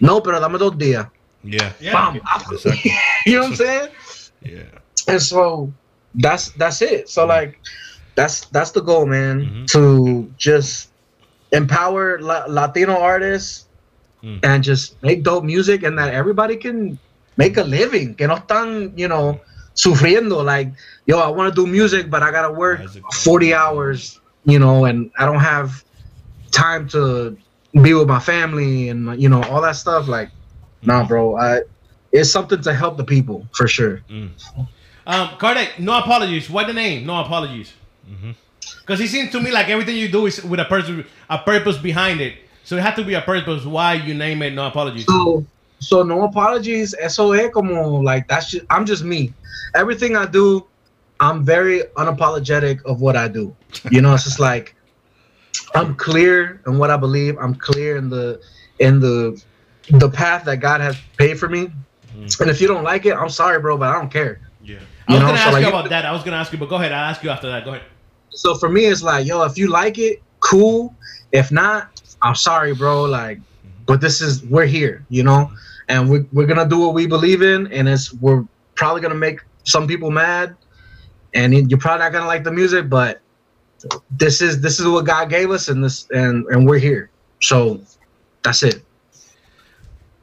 No, 0.00 0.20
pero 0.22 0.40
dame 0.40 0.58
dos 0.58 0.76
días. 0.76 1.06
Yeah. 1.42 1.72
Yeah. 1.80 1.92
Bam, 1.92 2.20
Afro- 2.24 2.56
Exacto. 2.56 2.90
you 3.26 3.34
know 3.36 3.42
what 3.42 3.50
I'm 3.50 3.56
saying? 3.56 3.88
Yeah. 4.42 4.78
And 5.08 5.20
so 5.22 5.72
that's 6.14 6.50
that's 6.56 6.82
it. 6.82 7.08
So 7.08 7.24
like 7.26 7.58
that's 8.14 8.44
that's 8.52 8.72
the 8.72 8.82
goal, 8.82 9.06
man. 9.06 9.40
Mhm. 9.44 9.66
To 9.72 10.30
just 10.36 10.90
empower 11.52 12.20
La- 12.20 12.46
Latino 12.46 12.98
artists 13.00 13.66
Mm. 14.22 14.38
and 14.44 14.62
just 14.62 15.00
make 15.02 15.22
dope 15.22 15.44
music, 15.44 15.82
and 15.82 15.96
that 15.96 16.12
everybody 16.12 16.54
can 16.54 16.98
make 17.38 17.56
a 17.56 17.64
living. 17.64 18.12
Que 18.14 18.26
no 18.28 18.36
están, 18.36 18.92
you 18.94 19.08
know, 19.08 19.40
sufriendo. 19.74 20.44
Like, 20.44 20.72
yo, 21.06 21.18
I 21.18 21.28
want 21.28 21.54
to 21.54 21.64
do 21.64 21.70
music, 21.70 22.10
but 22.10 22.22
I 22.22 22.30
gotta 22.30 22.52
work 22.52 22.80
40 23.14 23.54
hours, 23.54 24.20
you 24.44 24.58
know, 24.58 24.84
and 24.84 25.10
I 25.18 25.26
don't 25.26 25.40
have 25.40 25.84
time 26.50 26.88
to 26.88 27.36
be 27.80 27.94
with 27.94 28.08
my 28.08 28.18
family 28.18 28.88
and 28.88 29.20
you 29.20 29.28
know 29.28 29.42
all 29.44 29.62
that 29.62 29.76
stuff. 29.76 30.08
Like, 30.08 30.30
nah, 30.82 31.06
bro. 31.06 31.36
I 31.36 31.60
it's 32.12 32.30
something 32.30 32.60
to 32.62 32.74
help 32.74 32.96
the 32.96 33.04
people 33.04 33.46
for 33.54 33.68
sure. 33.68 34.02
Mm. 34.10 34.30
Um, 35.06 35.28
Kardec, 35.38 35.78
no 35.78 35.96
apologies. 35.98 36.50
Why 36.50 36.64
the 36.64 36.72
name? 36.72 37.06
No 37.06 37.20
apologies. 37.20 37.72
Mm-hmm. 38.08 38.32
Because 38.80 39.00
it 39.00 39.08
seems 39.08 39.30
to 39.32 39.40
me 39.40 39.50
like 39.50 39.68
everything 39.68 39.96
you 39.96 40.08
do 40.08 40.26
is 40.26 40.42
with 40.42 40.60
a 40.60 40.64
person, 40.64 41.06
a 41.28 41.38
purpose 41.38 41.78
behind 41.78 42.20
it. 42.20 42.34
So 42.64 42.76
it 42.76 42.82
had 42.82 42.96
to 42.96 43.04
be 43.04 43.14
a 43.14 43.20
purpose 43.20 43.64
why 43.64 43.94
you 43.94 44.14
name 44.14 44.42
it 44.42 44.54
No 44.54 44.66
Apologies. 44.66 45.06
So, 45.06 45.44
so 45.80 46.02
no 46.02 46.24
apologies. 46.24 46.94
Eso 46.98 47.32
es 47.32 47.50
como 47.50 48.00
like 48.02 48.28
that's 48.28 48.50
just, 48.50 48.64
I'm 48.70 48.86
just 48.86 49.02
me. 49.02 49.32
Everything 49.74 50.16
I 50.16 50.26
do, 50.26 50.66
I'm 51.18 51.44
very 51.44 51.82
unapologetic 51.96 52.82
of 52.84 53.00
what 53.00 53.16
I 53.16 53.28
do. 53.28 53.54
You 53.90 54.00
know, 54.00 54.14
it's 54.14 54.24
just 54.24 54.40
like 54.50 54.74
I'm 55.74 55.94
clear 55.96 56.60
in 56.66 56.78
what 56.78 56.90
I 56.90 56.96
believe. 56.96 57.36
I'm 57.38 57.54
clear 57.54 57.96
in 57.96 58.10
the 58.10 58.40
in 58.78 59.00
the 59.00 59.42
the 59.90 60.08
path 60.08 60.44
that 60.44 60.58
God 60.58 60.80
has 60.80 60.96
paid 61.16 61.38
for 61.38 61.48
me. 61.48 61.66
Mm-hmm. 61.66 62.42
And 62.42 62.50
if 62.50 62.60
you 62.60 62.68
don't 62.68 62.84
like 62.84 63.06
it, 63.06 63.14
I'm 63.14 63.30
sorry, 63.30 63.58
bro, 63.60 63.76
but 63.76 63.88
I 63.88 63.94
don't 63.94 64.10
care. 64.10 64.40
Yeah. 64.62 64.76
I 65.08 65.12
was 65.12 65.20
you 65.20 65.20
know, 65.20 65.26
gonna 65.26 65.38
so 65.38 65.44
ask 65.44 65.52
like- 65.52 65.62
you 65.62 65.68
about 65.68 65.88
that. 65.88 66.04
I 66.04 66.12
was 66.12 66.22
gonna 66.22 66.36
ask 66.36 66.52
you, 66.52 66.58
but 66.58 66.68
go 66.68 66.76
ahead. 66.76 66.92
I'll 66.92 67.10
ask 67.10 67.22
you 67.22 67.30
after 67.30 67.48
that. 67.48 67.64
Go 67.64 67.72
ahead. 67.74 67.86
So 68.30 68.54
for 68.54 68.68
me, 68.68 68.84
it's 68.84 69.02
like, 69.02 69.26
yo, 69.26 69.42
if 69.42 69.58
you 69.58 69.68
like 69.68 69.98
it, 69.98 70.22
cool. 70.40 70.94
If 71.32 71.50
not, 71.50 72.00
I'm 72.22 72.34
sorry, 72.34 72.74
bro. 72.74 73.04
Like, 73.04 73.38
mm-hmm. 73.38 73.84
but 73.86 74.00
this 74.00 74.20
is 74.20 74.44
we're 74.44 74.66
here, 74.66 75.04
you 75.08 75.22
know, 75.22 75.50
and 75.90 76.08
we're 76.08 76.24
we're 76.32 76.46
gonna 76.46 76.68
do 76.68 76.78
what 76.78 76.94
we 76.94 77.06
believe 77.06 77.42
in, 77.42 77.66
and 77.72 77.88
it's 77.88 78.14
we're 78.14 78.44
probably 78.76 79.02
gonna 79.02 79.22
make 79.28 79.40
some 79.64 79.86
people 79.86 80.10
mad, 80.10 80.56
and 81.34 81.52
you're 81.68 81.80
probably 81.80 82.04
not 82.04 82.12
gonna 82.12 82.26
like 82.26 82.44
the 82.44 82.52
music, 82.52 82.88
but 82.88 83.20
this 84.10 84.40
is 84.40 84.60
this 84.60 84.78
is 84.78 84.86
what 84.86 85.04
God 85.04 85.28
gave 85.28 85.50
us, 85.50 85.68
and 85.68 85.82
this 85.84 86.06
and 86.10 86.46
and 86.46 86.66
we're 86.66 86.78
here. 86.78 87.10
So 87.42 87.80
that's 88.42 88.62
it. 88.62 88.84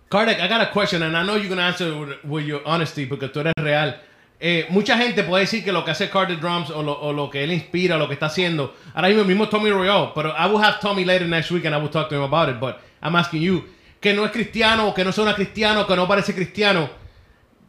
Kardec, 0.10 0.40
I 0.40 0.48
got 0.48 0.62
a 0.62 0.72
question, 0.72 1.04
and 1.04 1.18
I 1.18 1.26
know 1.26 1.36
you're 1.36 1.50
gonna 1.50 1.64
answer 1.64 2.00
with, 2.00 2.24
with 2.24 2.46
your 2.46 2.66
honesty 2.66 3.04
because 3.04 3.32
tú 3.32 3.42
eres 3.42 3.54
real. 3.60 3.94
Eh, 4.40 4.68
mucha 4.70 4.96
gente 4.96 5.24
puede 5.24 5.46
decir 5.46 5.64
que 5.64 5.72
lo 5.74 5.84
que 5.84 5.92
hace 5.92 6.10
Kardec 6.10 6.40
Drums 6.40 6.70
o 6.70 6.82
lo, 6.84 6.94
o 6.94 7.12
lo 7.12 7.30
que 7.30 7.44
él 7.44 7.52
inspira, 7.52 7.98
lo 7.98 8.08
que 8.08 8.14
está 8.14 8.28
haciendo. 8.28 8.74
Ahora 8.94 9.10
mismo 9.10 9.26
mismo 9.26 9.50
Tommy 9.50 9.72
Royale, 9.72 10.12
pero 10.16 10.30
I 10.30 10.48
will 10.48 10.64
have 10.64 10.80
Tommy 10.80 11.04
later 11.04 11.28
next 11.28 11.52
week 11.52 11.66
and 11.66 11.76
I 11.76 11.80
will 11.80 11.90
talk 11.90 12.08
to 12.10 12.16
him 12.16 12.22
about 12.22 12.48
it. 12.48 12.60
But 12.60 12.80
I'm 13.02 13.16
asking 13.16 13.42
you, 13.42 13.64
que 14.00 14.14
no 14.14 14.26
es 14.26 14.32
cristiano, 14.32 14.94
que 14.94 15.04
no 15.04 15.12
suena 15.12 15.36
cristiano, 15.36 15.86
que 15.88 15.96
no 15.96 16.08
parece 16.08 16.34
cristiano. 16.34 16.90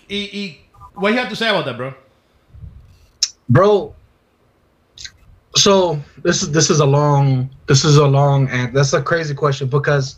Y, 0.09 0.31
y 0.33 0.61
what 0.95 1.13
you 1.13 1.19
have 1.19 1.29
to 1.29 1.37
say 1.37 1.49
about 1.49 1.65
that, 1.65 1.77
bro? 1.77 1.95
bro 3.49 3.95
so 5.57 5.99
this 6.23 6.43
is 6.43 6.53
this 6.53 6.71
is 6.71 6.81
a 6.81 6.85
long 6.85 7.49
this 7.67 7.85
is 7.85 7.97
a 7.97 8.07
long 8.07 8.49
and 8.51 8.75
that's 8.77 8.93
a 8.93 9.03
crazy 9.03 9.35
question 9.35 9.69
because 9.69 10.17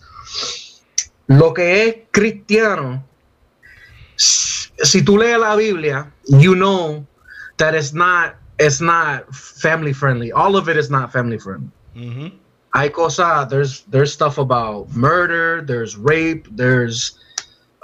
lo 1.28 1.52
que 1.52 1.62
es 1.62 1.96
cristiano 2.10 3.02
si 4.16 5.00
tú 5.02 5.16
lees 5.16 5.38
la 5.38 5.54
biblia 5.56 6.12
you 6.26 6.54
know 6.54 7.06
that 7.56 7.74
it's 7.74 7.92
not 7.92 8.34
it's 8.58 8.80
not 8.80 9.32
family 9.34 9.92
friendly 9.92 10.32
all 10.32 10.56
of 10.56 10.68
it 10.68 10.76
is 10.76 10.90
not 10.90 11.12
family 11.12 11.38
friendly 11.38 11.70
Mm-hmm. 11.96 12.28
Hay 12.74 12.88
cosas 12.88 13.48
there's 13.48 13.82
there's 13.90 14.12
stuff 14.12 14.38
about 14.38 14.88
murder 14.94 15.62
there's 15.62 15.96
rape 15.96 16.46
there's 16.52 17.18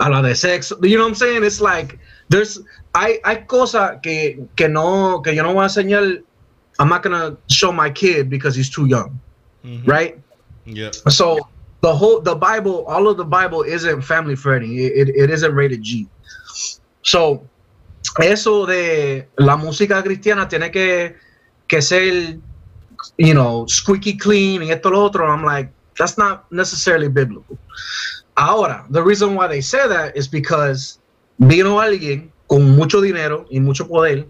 a 0.01 0.11
lot 0.11 0.25
of 0.25 0.37
sex. 0.37 0.72
you 0.83 0.96
know 0.96 1.03
what 1.05 1.09
i'm 1.09 1.14
saying 1.14 1.42
it's 1.44 1.61
like 1.61 1.99
there's 2.29 2.61
hay 2.94 3.18
hay 3.25 3.44
cosas 3.46 3.99
que 4.03 4.46
que 4.57 4.68
no 4.68 5.20
que 5.20 5.33
yo 5.35 5.42
no 5.42 5.53
voy 5.55 5.64
a 5.64 5.68
enseñar 5.68 6.22
i'm 6.79 6.88
not 6.88 7.03
gonna 7.03 7.37
show 7.51 7.72
my 7.72 7.90
kid 7.90 8.29
because 8.31 8.55
he's 8.55 8.70
too 8.70 8.87
young 8.87 9.18
Mm-hmm. 9.64 9.90
right 9.90 10.18
Yeah. 10.64 10.90
so 11.09 11.38
the 11.81 11.92
whole 11.94 12.20
the 12.20 12.35
bible 12.35 12.85
all 12.87 13.09
of 13.09 13.16
the 13.16 13.25
bible 13.25 13.62
isn't 13.62 14.03
family 14.03 14.37
friendly 14.37 14.87
it, 14.87 15.09
it, 15.09 15.16
it 15.16 15.31
isn't 15.31 15.55
rated 15.55 15.83
g 15.83 16.07
so 17.03 17.42
eso 18.20 18.66
de 18.66 19.27
la 19.38 19.57
música 19.57 20.03
cristiana 20.03 20.49
tiene 20.49 20.70
que 20.70 21.16
que 21.68 21.83
ser 21.83 22.38
you 23.19 23.35
know 23.35 23.66
squeaky 23.66 24.16
clean 24.16 24.62
y 24.62 24.71
esto 24.71 24.90
lo 24.90 25.07
otro 25.07 25.27
i'm 25.27 25.45
like 25.45 25.71
that's 25.99 26.19
not 26.19 26.51
necessarily 26.53 27.09
biblical 27.09 27.59
ahora 28.37 28.85
the 28.90 29.03
reason 29.03 29.35
why 29.35 29.47
they 29.47 29.61
say 29.61 29.87
that 29.88 30.16
is 30.16 30.29
because 30.29 30.99
vino 31.38 31.79
alguien 31.79 32.31
con 32.49 32.77
mucho 32.77 33.01
dinero 33.01 33.47
y 33.51 33.59
mucho 33.59 33.85
poder 33.85 34.25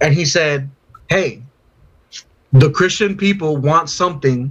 and 0.00 0.14
he 0.14 0.24
said 0.24 0.68
hey 1.08 1.42
the 2.52 2.70
christian 2.70 3.16
people 3.16 3.56
want 3.56 3.88
something 3.88 4.50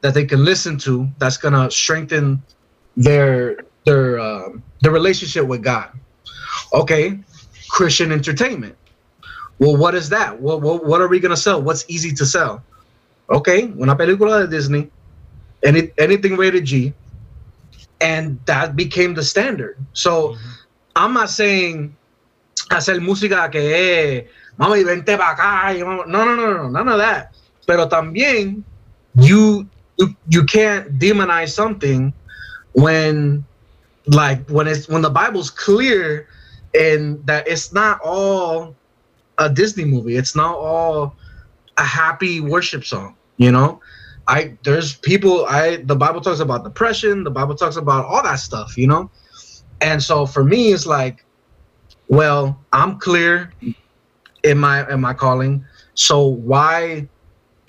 that 0.00 0.14
they 0.14 0.24
can 0.24 0.44
listen 0.44 0.78
to 0.78 1.08
that's 1.18 1.36
gonna 1.36 1.70
strengthen 1.70 2.42
their 2.96 3.58
their 3.84 4.18
um, 4.18 4.62
their 4.82 4.92
relationship 4.92 5.46
with 5.46 5.62
God. 5.62 5.90
Okay, 6.72 7.18
Christian 7.68 8.12
entertainment. 8.12 8.76
Well, 9.58 9.76
what 9.76 9.94
is 9.94 10.08
that? 10.10 10.40
What, 10.40 10.60
what 10.60 10.84
what 10.84 11.00
are 11.00 11.08
we 11.08 11.20
gonna 11.20 11.36
sell? 11.36 11.62
What's 11.62 11.84
easy 11.88 12.12
to 12.12 12.26
sell? 12.26 12.62
Okay, 13.30 13.72
una 13.80 13.96
película 13.96 14.42
de 14.42 14.48
Disney, 14.48 14.90
any 15.64 15.90
anything 15.98 16.36
rated 16.36 16.64
G, 16.64 16.92
and 18.00 18.38
that 18.46 18.76
became 18.76 19.14
the 19.14 19.22
standard. 19.22 19.78
So 19.94 20.28
mm-hmm. 20.28 20.50
I'm 20.96 21.12
not 21.14 21.30
saying 21.30 21.96
hacer 22.70 23.00
música 23.00 23.50
que 23.50 23.60
es 23.60 24.24
mami 24.58 24.84
vente 24.84 25.16
para 25.16 25.36
acá 25.36 25.78
no 25.78 26.04
no 26.04 26.24
no 26.24 26.34
no 26.36 26.68
none 26.68 26.88
of 26.88 26.98
that. 26.98 27.32
Pero 27.66 27.88
también 27.88 28.62
you 29.14 29.66
you 29.96 30.14
you 30.28 30.44
can't 30.44 30.98
demonize 30.98 31.50
something 31.50 32.12
when 32.72 33.44
like 34.06 34.48
when 34.48 34.66
it's 34.68 34.88
when 34.88 35.02
the 35.02 35.10
Bible's 35.10 35.50
clear 35.50 36.28
and 36.74 37.24
that 37.26 37.48
it's 37.48 37.72
not 37.72 38.00
all 38.04 38.74
a 39.38 39.50
Disney 39.50 39.84
movie. 39.84 40.16
It's 40.16 40.34
not 40.34 40.56
all 40.56 41.14
a 41.76 41.84
happy 41.84 42.40
worship 42.40 42.84
song, 42.84 43.16
you 43.36 43.50
know? 43.50 43.80
I 44.28 44.56
there's 44.64 44.94
people 44.94 45.46
I 45.46 45.76
the 45.76 45.94
Bible 45.94 46.20
talks 46.20 46.40
about 46.40 46.64
depression, 46.64 47.22
the 47.22 47.30
Bible 47.30 47.54
talks 47.54 47.76
about 47.76 48.06
all 48.06 48.22
that 48.22 48.36
stuff, 48.36 48.76
you 48.76 48.86
know? 48.86 49.10
And 49.80 50.02
so 50.02 50.26
for 50.26 50.42
me 50.42 50.72
it's 50.72 50.86
like 50.86 51.24
well, 52.08 52.58
I'm 52.72 52.98
clear 52.98 53.52
in 54.42 54.58
my 54.58 54.88
in 54.90 55.00
my 55.00 55.14
calling. 55.14 55.64
So 55.94 56.26
why 56.26 57.08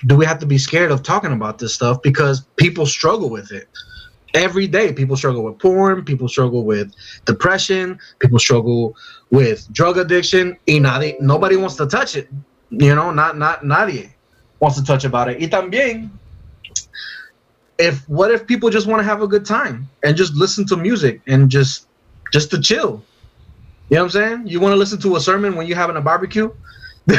do 0.05 0.15
we 0.15 0.26
have 0.26 0.39
to 0.39 0.45
be 0.45 0.57
scared 0.57 0.91
of 0.91 1.03
talking 1.03 1.32
about 1.32 1.59
this 1.59 1.74
stuff 1.74 2.01
because 2.01 2.41
people 2.55 2.86
struggle 2.86 3.30
with 3.30 3.51
it 3.51 3.68
every 4.34 4.68
day 4.68 4.93
people 4.93 5.15
struggle 5.15 5.43
with 5.43 5.57
porn 5.57 6.03
people 6.03 6.28
struggle 6.28 6.63
with 6.63 6.93
depression 7.26 7.97
people 8.20 8.38
struggle 8.38 8.95
with 9.32 9.71
drug 9.73 9.97
addiction 9.97 10.57
y 10.67 10.80
nadie, 10.80 11.19
nobody 11.19 11.55
wants 11.55 11.75
to 11.75 11.86
touch 11.86 12.15
it 12.15 12.30
you 12.69 12.93
know 12.93 13.11
not 13.11 13.38
not 13.38 13.63
nadie 13.63 14.09
wants 14.59 14.78
to 14.78 14.84
touch 14.84 15.03
about 15.03 15.30
it 15.30 15.39
y 15.39 15.47
también 15.47 16.09
if 17.78 18.07
what 18.09 18.32
if 18.32 18.47
people 18.47 18.69
just 18.69 18.88
want 18.88 18.99
to 18.99 19.03
have 19.03 19.21
a 19.21 19.28
good 19.28 19.45
time 19.45 19.88
and 20.03 20.15
just 20.15 20.34
listen 20.36 20.65
to 20.67 20.78
music 20.78 21.21
and 21.28 21.49
just 21.49 21.88
just 22.34 22.51
to 22.51 22.59
chill? 22.59 23.03
You 23.89 23.95
know 23.95 24.03
what 24.03 24.15
I'm 24.15 24.21
saying? 24.21 24.47
You 24.47 24.59
want 24.59 24.73
to 24.73 24.78
listen 24.78 24.99
to 25.01 25.15
a 25.15 25.19
sermon 25.19 25.55
when 25.55 25.67
you're 25.67 25.78
having 25.78 25.95
a 25.95 26.01
barbecue? 26.01 26.51
you 27.07 27.15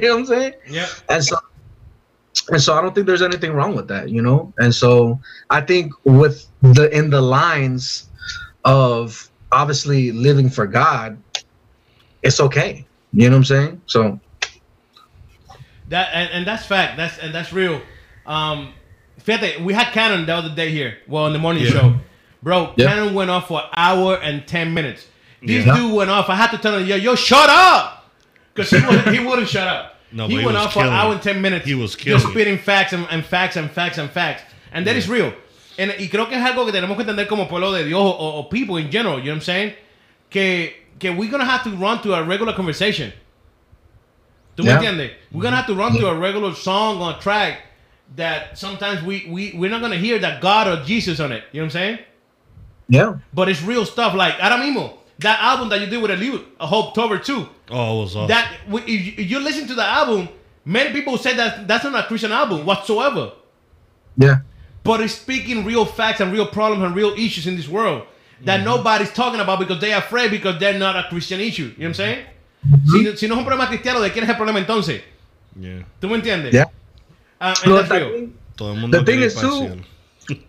know 0.00 0.14
what 0.14 0.18
I'm 0.20 0.26
saying? 0.26 0.54
Yeah. 0.68 0.88
And 1.08 1.24
so 1.24 1.36
and 2.50 2.60
so 2.60 2.74
I 2.74 2.80
don't 2.80 2.94
think 2.94 3.06
there's 3.06 3.22
anything 3.22 3.52
wrong 3.52 3.76
with 3.76 3.88
that, 3.88 4.08
you 4.08 4.22
know? 4.22 4.52
And 4.58 4.74
so 4.74 5.20
I 5.50 5.60
think 5.60 5.92
with 6.04 6.46
the 6.62 6.90
in 6.96 7.10
the 7.10 7.20
lines 7.20 8.08
of 8.64 9.30
obviously 9.52 10.12
living 10.12 10.48
for 10.48 10.66
God, 10.66 11.18
it's 12.22 12.40
okay. 12.40 12.84
You 13.12 13.28
know 13.30 13.36
what 13.36 13.38
I'm 13.38 13.44
saying? 13.44 13.82
So 13.86 14.20
That 15.88 16.10
and, 16.12 16.30
and 16.30 16.46
that's 16.46 16.66
fact. 16.66 16.96
That's 16.96 17.18
and 17.18 17.34
that's 17.34 17.52
real. 17.52 17.80
Um, 18.26 18.74
fíjate, 19.24 19.62
we 19.64 19.72
had 19.72 19.92
Cannon 19.92 20.26
the 20.26 20.34
other 20.34 20.54
day 20.54 20.70
here. 20.70 20.98
Well, 21.06 21.26
in 21.26 21.32
the 21.32 21.38
morning 21.38 21.64
Yeah. 21.64 21.70
show, 21.70 21.94
bro. 22.42 22.74
Yeah. 22.76 22.88
Cannon 22.88 23.14
went 23.14 23.30
off 23.30 23.48
for 23.48 23.60
an 23.62 23.68
hour 23.74 24.16
and 24.16 24.46
ten 24.46 24.74
minutes. 24.74 25.06
This 25.42 25.64
Yeah. 25.64 25.76
dude 25.76 25.94
went 25.94 26.10
off. 26.10 26.28
I 26.28 26.34
had 26.34 26.50
to 26.50 26.58
tell 26.58 26.76
him, 26.76 26.86
yo, 26.86 26.96
yo, 26.96 27.14
shut 27.14 27.48
up, 27.48 28.10
because 28.52 28.70
he 28.70 28.84
wouldn't, 28.84 29.08
he 29.14 29.24
wouldn't 29.24 29.48
shut 29.48 29.68
up. 29.68 29.94
No, 30.10 30.26
he 30.26 30.34
but 30.34 30.40
he 30.40 30.46
went 30.46 30.58
off 30.58 30.72
for 30.74 30.82
an 30.82 30.88
hour 30.88 31.12
and 31.12 31.22
ten 31.22 31.40
minutes. 31.40 31.64
He 31.64 31.74
was 31.74 31.92
just 31.92 32.02
killing 32.04 32.22
it. 32.26 32.30
spitting 32.32 32.58
facts 32.58 32.92
and, 32.92 33.06
and 33.10 33.24
facts 33.24 33.56
and 33.56 33.70
facts 33.70 33.98
and 33.98 34.10
facts, 34.10 34.42
and 34.72 34.86
that 34.86 34.96
is 34.96 35.08
real. 35.08 35.32
And, 35.78 35.92
y 35.98 36.08
creo 36.08 36.28
que 36.28 36.34
es 36.34 36.44
algo 36.44 36.66
que 36.66 36.72
tenemos 36.72 36.96
que 36.96 37.02
entender 37.02 37.28
como 37.28 37.46
pueblo 37.48 37.72
de 37.72 37.84
Dios 37.84 38.00
o, 38.02 38.38
o 38.40 38.48
people 38.50 38.78
in 38.80 38.90
general. 38.90 39.18
You 39.18 39.26
know 39.26 39.34
what 39.34 39.36
I'm 39.36 39.40
saying? 39.42 39.74
Que 40.28 40.74
que 40.98 41.10
we're 41.12 41.30
gonna 41.30 41.44
have 41.44 41.62
to 41.62 41.70
run 41.76 42.02
to 42.02 42.12
a 42.14 42.22
regular 42.24 42.52
conversation. 42.54 43.12
¿Tú 44.56 44.64
me 44.64 44.70
Yeah. 44.70 44.78
entiendes? 44.80 45.12
We're 45.30 45.42
gonna 45.42 45.56
have 45.56 45.66
to 45.68 45.74
run 45.74 45.92
to 45.98 46.08
a 46.08 46.14
regular 46.14 46.52
song 46.54 47.00
or 47.00 47.12
track 47.20 47.60
that 48.16 48.58
sometimes 48.58 49.02
we, 49.04 49.26
we, 49.30 49.52
we're 49.56 49.70
not 49.70 49.80
gonna 49.80 49.96
hear 49.96 50.18
that 50.18 50.40
God 50.40 50.66
or 50.66 50.84
Jesus 50.84 51.20
on 51.20 51.30
it. 51.30 51.44
You 51.52 51.60
know 51.60 51.66
what 51.66 51.76
I'm 51.76 51.80
saying? 51.80 51.98
yeah. 52.88 53.14
But 53.32 53.48
it's 53.48 53.62
real 53.62 53.84
stuff 53.84 54.14
like 54.14 54.34
ahora 54.40 54.56
mismo, 54.58 54.94
that 55.20 55.38
album 55.40 55.68
that 55.68 55.80
you 55.80 55.86
did 55.86 56.02
with 56.02 56.10
Eliud, 56.10 56.42
A 56.58 56.66
Hope 56.66 56.94
Tober 56.94 57.18
2, 57.18 57.48
Oh, 57.70 57.98
it 58.00 58.02
was 58.02 58.16
awesome. 58.16 58.28
that 58.28 58.50
if 58.68 58.88
you- 58.88 59.12
if 59.18 59.30
you 59.30 59.38
listen 59.38 59.68
to 59.68 59.74
the 59.74 59.84
album, 59.84 60.28
many 60.64 60.90
people 60.92 61.16
say 61.18 61.34
that 61.36 61.68
that's 61.68 61.84
not 61.84 61.94
a 61.94 62.08
Christian 62.08 62.32
album 62.32 62.64
whatsoever. 62.66 63.32
Yeah. 64.16 64.38
But 64.88 65.02
it's 65.04 65.14
speaking 65.14 65.64
real 65.66 65.84
facts 65.84 66.20
and 66.22 66.32
real 66.32 66.46
problems 66.46 66.82
and 66.82 66.94
real 66.96 67.12
issues 67.26 67.46
in 67.46 67.56
this 67.60 67.68
world 67.68 68.06
that 68.48 68.64
nobody's 68.64 69.12
talking 69.12 69.40
about 69.40 69.58
because 69.58 69.78
they're 69.82 69.98
afraid 69.98 70.30
because 70.30 70.58
they're 70.58 70.78
not 70.78 70.96
a 70.96 71.04
Christian 71.10 71.40
issue. 71.40 71.64
You 71.64 71.68
know 71.68 71.74
what 71.76 71.86
I'm 71.88 71.94
saying? 71.94 72.20
Si, 72.90 73.16
si 73.16 73.26
no 73.28 73.34
es 73.34 73.38
un 73.40 73.44
problema 73.44 73.66
cristiano, 73.68 74.00
¿de 74.00 74.10
quién 74.10 74.24
es 74.24 74.30
el 74.30 74.36
problema 74.36 74.58
entonces? 74.64 75.02
yeah. 75.60 75.82
¿Tú 76.00 76.08
me 76.08 76.16
entiendes? 76.16 76.52
Yeah. 76.54 76.64
Ah, 77.40 77.52
No, 77.66 77.74
that's 77.76 77.88
that 77.90 78.00
real. 78.00 78.12
thing- 78.12 78.34
Todo 78.56 78.72
el 78.72 78.80
mundo 78.80 78.98
The 78.98 79.04
thing 79.04 79.18
quiere 79.20 79.26
is, 79.26 79.34
too, 79.34 79.82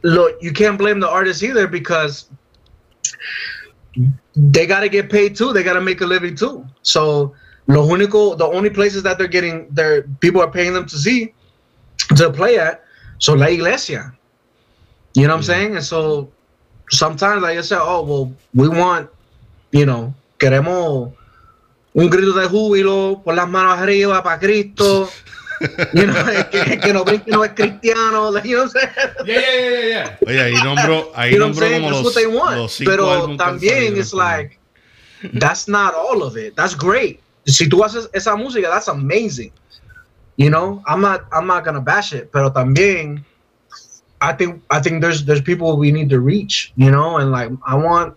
look, 0.03 0.37
you 0.41 0.51
can't 0.53 0.77
blame 0.77 0.99
the 1.01 1.09
artists 1.09 1.43
either 1.43 1.67
because 1.67 2.29
they 4.35 4.65
got 4.65 4.79
to 4.81 4.89
get 4.89 5.09
paid 5.09 5.35
too. 5.35 5.51
They 5.53 5.63
got 5.63 5.73
to 5.73 5.81
make 5.81 6.01
a 6.01 6.05
living 6.05 6.35
too. 6.35 6.65
So, 6.81 7.33
lo 7.67 7.85
único, 7.85 8.37
the 8.37 8.45
only 8.47 8.69
places 8.69 9.03
that 9.03 9.17
they're 9.17 9.27
getting, 9.27 9.67
their 9.69 10.03
people 10.21 10.41
are 10.41 10.49
paying 10.51 10.73
them 10.73 10.85
to 10.87 10.97
see, 10.97 11.33
to 12.15 12.31
play 12.31 12.57
at, 12.57 12.83
so 13.19 13.33
la 13.33 13.47
iglesia. 13.47 14.13
You 15.15 15.23
know 15.27 15.33
what 15.33 15.37
I'm 15.37 15.43
saying? 15.43 15.75
And 15.75 15.83
so 15.83 16.29
sometimes, 16.89 17.41
like 17.41 17.57
I 17.57 17.61
said, 17.61 17.79
oh 17.81 18.03
well, 18.03 18.31
we 18.53 18.69
want, 18.69 19.09
you 19.71 19.85
know, 19.85 20.13
queremos 20.39 21.11
un 21.95 22.09
grito 22.09 22.33
de 22.33 22.47
júbilo 22.47 23.23
por 23.23 23.33
las 23.35 23.47
manos 23.49 23.79
arriba 23.79 24.21
para 24.23 24.39
Cristo. 24.39 25.09
You 25.93 26.05
know, 26.07 26.13
que, 26.49 26.79
que 26.79 26.93
no 26.93 27.03
brinque 27.03 27.27
no 27.31 27.43
es 27.43 27.51
cristiano. 27.51 28.31
You 28.45 28.55
know 28.55 28.63
what 28.63 28.63
I'm 28.63 28.69
saying? 28.69 28.89
Yeah, 29.25 29.39
yeah, 29.39 29.41
yeah, 29.41 29.69
yeah, 29.69 29.87
yeah. 29.89 30.17
Oye, 30.25 30.39
ahí 30.41 30.53
nombro, 30.63 31.11
ahí 31.13 31.31
You 31.33 31.39
know 31.39 31.47
what 31.49 31.57
I'm 31.57 31.59
nombro 31.59 31.59
saying? 31.59 31.81
como 31.81 31.89
That's 31.91 31.97
los, 31.97 32.05
what 32.05 32.15
they 32.15 32.27
want. 32.27 32.57
los 32.57 32.71
cinco 32.73 32.91
Pero 32.91 33.35
también 33.35 33.93
año. 33.93 34.13
like 34.13 34.57
that's 35.33 35.67
not 35.67 35.93
all 35.93 36.23
of 36.23 36.37
it. 36.37 36.55
That's 36.55 36.75
great. 36.75 37.19
Si 37.45 37.67
tú 37.67 37.83
haces 37.83 38.07
esa 38.13 38.37
música, 38.37 38.69
that's 38.69 38.87
amazing. 38.87 39.51
You 40.37 40.49
know, 40.49 40.81
I'm 40.87 41.01
not 41.01 41.25
I'm 41.33 41.45
not 41.45 41.65
gonna 41.65 41.81
bash 41.81 42.13
it, 42.13 42.31
pero 42.31 42.53
también 42.53 43.25
I 44.21 44.33
think 44.33 44.61
I 44.69 44.81
think 44.81 45.01
there's 45.01 45.25
there's 45.25 45.41
people 45.41 45.77
we 45.77 45.91
need 45.91 46.09
to 46.09 46.19
reach, 46.19 46.73
you 46.75 46.91
know, 46.91 47.17
and 47.17 47.31
like 47.31 47.49
I 47.65 47.75
want 47.75 48.15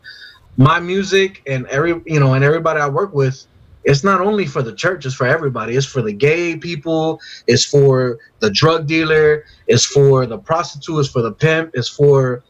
my 0.56 0.80
music 0.80 1.42
and 1.46 1.66
every 1.66 2.00
you 2.06 2.20
know 2.20 2.34
and 2.34 2.44
everybody 2.44 2.80
I 2.80 2.88
work 2.88 3.14
with. 3.14 3.46
It's 3.84 4.04
not 4.04 4.20
only 4.20 4.46
for 4.46 4.62
the 4.62 4.74
church; 4.74 5.06
it's 5.06 5.14
for 5.14 5.26
everybody. 5.26 5.76
It's 5.76 5.86
for 5.86 6.02
the 6.02 6.12
gay 6.12 6.56
people. 6.56 7.20
It's 7.48 7.64
for 7.64 8.18
the 8.38 8.50
drug 8.50 8.86
dealer. 8.86 9.44
It's 9.66 9.84
for 9.84 10.24
the 10.26 10.38
prostitute. 10.38 11.00
It's 11.00 11.08
for 11.08 11.22
the 11.22 11.32
pimp. 11.32 11.72
It's 11.74 11.88
for 11.88 12.44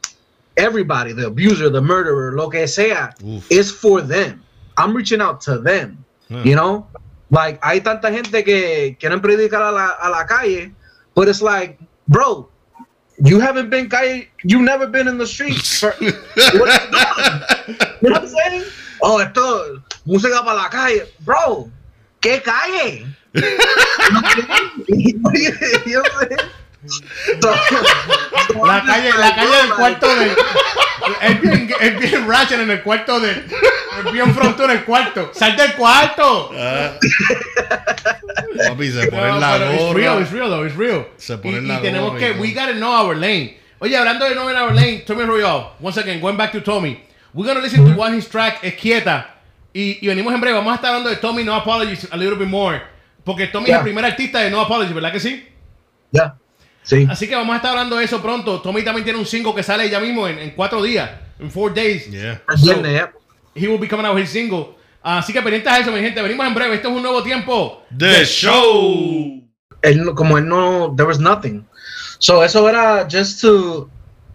everybody, 0.56 1.12
the 1.12 1.26
abuser, 1.26 1.70
the 1.70 1.80
murderer, 1.80 2.36
lo 2.36 2.48
que 2.48 2.66
sea, 2.66 2.92
Uf. 2.92 3.46
it's 3.50 3.70
for 3.70 4.00
them. 4.00 4.42
I'm 4.76 4.94
reaching 4.94 5.20
out 5.20 5.40
to 5.42 5.58
them. 5.58 6.04
Yeah. 6.28 6.44
You 6.44 6.56
know? 6.56 6.86
Like, 7.30 7.62
hay 7.64 7.80
tanta 7.80 8.10
gente 8.10 8.42
que 8.42 8.96
quieren 9.00 9.20
predicar 9.20 9.62
a 9.62 9.72
la, 9.72 9.94
a 10.02 10.10
la 10.10 10.24
calle, 10.26 10.72
but 11.14 11.28
it's 11.28 11.40
like, 11.40 11.78
bro, 12.08 12.48
you 13.24 13.40
haven't 13.40 13.70
been 13.70 13.88
calle, 13.88 14.22
you've 14.42 14.62
never 14.62 14.86
been 14.86 15.06
in 15.08 15.18
the 15.18 15.26
streets. 15.26 15.80
For, 15.80 15.90
what 15.98 16.00
you 16.00 16.10
doing? 16.10 16.20
You 18.02 18.10
know 18.10 18.20
what 18.20 18.22
I'm 18.22 18.28
saying? 18.28 18.64
Oh, 19.00 19.18
esto, 19.18 19.82
música 20.06 20.44
para 20.44 20.56
la 20.56 20.68
calle. 20.68 21.06
Bro, 21.20 21.70
¿qué 22.20 22.42
calle? 22.42 23.06
you 23.34 25.18
know 25.20 26.02
what 26.02 26.12
I'm 26.12 26.28
saying? 26.28 26.50
La 28.64 28.82
calle, 28.84 29.10
la 29.18 29.34
calle 29.34 29.56
del 29.56 29.74
cuarto 29.74 30.14
de. 30.16 30.32
Es 31.20 31.40
bien, 31.40 31.70
es 31.80 31.98
bien 32.00 32.28
ratchet 32.28 32.60
en 32.60 32.70
el 32.70 32.82
cuarto 32.82 33.20
de. 33.20 33.30
Es 33.32 34.12
bien 34.12 34.34
frontón 34.34 34.70
en 34.70 34.78
el 34.78 34.84
cuarto. 34.84 35.30
¡Sal 35.34 35.56
del 35.56 35.74
cuarto! 35.74 36.50
Ah. 36.56 36.92
Papi, 38.68 38.90
se 38.90 39.06
pone 39.08 39.22
No, 39.22 39.34
en 39.34 39.40
la 39.40 39.52
pero 39.58 39.72
it's 39.72 39.94
real, 39.94 40.12
gorra. 40.14 40.22
it's 40.22 40.32
real 40.32 40.48
though, 40.50 40.64
it's 40.66 40.76
real. 40.76 41.06
Se 41.16 41.34
y, 41.34 41.36
pone 41.38 41.58
en 41.58 41.64
y 41.64 41.68
la 41.68 41.80
tenemos 41.80 42.12
gorra 42.12 42.28
y 42.28 42.32
que, 42.34 42.40
we 42.40 42.52
gotta 42.52 42.72
know 42.74 42.92
our 42.92 43.16
lane. 43.16 43.58
Oye, 43.80 43.96
hablando 43.96 44.26
de 44.28 44.34
know 44.34 44.48
in 44.48 44.56
our 44.56 44.72
lane, 44.74 45.02
Tommy 45.06 45.24
Royal, 45.24 45.72
once 45.80 45.98
again, 45.98 46.20
going 46.20 46.36
back 46.36 46.52
to 46.52 46.60
Tommy. 46.60 47.00
We're 47.34 47.46
gonna 47.48 47.60
listen 47.60 47.84
to 47.84 47.98
one 47.98 48.14
his 48.16 48.28
track, 48.28 48.58
Es 48.62 48.74
Quieta. 48.74 49.26
Y, 49.74 49.98
y 50.02 50.06
venimos 50.06 50.32
en 50.34 50.40
breve, 50.40 50.56
vamos 50.56 50.72
a 50.72 50.76
estar 50.76 50.90
hablando 50.90 51.08
de 51.10 51.16
Tommy 51.16 51.42
No 51.44 51.54
Apologies 51.54 52.06
a 52.12 52.16
little 52.16 52.36
bit 52.36 52.48
more. 52.48 52.80
Porque 53.24 53.46
Tommy 53.46 53.64
es 53.64 53.68
Yeah. 53.70 53.78
el 53.78 53.82
primer 53.84 54.04
artista 54.04 54.40
de 54.40 54.50
No 54.50 54.60
Apologies, 54.60 54.94
¿verdad 54.94 55.12
que 55.12 55.20
sí? 55.20 55.48
Yeah. 56.12 56.34
Sí. 56.84 57.06
Así 57.08 57.28
que 57.28 57.34
vamos 57.34 57.52
a 57.54 57.56
estar 57.56 57.70
hablando 57.70 57.96
de 57.96 58.04
eso 58.04 58.20
pronto. 58.20 58.60
Tommy 58.60 58.82
también 58.82 59.04
tiene 59.04 59.18
un 59.18 59.26
single 59.26 59.54
que 59.54 59.62
sale 59.62 59.88
ya 59.88 60.00
mismo 60.00 60.26
en, 60.26 60.38
en 60.38 60.50
cuatro 60.50 60.82
días, 60.82 61.10
en 61.38 61.50
four 61.50 61.72
days. 61.72 62.10
Yeah. 62.10 62.42
Yeah. 62.62 63.12
He 63.54 63.68
will 63.68 63.78
be 63.78 63.88
coming 63.88 64.04
out 64.06 64.14
with 64.14 64.24
his 64.24 64.30
single. 64.30 64.76
Así 65.02 65.32
que 65.32 65.40
pendientes 65.42 65.72
a 65.72 65.78
eso, 65.78 65.90
mi 65.92 66.00
gente. 66.00 66.20
Venimos 66.22 66.46
en 66.46 66.54
breve. 66.54 66.74
Esto 66.76 66.88
es 66.88 66.94
un 66.96 67.02
nuevo 67.02 67.22
tiempo. 67.22 67.82
The 67.96 68.24
Show. 68.24 69.42
él 69.82 70.04
no- 70.04 70.14
como 70.14 70.38
él 70.38 70.46
no, 70.48 70.94
there 70.96 71.06
was 71.08 71.18
nothing. 71.18 71.64
So 72.18 72.42
eso 72.44 72.68
era 72.68 73.06
just 73.10 73.40
to 73.40 73.88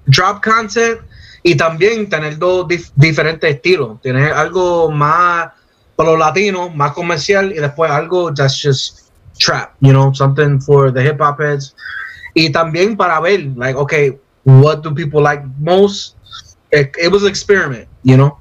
drop 0.08 0.43
content 0.43 1.00
y 1.43 1.56
también 1.56 2.10
tener 2.10 2.38
dos 2.38 2.68
dif- 2.68 2.91
diferentes 2.95 3.56
estilos. 3.56 4.02
Tener 4.02 4.34
algo 4.34 4.91
más 4.91 5.50
para 5.95 6.12
los 6.12 6.20
latinos, 6.20 6.76
más 6.76 6.91
comercial 6.91 7.52
y 7.52 7.56
después 7.60 7.89
algo 7.89 8.34
that's 8.34 8.62
just 8.62 9.10
trap, 9.39 9.74
you 9.80 9.91
know, 9.91 10.14
something 10.14 10.60
for 10.60 10.91
the 10.93 11.02
hip 11.02 11.20
hop 11.22 11.39
heads. 11.39 11.76
Y 12.38 12.52
también 12.52 12.96
para 12.96 13.20
ver, 13.20 13.52
like, 13.56 13.76
okay, 13.76 14.16
what 14.44 14.84
do 14.84 14.94
people 14.94 15.20
like 15.20 15.44
most? 15.60 16.16
It, 16.72 16.96
it 17.02 17.12
was 17.12 17.24
an 17.24 17.30
experiment, 17.30 17.88
you 18.04 18.16
know. 18.16 18.38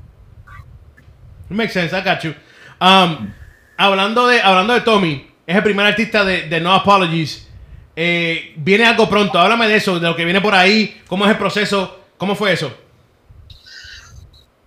Makes 1.49 1.73
sense, 1.73 1.95
I 1.95 2.03
got 2.05 2.23
you. 2.23 2.35
Um, 2.79 3.33
hablando, 3.79 4.29
de, 4.29 4.43
hablando 4.43 4.75
de 4.75 4.83
Tommy, 4.83 5.31
es 5.47 5.57
el 5.57 5.63
primer 5.63 5.87
artista 5.87 6.27
de, 6.27 6.47
de 6.47 6.61
No 6.61 6.75
Apologies. 6.75 7.49
Eh, 7.97 8.53
viene 8.59 8.85
algo 8.85 9.09
pronto. 9.09 9.39
Háblame 9.39 9.67
de 9.67 9.77
eso, 9.77 9.99
de 9.99 10.07
lo 10.07 10.15
que 10.15 10.27
viene 10.27 10.43
por 10.43 10.55
ahí. 10.55 11.01
¿Cómo 11.07 11.25
es 11.25 11.31
el 11.31 11.39
proceso? 11.39 11.99
¿Cómo 12.19 12.35
fue 12.35 12.53
eso? 12.53 12.71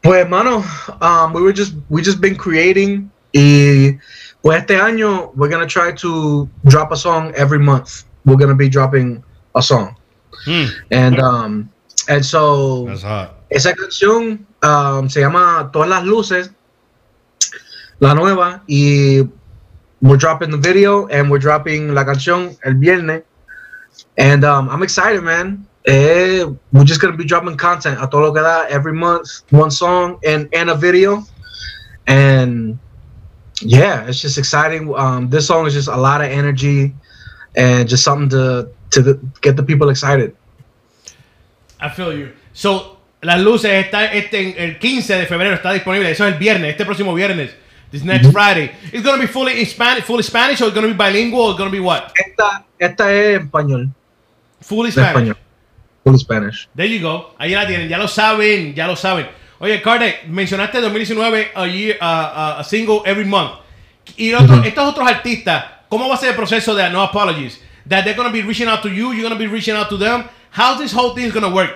Pues 0.02 0.22
hermano, 0.22 0.64
um, 1.02 1.36
we 1.36 1.42
were 1.44 1.54
just 1.56 1.76
we 1.88 2.02
just 2.02 2.20
been 2.20 2.36
creating 2.36 3.12
y 3.32 3.92
pues 4.42 4.58
este 4.58 4.76
año 4.76 5.32
we're 5.36 5.54
gonna 5.54 5.68
try 5.68 5.94
to 5.94 6.50
drop 6.64 6.92
a 6.92 6.96
song 6.96 7.32
every 7.36 7.60
month. 7.60 8.09
We're 8.30 8.38
gonna 8.38 8.56
be 8.56 8.70
dropping 8.70 9.24
a 9.56 9.62
song 9.62 9.96
Hmm, 10.46 10.66
and 10.92 11.20
um 11.20 11.70
and 12.08 12.24
so 12.24 12.86
that's 12.86 13.02
hot. 13.02 13.36
esa 13.50 13.74
canción 13.74 14.46
um, 14.62 15.10
se 15.10 15.22
llama 15.22 15.70
Todas 15.74 15.90
las 15.90 16.04
luces, 16.06 16.52
la 18.00 18.14
nueva 18.14 18.62
y 18.68 19.28
we're 20.02 20.18
dropping 20.18 20.52
the 20.52 20.58
video 20.58 21.08
and 21.08 21.30
we're 21.30 21.40
dropping 21.40 21.94
la 21.94 22.06
canción 22.06 22.56
el 22.64 22.76
viernes 22.76 23.24
and 24.18 24.46
um, 24.46 24.70
I'm 24.70 24.84
excited, 24.84 25.24
man. 25.24 25.66
Eh, 25.88 26.46
we're 26.72 26.84
just 26.86 27.02
gonna 27.02 27.18
be 27.18 27.26
dropping 27.26 27.58
content 27.58 27.98
a 28.02 28.08
todo 28.08 28.22
lo 28.22 28.32
que 28.34 28.42
da 28.42 28.66
every 28.70 28.94
month, 28.94 29.42
one 29.50 29.72
song 29.72 30.20
and 30.26 30.48
and 30.54 30.70
a 30.70 30.76
video, 30.76 31.24
and 32.08 32.78
yeah, 33.62 34.06
it's 34.08 34.22
just 34.22 34.38
exciting. 34.38 34.94
Um, 34.96 35.30
this 35.30 35.48
song 35.48 35.66
is 35.68 35.74
just 35.74 35.88
a 35.90 35.98
lot 35.98 36.22
of 36.22 36.30
energy 36.30 36.94
and 37.56 37.88
just 37.89 38.04
something 38.04 38.30
to 38.30 38.70
to 38.91 39.02
the, 39.04 39.20
get 39.41 39.56
the 39.56 39.64
people 39.64 39.89
excited. 39.89 40.34
I 41.80 41.89
feel 41.89 42.14
you. 42.14 42.32
So, 42.54 42.97
las 43.22 43.39
luces 43.39 43.72
está 43.86 44.06
este 44.14 44.56
el 44.64 44.78
15 44.80 45.16
de 45.18 45.26
febrero 45.26 45.56
está 45.56 45.72
disponible. 45.74 46.10
Eso 46.12 46.26
es 46.26 46.34
el 46.34 46.39
viernes, 46.39 46.72
este 46.72 46.86
próximo 46.86 47.14
viernes. 47.14 47.52
This 47.91 48.04
next 48.04 48.32
Friday. 48.32 48.72
It's 48.93 49.04
gonna 49.04 49.18
be 49.20 49.28
fully 49.28 49.60
in 49.60 49.66
Spanish, 49.66 50.04
fully 50.04 50.22
Spanish, 50.24 50.62
or 50.62 50.66
it's 50.68 50.76
gonna 50.76 50.88
be 50.88 50.93
bilingual, 50.93 51.41
or 51.45 51.50
it's 51.52 51.58
gonna 51.58 51.72
be 51.72 51.80
what? 51.80 52.12
Esta, 52.16 52.64
esta 52.78 53.12
es 53.12 53.39
en 53.39 53.47
español. 53.47 53.89
Fully 54.62 54.91
Spanish. 54.91 55.30
español. 55.32 55.38
Full 56.04 56.18
Spanish. 56.20 56.68
There 56.76 56.88
you 56.88 57.02
go. 57.02 57.34
Ahí 57.39 57.54
la 57.56 57.66
tienen. 57.66 57.89
Ya 57.89 57.97
lo 57.97 58.08
saben. 58.08 58.76
Ya 58.76 58.86
lo 58.88 58.95
saben. 58.95 59.28
Oye, 59.60 59.82
Carter, 59.82 60.22
mencionaste 60.28 60.80
2019 60.82 61.52
a, 61.56 61.66
year, 61.68 61.97
a, 62.00 62.26
a- 62.58 62.60
a 62.60 62.64
single 62.64 63.02
every 63.06 63.26
month. 63.26 63.54
Y 64.18 64.34
otro- 64.34 64.64
estos 64.64 64.86
otros 64.86 65.08
artistas, 65.10 65.66
¿cómo 65.90 66.08
va 66.08 66.16
a 66.16 66.18
ser 66.18 66.30
el 66.30 66.36
proceso 66.36 66.76
de 66.76 66.90
No 66.90 67.02
Apologies? 67.02 67.60
That 67.88 68.04
they're 68.04 68.16
going 68.16 68.28
to 68.28 68.34
be 68.34 68.42
reaching 68.42 68.68
out 68.68 68.84
to 68.84 68.90
you, 68.90 69.12
you're 69.12 69.28
going 69.28 69.34
to 69.34 69.40
be 69.40 69.48
reaching 69.48 69.76
out 69.76 69.90
to 69.90 69.98
them. 69.98 70.30
How 70.52 70.78
this 70.78 70.92
whole 70.92 71.16
thing 71.16 71.26
is 71.26 71.34
going 71.34 71.46
to 71.46 71.54
work? 71.54 71.76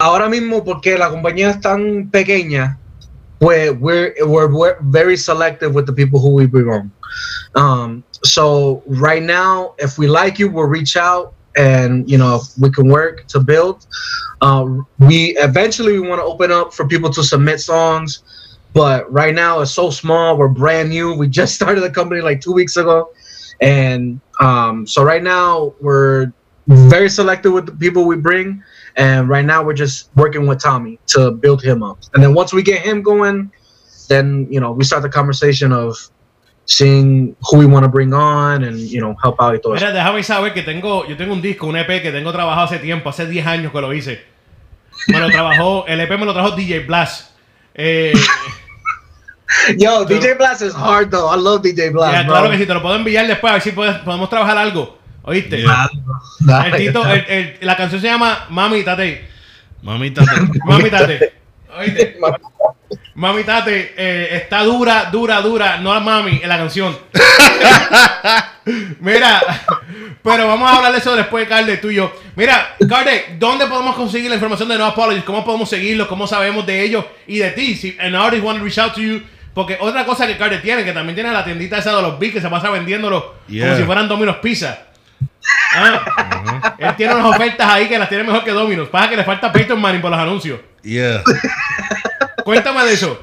Ahora 0.00 0.28
mismo, 0.28 0.64
porque 0.64 0.98
la 0.98 1.10
compañía 1.10 1.50
es 1.50 1.60
tan 1.60 2.10
pequeña, 2.10 2.76
pues 3.38 3.78
we're, 3.78 4.14
we're, 4.22 4.52
we're 4.52 4.76
very 4.82 5.16
selective 5.16 5.74
with 5.74 5.86
the 5.86 5.92
people 5.92 6.18
who 6.18 6.30
we 6.30 6.46
bring 6.46 6.68
on. 6.68 6.90
Um, 7.54 8.04
so 8.24 8.82
right 8.86 9.22
now, 9.22 9.74
if 9.78 9.98
we 9.98 10.08
like 10.08 10.38
you, 10.38 10.50
we'll 10.50 10.66
reach 10.66 10.96
out 10.96 11.34
and 11.56 12.10
you 12.10 12.18
know 12.18 12.42
we 12.60 12.70
can 12.70 12.88
work 12.88 13.26
to 13.28 13.40
build. 13.40 13.86
Uh, 14.40 14.66
we 14.98 15.36
eventually 15.38 15.92
we 15.98 16.08
want 16.08 16.20
to 16.20 16.24
open 16.24 16.50
up 16.50 16.74
for 16.74 16.86
people 16.86 17.10
to 17.10 17.22
submit 17.22 17.60
songs, 17.60 18.22
but 18.74 19.10
right 19.10 19.34
now 19.34 19.60
it's 19.60 19.70
so 19.70 19.88
small. 19.88 20.36
We're 20.36 20.48
brand 20.48 20.90
new. 20.90 21.14
We 21.14 21.28
just 21.28 21.54
started 21.60 21.80
the 21.80 21.90
company 21.90 22.20
like 22.20 22.40
two 22.40 22.52
weeks 22.52 22.76
ago, 22.76 23.10
and 23.60 24.20
um, 24.40 24.86
so 24.86 25.02
right 25.02 25.22
now 25.22 25.74
we're 25.80 26.32
very 26.66 27.08
selective 27.08 27.52
with 27.52 27.66
the 27.66 27.72
people 27.72 28.04
we 28.04 28.16
bring. 28.16 28.62
And 28.96 29.28
right 29.28 29.44
now 29.44 29.62
we're 29.64 29.74
just 29.74 30.10
working 30.14 30.46
with 30.46 30.62
Tommy 30.62 31.00
to 31.08 31.32
build 31.32 31.62
him 31.62 31.82
up. 31.82 31.98
And 32.14 32.22
then 32.22 32.34
once 32.34 32.52
we 32.52 32.62
get 32.62 32.80
him 32.82 33.02
going, 33.02 33.50
then 34.08 34.46
you 34.50 34.60
know 34.60 34.72
we 34.72 34.84
start 34.84 35.02
the 35.02 35.08
conversation 35.08 35.72
of 35.72 35.96
seeing 36.66 37.36
who 37.50 37.58
we 37.58 37.66
want 37.66 37.84
to 37.84 37.88
bring 37.88 38.14
on 38.14 38.64
and 38.64 38.78
you 38.78 39.00
know 39.00 39.14
help 39.22 39.40
out 39.40 39.54
y 39.54 39.58
todo 39.58 39.74
eso. 39.74 39.84
Mira, 39.84 39.92
déjame 39.92 40.22
saber 40.22 40.52
que 40.52 40.62
tengo, 40.62 41.06
yo 41.06 41.16
tengo 41.16 41.32
un 41.32 41.42
disco, 41.42 41.66
un 41.66 41.76
EP 41.76 42.02
que 42.02 42.12
tengo 42.12 42.32
trabajado 42.32 42.66
hace 42.66 42.78
tiempo, 42.78 43.08
hace 43.08 43.26
10 43.26 43.46
años 43.46 43.72
que 43.72 43.80
lo 43.80 43.92
hice. 43.92 44.22
Me 45.08 45.18
lo 45.18 45.28
trabajó, 45.28 45.86
el 45.86 46.00
EP 46.00 46.10
me 46.10 46.24
lo 46.24 46.32
trajo 46.32 46.52
DJ 46.52 46.80
Blast. 46.86 47.32
Eh, 47.74 48.12
Yo, 49.78 50.04
DJ 50.06 50.36
Blast 50.36 50.62
is 50.62 50.74
hard 50.74 51.10
though. 51.10 51.28
I 51.32 51.36
love 51.40 51.62
DJ 51.62 51.90
Blast. 51.92 52.12
ya, 52.12 52.22
bro. 52.22 52.32
claro 52.32 52.50
que 52.50 52.58
sí, 52.58 52.66
te 52.66 52.74
lo 52.74 52.82
puedo 52.82 52.94
enviar 52.96 53.26
después, 53.26 53.50
a 53.50 53.54
ver 53.54 53.62
si 53.62 53.70
puedes- 53.72 53.96
podemos 53.98 54.28
trabajar 54.28 54.56
algo. 54.58 54.98
¿Oíste? 55.22 55.58
Yeah. 55.58 55.90
El 56.66 56.76
Tito, 56.76 57.06
el- 57.08 57.24
el- 57.28 57.58
la 57.62 57.76
canción 57.76 58.00
se 58.00 58.06
llama 58.08 58.46
Mami 58.50 58.82
Tate. 58.82 59.26
Mamita, 59.82 60.22
te- 60.24 60.58
Mami 60.64 60.90
Tate. 60.90 61.32
¿Oíste? 61.78 62.18
Mami 63.14 63.44
Tate 63.44 63.94
eh, 63.96 64.28
está 64.42 64.62
dura, 64.64 65.08
dura, 65.10 65.40
dura. 65.40 65.78
No 65.78 65.96
es 65.96 66.02
mami 66.02 66.40
en 66.42 66.48
la 66.48 66.56
canción. 66.58 66.96
Mira, 69.00 69.42
pero 70.22 70.46
vamos 70.48 70.70
a 70.70 70.76
hablar 70.76 70.92
de 70.92 70.98
eso 70.98 71.14
después, 71.14 71.46
Carde, 71.48 71.76
tú 71.76 71.90
y 71.90 71.96
yo. 71.96 72.12
Mira, 72.36 72.74
Carde, 72.88 73.36
¿dónde 73.38 73.66
podemos 73.66 73.94
conseguir 73.94 74.28
la 74.30 74.36
información 74.36 74.68
de 74.68 74.78
No 74.78 74.86
Apologies? 74.86 75.24
¿Cómo 75.24 75.44
podemos 75.44 75.68
seguirlos? 75.68 76.08
¿Cómo 76.08 76.26
sabemos 76.26 76.66
de 76.66 76.82
ellos 76.82 77.04
y 77.26 77.38
de 77.38 77.50
ti? 77.50 77.74
Si 77.76 77.96
an 78.00 78.14
artist 78.14 78.42
want 78.42 78.58
to 78.58 78.64
reach 78.64 78.78
out 78.78 78.94
to 78.94 79.00
you. 79.00 79.22
Porque 79.54 79.78
otra 79.80 80.04
cosa 80.04 80.26
que 80.26 80.36
Carde 80.36 80.58
tiene, 80.58 80.84
que 80.84 80.92
también 80.92 81.14
tiene 81.14 81.32
la 81.32 81.44
tiendita 81.44 81.78
esa 81.78 81.94
de 81.94 82.02
los 82.02 82.18
beats 82.18 82.34
que 82.34 82.40
se 82.40 82.48
pasa 82.48 82.70
vendiéndolos 82.70 83.22
como 83.22 83.34
Yeah. 83.48 83.76
si 83.76 83.84
fueran 83.84 84.08
Domino's 84.08 84.36
Pizza. 84.42 84.78
Ah, 85.76 86.74
Él 86.78 86.96
tiene 86.96 87.14
unas 87.14 87.26
ofertas 87.36 87.68
ahí 87.68 87.88
que 87.88 87.98
las 87.98 88.08
tiene 88.08 88.24
mejor 88.24 88.42
que 88.44 88.50
Domino's. 88.52 88.88
Pasa 88.88 89.10
que 89.10 89.16
le 89.16 89.24
falta 89.24 89.52
Peyton 89.52 89.80
Manning 89.80 90.00
por 90.00 90.10
los 90.10 90.18
anuncios. 90.20 90.60
yeah. 90.82 91.22
Cuéntame 92.44 92.84
de 92.84 92.92
eso. 92.94 93.18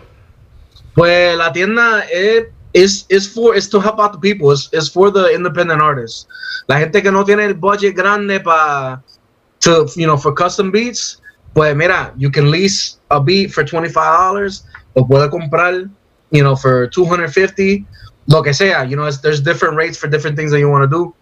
Pues 0.93 1.37
la 1.37 1.51
tienda 1.53 2.01
es 2.11 2.45
is 2.73 3.05
is 3.09 3.27
for 3.33 3.55
is 3.55 3.69
to 3.69 3.79
help 3.81 3.99
out 3.99 4.13
the 4.13 4.17
people. 4.19 4.51
It's, 4.53 4.69
it's 4.71 4.89
for 4.89 5.11
the 5.11 5.33
independent 5.33 5.81
artists. 5.81 6.27
La 6.67 6.79
gente 6.79 7.01
que 7.01 7.11
no 7.11 7.23
tiene 7.23 7.45
el 7.45 7.53
budget 7.53 7.95
grande 7.95 8.39
para 8.39 9.01
to 9.59 9.85
you 9.95 10.05
know 10.05 10.17
for 10.17 10.33
custom 10.33 10.71
beats. 10.71 11.21
Pues 11.53 11.75
mira, 11.75 12.13
you 12.17 12.31
can 12.31 12.49
lease 12.49 12.97
a 13.09 13.19
beat 13.19 13.51
for 13.51 13.63
twenty 13.65 13.89
five 13.89 14.17
dollars. 14.17 14.65
Lo 14.95 15.05
puede 15.05 15.29
comprar, 15.29 15.85
you 16.31 16.43
know, 16.43 16.55
for 16.55 16.87
two 16.87 17.05
hundred 17.05 17.31
fifty. 17.33 17.85
Lo 18.27 18.43
que 18.43 18.53
sea, 18.53 18.83
you 18.83 18.95
know, 18.95 19.05
it's, 19.05 19.17
there's 19.19 19.41
different 19.41 19.75
rates 19.75 19.97
for 19.97 20.07
different 20.07 20.37
things 20.37 20.51
that 20.51 20.59
you 20.59 20.69
want 20.69 20.83
to 20.83 20.87
do. 20.87 21.13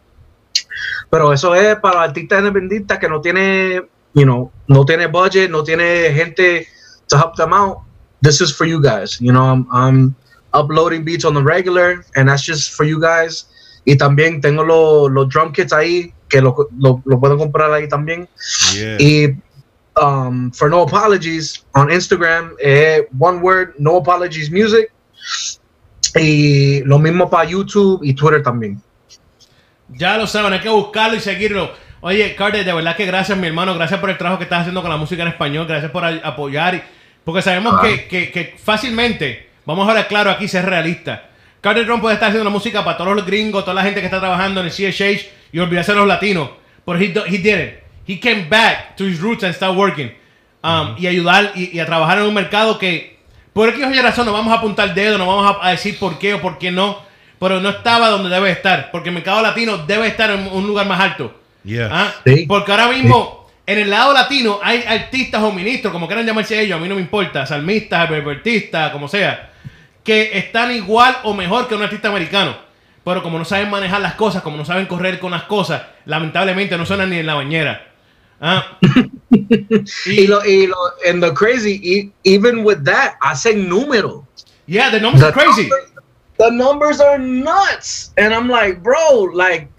Pero 1.09 1.31
eso 1.31 1.53
es 1.53 1.75
para 1.81 2.01
artistas 2.01 2.39
independientes 2.39 2.99
que 2.99 3.07
no 3.07 3.21
tiene, 3.21 3.81
you 4.13 4.25
know, 4.25 4.51
no 4.67 4.83
tiene 4.83 5.07
budget, 5.07 5.49
no 5.49 5.63
tiene 5.63 6.13
gente 6.13 6.67
to 7.07 7.17
help 7.17 7.35
them 7.35 7.53
out. 7.53 7.81
This 8.21 8.41
is 8.41 8.51
for 8.51 8.65
you 8.65 8.81
guys. 8.81 9.19
You 9.19 9.31
know, 9.31 9.43
I'm, 9.43 9.65
I'm 9.71 10.15
uploading 10.53 11.03
beats 11.05 11.23
on 11.23 11.33
the 11.33 11.41
regular, 11.41 12.03
and 12.15 12.27
that's 12.27 12.43
just 12.43 12.73
for 12.73 12.83
you 12.83 12.99
guys. 12.99 13.45
Y 13.85 13.95
también 13.95 14.41
tengo 14.41 14.63
los 14.63 15.09
los 15.09 15.29
drum 15.29 15.53
kits 15.53 15.71
ahí 15.71 16.13
que 16.27 16.41
lo, 16.41 16.53
lo, 16.77 17.01
lo 17.05 17.17
pueden 17.17 17.39
comprar 17.39 17.71
ahí 17.71 17.87
también. 17.87 18.27
Yeah. 18.75 18.97
Y 18.99 19.41
um, 19.95 20.51
for 20.51 20.69
No 20.69 20.83
Apologies 20.83 21.63
on 21.73 21.87
Instagram, 21.87 22.55
eh, 22.61 23.03
one 23.17 23.41
word, 23.41 23.73
No 23.79 23.97
Apologies 23.97 24.51
Music. 24.51 24.91
Y 26.19 26.83
lo 26.85 26.99
mismo 26.99 27.29
para 27.29 27.47
YouTube 27.49 28.01
y 28.03 28.13
Twitter 28.13 28.41
también. 28.43 28.81
Ya 29.89 30.17
lo 30.17 30.27
saben, 30.27 30.53
hay 30.53 30.59
que 30.59 30.69
buscarlo 30.69 31.15
y 31.17 31.19
seguirlo. 31.19 31.71
Oye, 32.01 32.35
Carter, 32.35 32.63
de 32.63 32.73
verdad 32.73 32.95
que 32.95 33.05
gracias, 33.05 33.37
mi 33.37 33.47
hermano. 33.47 33.75
Gracias 33.75 33.99
por 33.99 34.09
el 34.09 34.17
trabajo 34.17 34.37
que 34.37 34.45
estás 34.45 34.61
haciendo 34.61 34.81
con 34.81 34.89
la 34.89 34.97
música 34.97 35.21
en 35.23 35.29
español. 35.29 35.65
Gracias 35.67 35.91
por 35.91 36.03
apoyar. 36.05 36.75
y- 36.75 36.81
Porque 37.25 37.41
sabemos 37.41 37.75
Ah. 37.77 37.81
que, 37.83 38.07
que- 38.07 38.31
que 38.31 38.55
fácilmente, 38.63 39.49
vamos 39.65 39.85
a 39.85 39.91
hablar 39.91 40.07
claro 40.07 40.31
aquí, 40.31 40.47
ser 40.47 40.65
realista. 40.65 41.29
Carter 41.61 41.85
Trump 41.85 42.01
puede 42.01 42.13
estar 42.13 42.29
haciendo 42.29 42.45
la 42.45 42.53
música 42.53 42.83
para 42.85 42.97
todos 42.97 43.15
los 43.15 43.25
gringos, 43.25 43.63
toda 43.65 43.75
la 43.75 43.83
gente 43.83 43.99
que 43.99 44.05
está 44.05 44.19
trabajando 44.19 44.61
en 44.61 44.67
el 44.67 44.71
CHH 44.71 45.29
y 45.51 45.59
olvidarse 45.59 45.91
de 45.91 45.97
los 45.97 46.07
latinos. 46.07 46.49
Pero 46.85 46.97
he, 46.99 47.13
he 47.27 47.37
didn't. 47.37 47.73
He 48.07 48.19
came 48.19 48.47
back 48.49 48.95
to 48.95 49.03
his 49.05 49.19
roots 49.19 49.43
and 49.43 49.53
start 49.53 49.75
working. 49.77 50.11
Um, 50.63 50.95
Y 50.97 51.05
ayudar 51.07 51.51
y, 51.55 51.75
y 51.75 51.79
a 51.79 51.85
trabajar 51.85 52.17
en 52.19 52.23
un 52.25 52.33
mercado 52.33 52.79
que, 52.79 53.18
por 53.53 53.69
X 53.69 53.83
o 53.83 53.91
Y 53.91 53.99
razón, 53.99 54.25
no 54.25 54.33
vamos 54.33 54.53
a 54.53 54.57
apuntar 54.57 54.93
dedo, 54.93 55.17
no 55.17 55.25
vamos 55.27 55.57
a, 55.61 55.67
a 55.67 55.71
decir 55.71 55.97
por 55.99 56.17
qué 56.19 56.35
o 56.35 56.41
por 56.41 56.57
qué 56.57 56.71
no. 56.71 56.99
Pero 57.39 57.61
no 57.61 57.69
estaba 57.69 58.09
donde 58.09 58.29
debe 58.29 58.51
estar. 58.51 58.91
Porque 58.91 59.09
el 59.09 59.15
mercado 59.15 59.41
latino 59.41 59.77
debe 59.79 60.07
estar 60.07 60.29
en 60.29 60.47
un 60.51 60.67
lugar 60.67 60.85
más 60.87 60.99
alto. 60.99 61.39
Yeah. 61.63 61.89
Ah, 61.91 62.13
Sí. 62.25 62.45
Porque 62.47 62.71
ahora 62.71 62.89
mismo, 62.89 63.47
en 63.65 63.79
el 63.79 63.89
lado 63.89 64.13
latino, 64.13 64.59
hay 64.61 64.83
artistas 64.87 65.41
o 65.41 65.51
ministros, 65.51 65.93
como 65.93 66.07
quieran 66.07 66.25
llamarse 66.25 66.59
ellos, 66.59 66.77
a 66.77 66.81
mí 66.81 66.89
no 66.89 66.95
me 66.95 67.01
importa, 67.01 67.45
salmistas, 67.45 68.09
berbertistas, 68.09 68.91
como 68.91 69.07
sea, 69.07 69.51
que 70.03 70.37
están 70.37 70.71
igual 70.71 71.17
o 71.23 71.33
mejor 71.33 71.67
que 71.67 71.75
un 71.75 71.83
artista 71.83 72.09
americano. 72.09 72.55
Pero 73.03 73.23
como 73.23 73.39
no 73.39 73.45
saben 73.45 73.69
manejar 73.69 74.01
las 74.01 74.15
cosas, 74.15 74.41
como 74.41 74.57
no 74.57 74.65
saben 74.65 74.85
correr 74.85 75.19
con 75.19 75.31
las 75.31 75.43
cosas, 75.43 75.81
lamentablemente 76.05 76.77
no 76.77 76.85
suenan 76.85 77.09
ni 77.09 77.19
en 77.19 77.25
la 77.25 77.35
bañera. 77.35 77.87
Ah. 78.41 78.77
Y 80.05 80.27
lo, 80.27 80.43
y 80.45 80.65
lo, 80.67 80.75
and 81.07 81.21
the 81.21 81.31
crazy, 81.33 81.79
e- 81.83 82.11
even 82.23 82.63
with 82.63 82.83
that, 82.83 83.15
hacen 83.21 83.67
número. 83.69 84.25
yeah, 84.65 84.89
the 84.89 84.99
numbers 84.99 85.23
are 85.23 85.31
crazy. 85.31 85.69
Numbers, 85.69 85.91
the 86.37 86.49
numbers 86.51 86.99
are 87.01 87.17
nuts. 87.17 88.11
And 88.17 88.33
I'm 88.33 88.47
like, 88.49 88.81
bro, 88.81 89.29
like, 89.33 89.69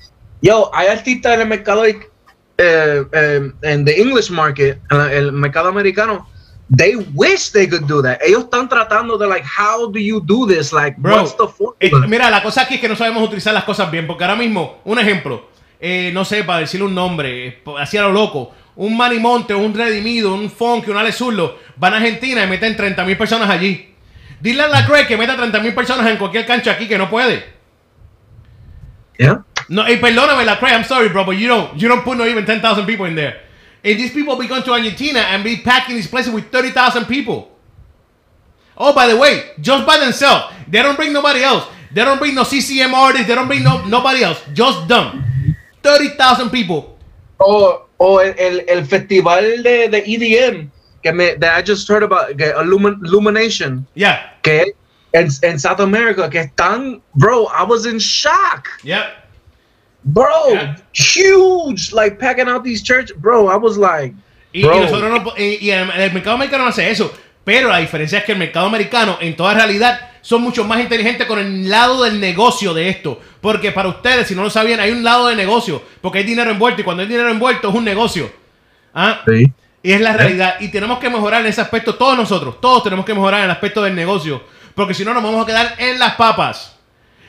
yo, 0.43 0.71
hay 0.73 0.87
artistas 0.89 1.35
en 1.35 1.41
el 1.41 1.47
mercado 1.47 1.85
eh, 1.85 3.05
eh, 3.13 3.51
en 3.63 3.85
the 3.85 4.01
English 4.01 4.31
market, 4.31 4.79
en 4.91 5.01
el 5.01 5.33
mercado 5.33 5.69
americano. 5.69 6.27
They 6.73 6.95
wish 7.15 7.51
they 7.51 7.67
could 7.67 7.89
do 7.89 8.01
that. 8.03 8.21
Ellos 8.23 8.45
están 8.45 8.69
tratando 8.69 9.19
de 9.19 9.27
like, 9.27 9.45
how 9.45 9.91
do 9.91 9.99
you 9.99 10.21
do 10.21 10.47
this? 10.47 10.73
Like, 10.73 10.97
Bro, 10.99 11.17
what's 11.23 11.35
the 11.37 11.47
eh, 11.81 11.89
formula? 11.91 12.07
mira, 12.07 12.31
la 12.31 12.41
cosa 12.43 12.63
aquí 12.63 12.75
es 12.75 12.81
que 12.81 12.89
no 12.89 12.95
sabemos 12.95 13.23
utilizar 13.25 13.53
las 13.53 13.65
cosas 13.65 13.91
bien. 13.91 14.07
Porque 14.07 14.23
ahora 14.23 14.37
mismo, 14.37 14.81
un 14.85 14.99
ejemplo, 15.01 15.49
eh, 15.81 16.11
no 16.13 16.25
sé, 16.25 16.45
para 16.45 16.61
decirle 16.61 16.87
un 16.87 16.95
nombre, 16.95 17.47
eh, 17.47 17.63
así 17.79 17.97
a 17.97 18.03
lo 18.03 18.13
loco, 18.13 18.55
un 18.77 18.97
Manimonte, 18.97 19.55
un 19.55 19.75
Redimido, 19.75 20.35
un 20.35 20.51
Funk, 20.51 20.89
un 20.89 20.97
Ale 20.97 21.13
Zurdo, 21.13 21.59
van 21.77 21.95
a 21.95 21.97
Argentina 21.97 22.45
y 22.45 22.49
meten 22.49 22.77
30 22.77 23.05
mil 23.05 23.17
personas 23.17 23.49
allí. 23.49 23.95
Dile 24.41 24.63
a 24.63 24.69
la 24.69 24.87
Craig 24.87 25.07
que 25.07 25.17
meta 25.17 25.37
30 25.37 25.61
mil 25.61 25.75
personas 25.75 26.07
en 26.07 26.17
cualquier 26.17 26.47
cancha 26.47 26.73
aquí 26.73 26.89
que 26.89 26.97
no 26.97 27.09
puede. 27.11 27.45
yeah. 29.19 29.45
No, 29.69 29.89
y 29.89 29.97
perdóname, 29.99 30.45
la 30.45 30.59
Craig, 30.59 30.73
I'm 30.73 30.85
sorry, 30.85 31.09
bro, 31.09 31.25
but 31.25 31.37
you 31.37 31.47
don't, 31.47 31.77
you 31.77 31.89
don't 31.89 32.03
put 32.03 32.17
no 32.17 32.27
even 32.27 32.45
10,000 32.45 32.87
people 32.87 33.07
in 33.07 33.15
there. 33.15 33.41
And 33.85 33.99
these 33.99 34.13
people 34.13 34.37
be 34.37 34.47
going 34.47 34.63
to 34.65 34.73
Argentina 34.73 35.21
and 35.21 35.45
be 35.45 35.59
packing 35.59 35.95
these 35.95 36.09
places 36.09 36.33
with 36.33 36.51
30,000 36.51 37.07
people. 37.07 37.51
Oh, 38.77 38.93
by 38.93 39.07
the 39.07 39.17
way, 39.17 39.53
just 39.61 39.87
by 39.87 39.99
themselves. 39.99 40.53
They 40.69 40.83
don't 40.83 40.97
bring 40.97 41.13
nobody 41.13 41.43
else. 41.43 41.67
They 41.93 42.05
don't 42.05 42.19
bring 42.19 42.35
no 42.35 42.45
CCM 42.45 42.95
artists. 42.95 43.27
They 43.27 43.35
don't 43.35 43.47
bring 43.47 43.63
no, 43.63 43.85
nobody 43.87 44.23
else. 44.23 44.43
Just 44.53 44.89
them. 44.89 45.30
30,000 45.83 46.51
people. 46.51 46.97
O, 47.39 47.87
o 47.99 48.21
el, 48.21 48.35
el, 48.39 48.65
el 48.69 48.85
festival 48.87 49.63
de, 49.63 49.89
de 49.89 49.99
EDM 50.07 50.71
que 51.03 51.13
me 51.13 51.35
that 51.37 51.57
I 51.59 51.63
just 51.63 51.89
heard 51.89 52.03
about, 52.03 52.37
que 52.37 52.53
Illumin, 52.53 53.01
Illumination, 53.05 53.87
Yeah. 53.95 54.19
que 54.43 54.75
en, 55.15 55.29
en 55.43 55.59
South 55.59 55.81
America, 55.81 56.29
que 56.29 56.41
están, 56.41 57.01
bro, 57.15 57.47
I 57.47 57.63
was 57.65 57.87
in 57.87 57.99
shock. 57.99 58.69
Yep. 58.85 59.05
bro, 60.05 60.49
Yeah. 60.53 60.77
huge, 60.93 61.93
like 61.93 62.19
packing 62.19 62.49
out 62.49 62.63
these 62.65 62.83
churches. 62.83 63.17
bro. 63.17 63.49
I 63.49 63.57
was 63.57 63.77
like, 63.79 64.15
Y, 64.53 64.61
y 64.61 64.63
bro, 64.67 64.81
nosotros 64.81 65.11
no 65.25 65.33
y, 65.39 65.59
y 65.61 65.71
el, 65.71 65.87
mercado 66.13 66.35
americano 66.37 66.65
no 66.65 66.71
hace 66.71 66.91
eso. 66.91 67.11
Pero 67.51 67.69
la 67.69 67.79
diferencia 67.79 68.21
es 68.21 68.25
que 68.25 68.31
el 68.31 68.39
mercado 68.39 68.67
americano, 68.67 69.19
en 69.21 69.35
toda 69.35 69.55
realidad, 69.55 70.11
son 70.21 70.41
mucho 70.41 70.63
más 70.63 70.79
inteligentes 70.79 71.27
con 71.27 71.37
el 71.37 71.69
lado 71.69 72.05
del 72.05 72.21
negocio 72.21 72.73
de 72.73 72.89
esto. 72.89 73.21
Porque 73.41 73.73
para 73.73 73.89
ustedes, 73.89 74.29
si 74.29 74.37
no 74.37 74.45
lo 74.45 74.51
sabían, 74.51 74.79
hay 74.79 74.93
un 74.93 75.03
lado 75.03 75.27
de 75.27 75.35
negocio. 75.35 75.83
Porque 76.01 76.19
hay 76.19 76.25
dinero 76.25 76.53
envuelto. 76.53 76.81
Y 76.81 76.85
cuando 76.85 77.03
hay 77.03 77.09
dinero 77.09 77.29
envuelto 77.29 77.71
es 77.71 77.75
un 77.75 77.85
negocio. 77.85 78.31
¿Ah? 78.95 79.23
Sí. 79.27 79.53
Y 79.83 79.91
es 79.91 80.01
la 80.01 80.13
realidad. 80.13 80.61
Y 80.61 80.69
tenemos 80.69 81.01
que 81.01 81.11
mejorar 81.11 81.41
en 81.41 81.49
ese 81.49 81.61
aspecto, 81.61 81.97
todos 81.97 82.17
nosotros. 82.17 82.61
Todos 82.61 82.85
tenemos 82.85 83.05
que 83.05 83.15
mejorar 83.15 83.41
en 83.41 83.47
el 83.47 83.51
aspecto 83.51 83.83
del 83.83 83.97
negocio. 83.97 84.45
Porque 84.77 84.95
si 84.95 85.05
no, 85.05 85.13
nos 85.13 85.25
vamos 85.25 85.43
a 85.43 85.47
quedar 85.47 85.75
en 85.79 85.99
las 85.99 86.15
papas. 86.15 86.79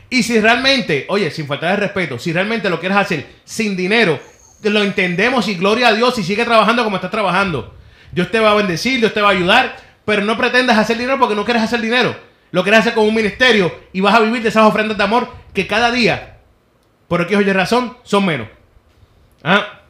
Y 0.08 0.22
si 0.22 0.40
realmente, 0.40 1.08
oye, 1.10 1.32
sin 1.32 1.48
faltar 1.48 1.72
el 1.72 1.78
respeto, 1.78 2.20
si 2.20 2.32
realmente 2.32 2.70
lo 2.70 2.80
quieres 2.80 3.00
hacer 3.00 3.26
sin 3.44 3.76
dinero, 3.76 4.20
lo 4.62 4.84
entendemos 4.84 5.48
y 5.48 5.56
gloria 5.56 5.88
a 5.88 5.94
Dios 5.94 6.16
y 6.20 6.24
sigue 6.24 6.46
trabajando 6.46 6.84
como 6.84 6.98
estás 6.98 7.10
trabajando. 7.10 7.74
Dios 8.12 8.30
te 8.30 8.40
va 8.40 8.52
a 8.52 8.54
bendecir, 8.54 9.00
Dios 9.00 9.16
te 9.16 9.22
va 9.22 9.30
a 9.30 9.32
ayudar, 9.32 9.91
pero 10.06 10.24
no 10.24 10.38
pretendas 10.38 10.78
hacer 10.78 10.98
dinero 10.98 11.20
porque 11.20 11.36
no 11.36 11.46
quieres 11.46 11.64
hacer 11.64 11.82
dinero. 11.82 12.16
Lo 12.52 12.64
quieres 12.64 12.82
hacer 12.82 12.94
con 12.94 13.08
un 13.08 13.16
ministerio 13.16 13.74
y 13.94 14.02
vas 14.02 14.16
a 14.16 14.20
vivir 14.20 14.42
de 14.42 14.50
esas 14.50 14.64
ofrendas 14.66 14.98
de 14.98 15.04
amor 15.04 15.30
que 15.54 15.68
cada 15.68 15.92
día, 15.92 16.38
por 17.08 17.22
aquí 17.22 17.36
oye 17.36 17.54
razón, 17.54 17.98
son 18.04 18.26
menos. 18.26 18.48
Ah, 19.44 19.82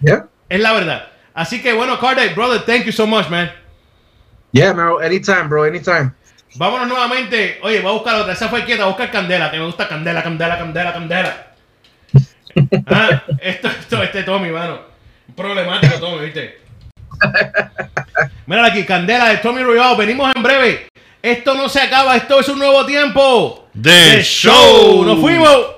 yeah, 0.00 0.26
es 0.48 0.60
la 0.60 0.72
verdad. 0.72 1.08
Así 1.34 1.62
que 1.62 1.72
bueno, 1.72 1.98
Carter, 2.00 2.34
brother, 2.34 2.62
thank 2.62 2.84
you 2.84 2.92
so 2.92 3.06
much, 3.06 3.28
man. 3.28 3.50
yeah, 4.52 4.72
man. 4.72 4.94
Anytime, 5.02 5.44
bro. 5.48 5.64
Anytime. 5.64 6.12
Vámonos 6.56 6.88
nuevamente. 6.88 7.60
Oye, 7.62 7.80
voy 7.80 7.90
a 7.90 7.94
buscar 7.94 8.14
otra. 8.16 8.32
Esa 8.32 8.48
fue 8.48 8.64
quieta. 8.64 8.84
Voy 8.84 8.92
a 8.92 8.96
buscar 8.96 9.10
candela. 9.12 9.50
Que 9.50 9.58
me 9.58 9.66
gusta 9.66 9.86
candela, 9.86 10.22
candela, 10.22 10.58
candela, 10.58 10.92
candela. 10.92 11.46
Ah, 12.86 13.22
esto, 13.40 13.68
esto, 13.68 14.02
este 14.02 14.24
Tommy, 14.24 14.50
mano. 14.50 14.80
Problemático, 15.36 15.94
Tommy, 16.00 16.24
¿viste? 16.24 16.58
Mira 18.46 18.66
aquí, 18.66 18.84
candela 18.84 19.28
de 19.28 19.38
Tommy 19.38 19.62
Royal. 19.62 19.96
Venimos 19.96 20.32
en 20.34 20.42
breve. 20.42 20.86
Esto 21.22 21.54
no 21.54 21.68
se 21.68 21.80
acaba. 21.80 22.16
Esto 22.16 22.40
es 22.40 22.48
un 22.48 22.58
nuevo 22.58 22.86
tiempo. 22.86 23.68
The 23.74 24.16
The 24.16 24.22
show. 24.22 25.04
¡Nos 25.04 25.20
fuimos! 25.20 25.77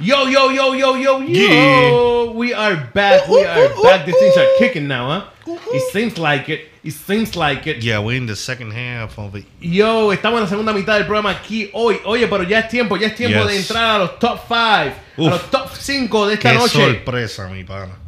Yo, 0.00 0.26
yo, 0.28 0.50
yo, 0.50 0.74
yo, 0.74 0.94
yo, 0.96 1.18
yo. 1.20 1.26
Yeah. 1.26 2.32
We 2.32 2.54
are 2.54 2.76
back. 2.94 3.26
We 3.28 3.44
are 3.44 3.68
back. 3.82 4.06
These 4.06 4.16
things 4.18 4.36
are 4.36 4.46
kicking 4.58 4.86
now, 4.86 5.08
huh? 5.08 5.24
It 5.72 5.82
seems 5.92 6.18
like 6.18 6.48
it. 6.48 6.68
It 6.84 6.92
seems 6.92 7.34
like 7.34 7.66
it. 7.66 7.82
Yeah, 7.82 7.98
we're 7.98 8.16
in 8.16 8.26
the 8.26 8.36
second 8.36 8.70
half 8.72 9.18
of 9.18 9.34
it. 9.34 9.44
Yo, 9.60 10.12
estamos 10.12 10.38
en 10.38 10.44
la 10.44 10.46
segunda 10.48 10.72
mitad 10.72 10.94
del 10.98 11.04
programa 11.06 11.30
aquí 11.30 11.70
hoy. 11.72 12.00
Oye, 12.04 12.28
pero 12.28 12.44
ya 12.44 12.60
es 12.60 12.68
tiempo, 12.68 12.96
ya 12.96 13.08
es 13.08 13.16
tiempo 13.16 13.38
Yes. 13.40 13.48
de 13.48 13.56
entrar 13.56 13.96
a 13.96 13.98
los 13.98 14.18
top 14.20 14.38
5, 14.46 14.54
a 14.54 15.30
los 15.30 15.50
top 15.50 15.68
5 15.74 16.26
de 16.28 16.34
esta 16.34 16.52
Qué 16.52 16.58
noche. 16.58 16.78
sorpresa, 16.78 17.48
mi 17.48 17.64
pana. 17.64 17.98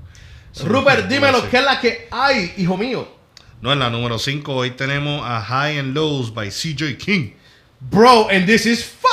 Rupert, 0.65 1.09
dímelo, 1.09 1.49
¿qué 1.51 1.57
es 1.59 1.65
la 1.65 1.81
que 1.81 2.09
hay, 2.11 2.53
hijo 2.57 2.77
mío? 2.77 3.09
No, 3.63 3.73
en 3.73 3.79
la 3.81 3.91
número 3.91 4.19
5 4.19 4.55
hoy 4.55 4.71
tenemos 4.71 5.23
a 5.27 5.41
High 5.43 5.79
and 5.79 5.95
Lows 5.95 6.33
by 6.33 6.49
CJ 6.51 6.97
King. 6.99 7.33
Bro, 7.81 8.29
and 8.31 8.47
this 8.47 8.65
is 8.67 8.85
fire. 8.85 9.11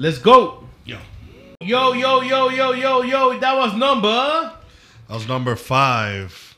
Let's 0.00 0.16
go. 0.18 0.64
Yo. 0.86 0.96
Yo, 1.60 1.92
yo, 1.92 2.22
yo, 2.22 2.48
yo, 2.50 2.72
yo, 2.72 3.02
yo. 3.02 3.38
That 3.38 3.54
was 3.54 3.74
number 3.74 4.08
That 5.08 5.14
was 5.14 5.28
number 5.28 5.56
5. 5.56 6.56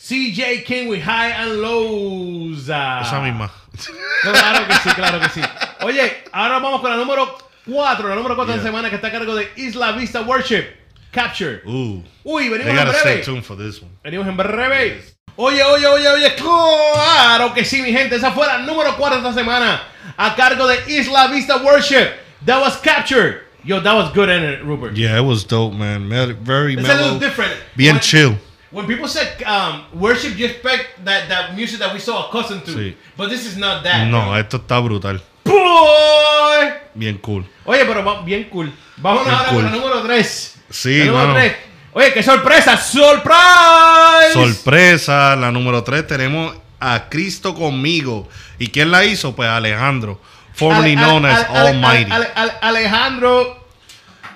CJ 0.00 0.64
King 0.64 0.88
with 0.88 1.02
high 1.02 1.28
and 1.30 1.62
lows. 1.62 2.68
Ah. 2.68 3.02
Esa 3.06 3.20
misma. 3.20 3.48
Claro 4.22 4.66
que 4.66 4.74
sí, 4.74 4.88
claro 4.96 5.20
que 5.20 5.28
sí. 5.28 5.40
Oye, 5.82 6.24
ahora 6.32 6.58
vamos 6.58 6.80
con 6.80 6.90
la 6.90 6.96
número 6.96 7.38
4. 7.70 8.08
La 8.08 8.14
número 8.16 8.34
4 8.34 8.52
de 8.52 8.56
la 8.58 8.62
Yeah. 8.62 8.70
semana 8.70 8.90
que 8.90 8.96
está 8.96 9.08
a 9.08 9.12
cargo 9.12 9.34
de 9.36 9.48
Isla 9.56 9.92
Vista 9.92 10.22
Worship. 10.22 10.64
Capture. 11.12 11.62
Ooh. 11.66 12.02
Uy, 12.24 12.48
venimos 12.48 12.72
en 12.72 12.88
stay 12.88 13.02
breve. 13.02 13.24
tuned 13.24 13.44
for 13.44 13.56
this 13.56 13.80
one. 13.80 13.92
Venimos 14.02 14.26
en 14.26 14.36
breve. 14.36 15.02
Oye, 15.36 15.62
oye, 15.62 15.86
oye, 15.86 16.08
oye, 16.08 16.34
claro 16.34 17.54
que 17.54 17.64
sí, 17.64 17.80
mi 17.80 17.92
gente. 17.92 18.16
Esa 18.16 18.32
fue 18.32 18.44
la 18.46 18.58
número 18.58 18.96
4 18.96 19.18
esta 19.18 19.32
semana. 19.32 19.82
A 20.16 20.34
cargo 20.34 20.66
de 20.66 20.82
Isla 20.92 21.28
Vista 21.28 21.58
Worship. 21.58 22.08
That 22.46 22.60
was 22.60 22.80
Capture. 22.80 23.42
Yo, 23.64 23.78
that 23.80 23.94
was 23.94 24.10
good, 24.12 24.28
in 24.28 24.42
it, 24.42 24.64
Rupert. 24.64 24.96
Yeah, 24.96 25.16
it 25.18 25.22
was 25.24 25.44
dope, 25.44 25.72
man. 25.74 26.08
Very 26.08 26.74
It's 26.74 26.82
a 26.82 26.86
little 26.88 27.06
mellow. 27.06 27.18
different. 27.20 27.52
Bien 27.76 27.94
When- 27.94 28.00
chill. 28.02 28.34
When 28.72 28.86
people 28.86 29.06
say 29.06 29.28
um, 29.44 29.84
worship, 29.92 30.36
you 30.38 30.46
expect 30.46 31.04
that, 31.04 31.28
that 31.28 31.54
music 31.54 31.78
that 31.80 31.92
we 31.92 32.00
so 32.00 32.16
accustomed 32.26 32.64
to. 32.64 32.70
Sí. 32.72 32.94
But 33.18 33.28
this 33.28 33.44
is 33.46 33.58
not 33.58 33.84
that. 33.84 34.08
No, 34.08 34.34
esto 34.34 34.56
está 34.56 34.80
brutal. 34.82 35.20
Boy! 35.44 36.72
Bien 36.94 37.18
cool. 37.18 37.44
Oye, 37.66 37.84
pero 37.84 38.02
va- 38.02 38.22
bien 38.22 38.44
cool. 38.50 38.72
Vámonos 38.96 39.26
Bien 39.26 39.36
ahora 39.36 39.50
cool. 39.50 39.62
con 39.62 39.70
la 39.72 39.78
número 39.78 40.02
3. 40.02 40.56
Sí, 40.70 41.04
número 41.04 41.34
tres. 41.34 41.52
Oye, 41.92 42.12
qué 42.14 42.22
sorpresa. 42.22 42.76
¡Surprise! 42.78 44.32
Sorpresa, 44.32 45.36
la 45.36 45.50
número 45.50 45.82
3 45.84 46.06
tenemos 46.06 46.56
a 46.80 47.08
Cristo 47.10 47.54
conmigo. 47.54 48.26
¿Y 48.58 48.68
quién 48.68 48.90
la 48.90 49.04
hizo? 49.04 49.36
Pues 49.36 49.48
Alejandro, 49.50 50.18
formerly 50.54 50.92
Ale- 50.96 51.00
known 51.06 51.24
ale- 51.24 51.34
as 51.34 51.46
ale- 51.48 51.68
Almighty. 51.68 52.10
ale- 52.12 52.30
ale- 52.34 52.54
Alejandro. 52.60 53.66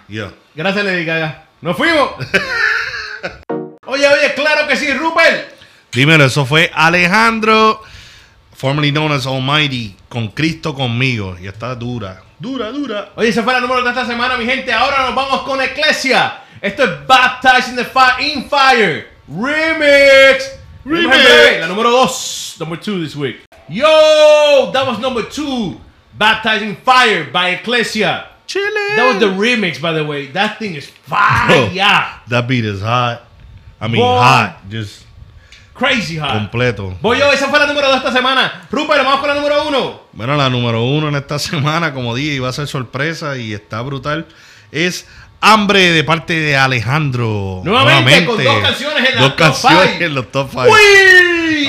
Yeah. 0.08 0.30
Gracias, 0.54 0.84
Lady 0.84 1.04
Gaga. 1.04 1.44
¡Nos 1.60 1.76
fuimos! 1.76 2.10
oye, 3.86 4.06
oye, 4.06 4.34
claro 4.34 4.66
que 4.68 4.76
sí, 4.76 4.92
Rupert. 4.92 5.52
Dímelo, 5.92 6.24
eso 6.26 6.44
fue 6.44 6.70
Alejandro, 6.74 7.82
formerly 8.54 8.90
known 8.92 9.12
as 9.12 9.26
Almighty, 9.26 9.96
con 10.08 10.28
Cristo 10.28 10.74
conmigo. 10.74 11.36
Y 11.40 11.46
está 11.46 11.74
dura, 11.74 12.22
dura, 12.38 12.70
dura. 12.70 13.10
Oye, 13.16 13.28
esa 13.30 13.42
fue 13.42 13.52
la 13.52 13.60
número 13.60 13.82
de 13.82 13.88
esta 13.90 14.06
semana, 14.06 14.36
mi 14.36 14.44
gente. 14.44 14.72
Ahora 14.72 15.06
nos 15.06 15.14
vamos 15.14 15.42
con 15.42 15.60
Ecclesia. 15.62 16.40
Esto 16.60 16.84
es 16.84 17.06
Baptized 17.06 17.68
in 17.70 17.76
the 17.76 17.84
Fire, 17.84 18.20
in 18.20 18.48
Fire. 18.48 19.08
Remix. 19.28 20.52
Remix. 20.84 21.60
La 21.60 21.66
número 21.68 21.90
2. 21.90 22.56
Number 22.60 22.78
2 22.78 23.00
this 23.02 23.16
week. 23.16 23.40
Yo, 23.68 24.70
that 24.72 24.86
was 24.86 24.98
number 24.98 25.22
2. 25.28 25.80
Baptized 26.18 26.62
in 26.62 26.76
Fire 26.76 27.24
by 27.32 27.50
Ecclesia. 27.50 28.26
Chile. 28.46 28.96
That 28.96 29.06
was 29.08 29.18
the 29.18 29.26
remix, 29.26 29.80
by 29.80 29.92
the 29.92 30.04
way. 30.04 30.28
That 30.28 30.58
thing 30.58 30.76
is 30.76 30.86
fire. 30.86 31.68
That 32.28 32.46
beat 32.46 32.64
is 32.64 32.80
hot. 32.80 33.22
I 33.80 33.88
mean, 33.88 34.00
Boy. 34.00 34.18
hot. 34.18 34.58
Just 34.70 35.04
Crazy 35.74 36.16
hot. 36.16 36.32
completo. 36.32 36.96
Voy 37.02 37.18
yo, 37.18 37.30
esa 37.32 37.48
fue 37.48 37.58
la 37.58 37.66
número 37.66 37.88
2 37.88 37.96
esta 37.98 38.12
semana. 38.12 38.66
Rupert, 38.70 39.04
vamos 39.04 39.20
con 39.20 39.28
la 39.28 39.34
número 39.34 39.68
1. 39.68 40.00
Bueno, 40.12 40.36
la 40.36 40.48
número 40.48 40.82
uno 40.84 41.08
en 41.08 41.16
esta 41.16 41.38
semana, 41.40 41.92
como 41.92 42.14
dije, 42.14 42.34
iba 42.34 42.48
a 42.48 42.52
ser 42.52 42.66
sorpresa 42.66 43.36
y 43.36 43.52
está 43.52 43.82
brutal. 43.82 44.26
Es 44.72 45.06
Hambre 45.42 45.92
de 45.92 46.02
parte 46.02 46.32
de 46.32 46.56
Alejandro. 46.56 47.60
Nuevamente, 47.62 48.24
con 48.24 48.42
dos 48.42 48.58
canciones 48.62 49.10
en 49.10 49.18
Dos 49.18 49.28
top 49.28 49.36
canciones 49.36 50.00
en 50.00 50.14
los 50.14 50.32
top 50.32 50.48
5. 50.50 50.66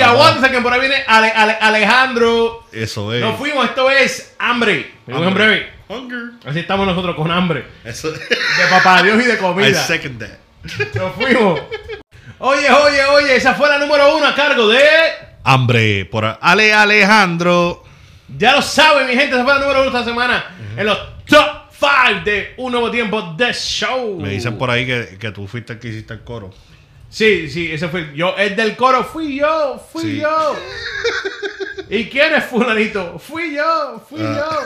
Ajá. 0.02 0.12
Aguántense 0.12 0.52
que 0.52 0.62
por 0.62 0.74
ahí 0.74 0.80
viene 0.80 1.04
Ale- 1.08 1.32
Ale- 1.32 1.58
Alejandro. 1.62 2.64
Eso 2.72 3.14
es. 3.14 3.22
Nos 3.22 3.38
fuimos, 3.38 3.66
esto 3.66 3.90
es 3.90 4.36
hambre. 4.40 4.92
Venimos 5.06 5.28
en 5.28 5.34
breve. 5.34 5.70
Hunger. 5.90 6.20
Así 6.46 6.60
estamos 6.60 6.86
nosotros 6.86 7.16
con 7.16 7.32
hambre. 7.32 7.66
Eso. 7.86 8.12
De 8.12 8.20
papá 8.70 9.02
Dios 9.04 9.22
y 9.22 9.26
de 9.26 9.34
I 9.36 9.38
comida. 9.38 9.74
second 9.74 10.20
that. 10.20 10.96
Nos 10.96 11.14
fuimos. 11.16 11.62
Oye, 12.40 12.70
oye, 12.70 13.04
oye, 13.06 13.36
esa 13.36 13.54
fue 13.56 13.68
la 13.70 13.78
número 13.80 14.16
uno 14.18 14.28
a 14.28 14.36
cargo 14.36 14.68
de. 14.68 14.80
Hambre 15.44 16.06
por 16.06 16.38
Ale 16.42 16.74
Alejandro. 16.74 17.84
Ya 18.38 18.54
lo 18.54 18.62
saben, 18.62 19.08
mi 19.08 19.14
gente, 19.14 19.36
esa 19.36 19.44
fue 19.46 19.54
la 19.54 19.60
número 19.62 19.80
uno 19.80 19.88
esta 19.90 20.04
semana. 20.04 20.44
En 20.76 20.86
los 20.86 20.98
top 21.26 21.46
5 21.72 22.24
de 22.26 22.54
Un 22.58 22.72
Nuevo 22.74 22.92
Tiempo 22.92 23.34
de 23.38 23.54
Show. 23.54 24.20
Me 24.20 24.30
dicen 24.30 24.58
por 24.58 24.70
ahí 24.70 24.86
que, 24.86 25.18
que 25.18 25.32
tú 25.32 25.48
fuiste 25.48 25.74
el 25.74 25.80
que 25.80 25.88
hiciste 25.88 26.14
el 26.14 26.24
coro. 26.24 26.54
Sí, 27.10 27.50
sí, 27.50 27.72
ese 27.72 27.88
fue 27.88 28.12
yo. 28.16 28.36
El 28.38 28.56
del 28.56 28.76
coro 28.76 29.04
fui 29.04 29.38
yo, 29.38 29.82
fui 29.92 30.02
Sí. 30.04 30.20
yo. 30.20 30.56
¿Y 31.90 32.06
quién 32.10 32.34
es 32.34 32.44
fulanito? 32.46 33.18
Fui 33.18 33.56
yo, 33.56 34.06
fui 34.10 34.20
Ah. 34.22 34.60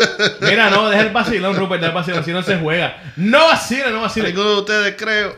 yo. 0.00 0.46
Mira, 0.48 0.70
no, 0.70 0.88
deja 0.88 1.02
el 1.02 1.10
vacilón, 1.12 1.56
Rupert, 1.56 1.80
deja 1.80 1.90
el 1.90 1.94
vacilón, 1.96 2.24
si 2.24 2.30
no 2.32 2.42
se 2.42 2.56
juega. 2.58 3.12
No 3.16 3.46
vacile, 3.48 3.90
no 3.90 4.02
vacile. 4.02 4.28
Ninguno 4.28 4.50
de 4.50 4.56
ustedes 4.60 4.94
creo. 4.96 5.36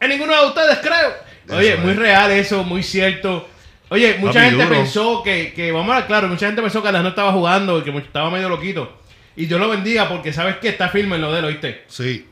En 0.00 0.08
ninguno 0.10 0.40
de 0.40 0.46
ustedes 0.48 0.78
creo. 0.78 1.14
Oye, 1.56 1.74
Eso 1.74 1.82
muy 1.82 1.94
real 1.94 2.30
eso, 2.32 2.64
muy 2.64 2.82
cierto. 2.82 3.48
Oye, 3.90 4.16
mucha 4.18 4.42
gente 4.42 4.64
duro. 4.64 4.76
pensó 4.76 5.22
que, 5.22 5.52
que, 5.52 5.72
vamos 5.72 5.90
a 5.90 5.94
hablar 5.96 6.06
claro, 6.08 6.28
mucha 6.28 6.46
gente 6.46 6.62
pensó 6.62 6.80
que 6.82 6.88
Alas 6.88 7.02
no 7.02 7.08
estaba 7.10 7.32
jugando 7.32 7.78
y 7.78 7.82
que 7.82 7.96
estaba 7.98 8.30
medio 8.30 8.48
loquito. 8.48 8.98
Y 9.36 9.46
Dios 9.46 9.60
lo 9.60 9.68
bendiga 9.68 10.08
porque 10.08 10.32
sabes 10.32 10.56
que 10.56 10.68
está 10.68 10.88
firme 10.88 11.16
en 11.16 11.22
lo 11.22 11.32
de 11.32 11.38
él, 11.40 11.44
¿oíste? 11.44 11.84
Sí. 11.88 12.26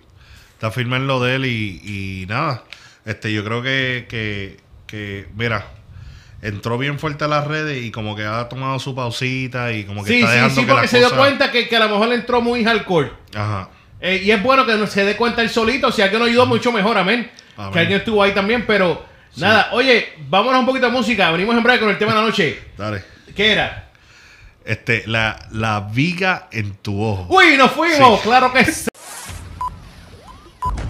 Está 0.54 0.70
firme 0.72 0.96
en 0.96 1.06
lo 1.06 1.20
de 1.20 1.36
él 1.36 1.46
y, 1.46 2.22
y 2.22 2.26
nada. 2.26 2.64
Este, 3.08 3.32
yo 3.32 3.42
creo 3.42 3.62
que, 3.62 4.06
que, 4.06 4.58
que, 4.86 5.26
mira, 5.34 5.64
entró 6.42 6.76
bien 6.76 6.98
fuerte 6.98 7.24
a 7.24 7.28
las 7.28 7.46
redes 7.46 7.82
y 7.82 7.90
como 7.90 8.14
que 8.14 8.24
ha 8.26 8.50
tomado 8.50 8.78
su 8.78 8.94
pausita 8.94 9.72
y 9.72 9.84
como 9.84 10.04
que 10.04 10.10
Sí, 10.10 10.18
está 10.20 10.28
sí, 10.28 10.34
dejando 10.34 10.54
sí, 10.54 10.60
que 10.60 10.66
porque 10.66 10.82
las 10.82 10.90
se 10.90 10.98
dio 10.98 11.16
cuenta 11.16 11.50
que, 11.50 11.68
que 11.68 11.76
a 11.76 11.80
lo 11.80 11.88
mejor 11.88 12.08
le 12.08 12.16
entró 12.16 12.42
muy 12.42 12.62
hardcore. 12.64 13.10
Ajá. 13.34 13.70
Eh, 14.02 14.20
y 14.24 14.30
es 14.30 14.42
bueno 14.42 14.66
que 14.66 14.74
no 14.74 14.86
se 14.86 15.06
dé 15.06 15.16
cuenta 15.16 15.40
él 15.40 15.48
solito. 15.48 15.90
Si 15.90 16.02
alguien 16.02 16.20
lo 16.20 16.26
ayudó, 16.26 16.44
mucho 16.44 16.70
mejor, 16.70 16.98
amén. 16.98 17.30
Amén. 17.56 17.72
Que 17.72 17.78
alguien 17.78 17.98
estuvo 18.00 18.22
ahí 18.22 18.32
también, 18.32 18.66
pero 18.66 19.02
nada. 19.36 19.70
Oye, 19.72 20.12
vámonos 20.28 20.60
un 20.60 20.66
poquito 20.66 20.84
de 20.84 20.92
música. 20.92 21.30
Venimos 21.30 21.56
en 21.56 21.62
breve 21.62 21.80
con 21.80 21.88
el 21.88 21.96
tema 21.96 22.12
de 22.12 22.18
la 22.18 22.26
noche. 22.26 22.58
Dale. 22.76 23.02
¿Qué 23.34 23.52
era? 23.52 23.88
Este, 24.66 25.04
la, 25.06 25.38
la 25.52 25.80
viga 25.80 26.48
en 26.52 26.74
tu 26.74 27.02
ojo. 27.02 27.26
Uy, 27.34 27.56
nos 27.56 27.70
fuimos. 27.70 28.20
Claro 28.20 28.52
que 28.52 28.66
sí. 28.66 28.90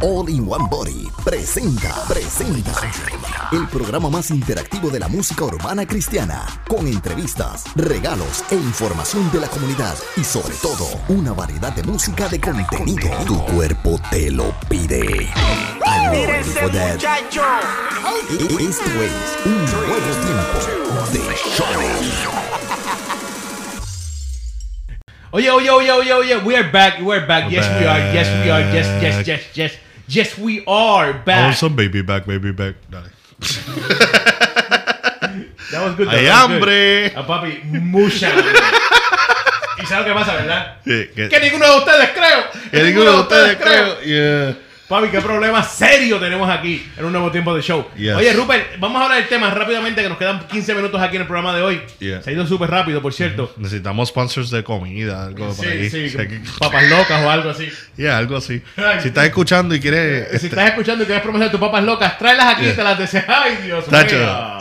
All 0.00 0.28
in 0.28 0.46
One 0.48 0.66
Body 0.70 1.08
presenta, 1.24 1.92
presenta 2.06 2.72
el 3.52 3.66
programa 3.68 4.08
más 4.08 4.30
interactivo 4.30 4.90
de 4.90 5.00
la 5.00 5.08
música 5.08 5.44
urbana 5.44 5.86
cristiana, 5.86 6.46
con 6.68 6.86
entrevistas, 6.86 7.64
regalos 7.74 8.44
e 8.50 8.54
información 8.54 9.28
de 9.32 9.40
la 9.40 9.48
comunidad 9.48 9.94
y 10.16 10.22
sobre 10.22 10.54
todo 10.62 10.86
una 11.08 11.32
variedad 11.32 11.72
de 11.72 11.82
música 11.82 12.28
de 12.28 12.38
contenido. 12.40 13.08
Tu 13.26 13.36
cuerpo 13.46 13.98
te 14.10 14.30
lo 14.30 14.54
pide. 14.68 15.28
Are 15.84 16.16
you 16.16 16.26
ready 16.26 16.44
for 16.50 16.70
that? 16.70 17.02
E- 18.30 18.68
Esto 18.68 18.90
es 19.02 19.12
un 19.46 19.64
nuevo 19.64 19.96
tiempo 20.22 20.58
de 21.12 21.36
show. 21.56 21.66
Oye, 25.30 25.50
oye, 25.50 25.70
oye, 25.70 25.92
oye, 25.92 26.12
oye. 26.14 26.36
We 26.38 26.56
are 26.56 26.70
back. 26.70 27.00
We 27.02 27.14
are 27.16 27.26
back. 27.26 27.44
We're 27.46 27.52
yes, 27.52 27.66
we 27.80 27.86
are. 27.86 28.14
Yes, 28.14 28.28
we 28.44 28.50
are. 28.50 28.62
Yes, 28.72 28.86
yes, 29.02 29.26
yes, 29.26 29.42
yes. 29.54 29.72
Yes, 30.08 30.38
we 30.38 30.64
are 30.66 31.12
back. 31.24 31.52
Awesome, 31.52 31.76
baby 31.76 32.02
back, 32.02 32.24
baby 32.26 32.52
back. 32.52 32.76
Dale. 32.90 33.10
That 35.70 35.84
was 35.84 35.96
good. 35.96 36.08
Hay 36.08 36.26
hambre. 36.26 37.12
Ah, 37.14 37.26
papi, 37.26 37.60
mucha 37.64 38.30
hambre. 38.30 38.52
¿Y 39.82 39.86
sabes 39.86 40.06
lo 40.08 40.14
que 40.14 40.18
pasa, 40.18 40.34
verdad? 40.34 40.76
Sí, 40.82 41.10
que, 41.14 41.28
Que 41.28 41.40
ninguno 41.40 41.70
de 41.70 41.78
ustedes 41.78 42.10
creo. 42.10 42.70
que 42.70 42.82
ninguno 42.84 43.12
de 43.12 43.20
ustedes 43.20 43.56
creo. 43.58 44.00
Yeah. 44.00 44.56
Papi, 44.88 45.08
qué 45.08 45.20
problema 45.20 45.62
serio 45.62 46.18
tenemos 46.18 46.48
aquí 46.48 46.82
en 46.96 47.04
un 47.04 47.12
nuevo 47.12 47.30
tiempo 47.30 47.54
de 47.54 47.60
show. 47.60 47.86
Yes. 47.94 48.14
Oye, 48.16 48.32
Rupert, 48.32 48.78
vamos 48.78 48.98
a 48.98 49.04
hablar 49.04 49.18
del 49.20 49.28
tema 49.28 49.50
rápidamente 49.50 50.00
que 50.02 50.08
nos 50.08 50.16
quedan 50.16 50.46
15 50.48 50.74
minutos 50.74 50.98
aquí 51.02 51.16
en 51.16 51.22
el 51.22 51.28
programa 51.28 51.54
de 51.54 51.60
hoy. 51.60 51.82
Yeah. 51.98 52.22
Se 52.22 52.30
ha 52.30 52.32
ido 52.32 52.46
súper 52.46 52.70
rápido, 52.70 53.02
por 53.02 53.12
cierto. 53.12 53.52
Necesitamos 53.58 54.08
sponsors 54.08 54.48
de 54.48 54.64
comida, 54.64 55.26
algo 55.26 55.52
por 55.52 55.66
ahí. 55.66 55.90
Sí, 55.90 56.08
sí, 56.08 56.16
que- 56.16 56.40
papas 56.58 56.88
locas 56.88 57.22
o 57.22 57.30
algo 57.30 57.50
así. 57.50 57.68
Yeah, 57.98 58.16
algo 58.16 58.36
así. 58.38 58.62
Si 59.02 59.08
estás 59.08 59.26
escuchando 59.26 59.74
y 59.74 59.80
quieres. 59.80 60.28
Si 60.30 60.34
este, 60.36 60.46
estás 60.48 60.70
escuchando 60.70 61.04
y 61.04 61.06
quieres 61.06 61.22
promocionar 61.22 61.50
tus 61.50 61.60
papas 61.60 61.84
locas, 61.84 62.16
tráelas 62.18 62.46
aquí 62.56 62.66
y 62.68 62.72
te 62.72 62.82
las 62.82 62.98
deseas. 62.98 63.26
Ay, 63.28 63.58
Dios 63.66 63.84
mío. 63.86 64.58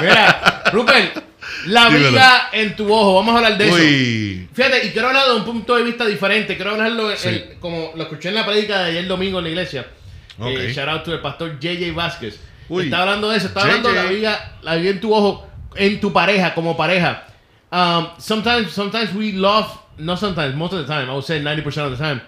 Mira, 0.00 0.62
Rupert, 0.72 1.25
la 1.66 1.86
Dímelo. 1.86 2.08
viga 2.10 2.48
en 2.52 2.76
tu 2.76 2.92
ojo. 2.92 3.14
Vamos 3.16 3.34
a 3.34 3.38
hablar 3.38 3.58
de 3.58 3.68
eso. 3.68 4.48
Fíjate, 4.54 4.86
y 4.86 4.90
quiero 4.90 5.08
hablar 5.08 5.26
de 5.28 5.34
un 5.36 5.44
punto 5.44 5.76
de 5.76 5.82
vista 5.84 6.06
diferente. 6.06 6.56
Quiero 6.56 6.72
hablarlo 6.72 7.14
Sí. 7.16 7.28
el- 7.28 7.56
como 7.60 7.92
lo 7.94 8.02
escuché 8.04 8.28
en 8.30 8.34
la 8.36 8.46
predica 8.46 8.78
de 8.80 8.90
ayer 8.90 9.06
domingo 9.06 9.38
en 9.38 9.44
la 9.44 9.50
iglesia. 9.50 9.86
Eh, 10.40 10.72
shout 10.74 10.88
out 10.88 11.02
to 11.02 11.12
el 11.14 11.20
pastor 11.20 11.58
JJ 11.58 11.92
Vázquez. 11.92 12.38
Uy. 12.68 12.84
Está 12.84 13.02
hablando 13.02 13.30
de 13.30 13.36
eso. 13.38 13.46
Está 13.48 13.62
hablando 13.62 13.88
de 13.90 13.94
la 13.94 14.02
JJ. 14.04 14.14
viga, 14.14 14.52
la 14.62 14.76
viga 14.76 14.90
en 14.90 15.00
tu 15.00 15.14
ojo, 15.14 15.46
en 15.76 16.00
tu 16.00 16.12
pareja, 16.12 16.54
como 16.54 16.76
pareja. 16.76 17.24
Um, 17.72 18.08
sometimes, 18.18 18.70
sometimes 18.72 19.12
we 19.14 19.32
love, 19.32 19.66
not 19.98 20.18
sometimes, 20.18 20.54
most 20.54 20.72
of 20.72 20.80
the 20.86 20.92
time, 20.92 21.08
I 21.08 21.12
would 21.12 21.24
say 21.24 21.40
90% 21.40 21.86
of 21.86 21.98
the 21.98 22.02
time, 22.02 22.20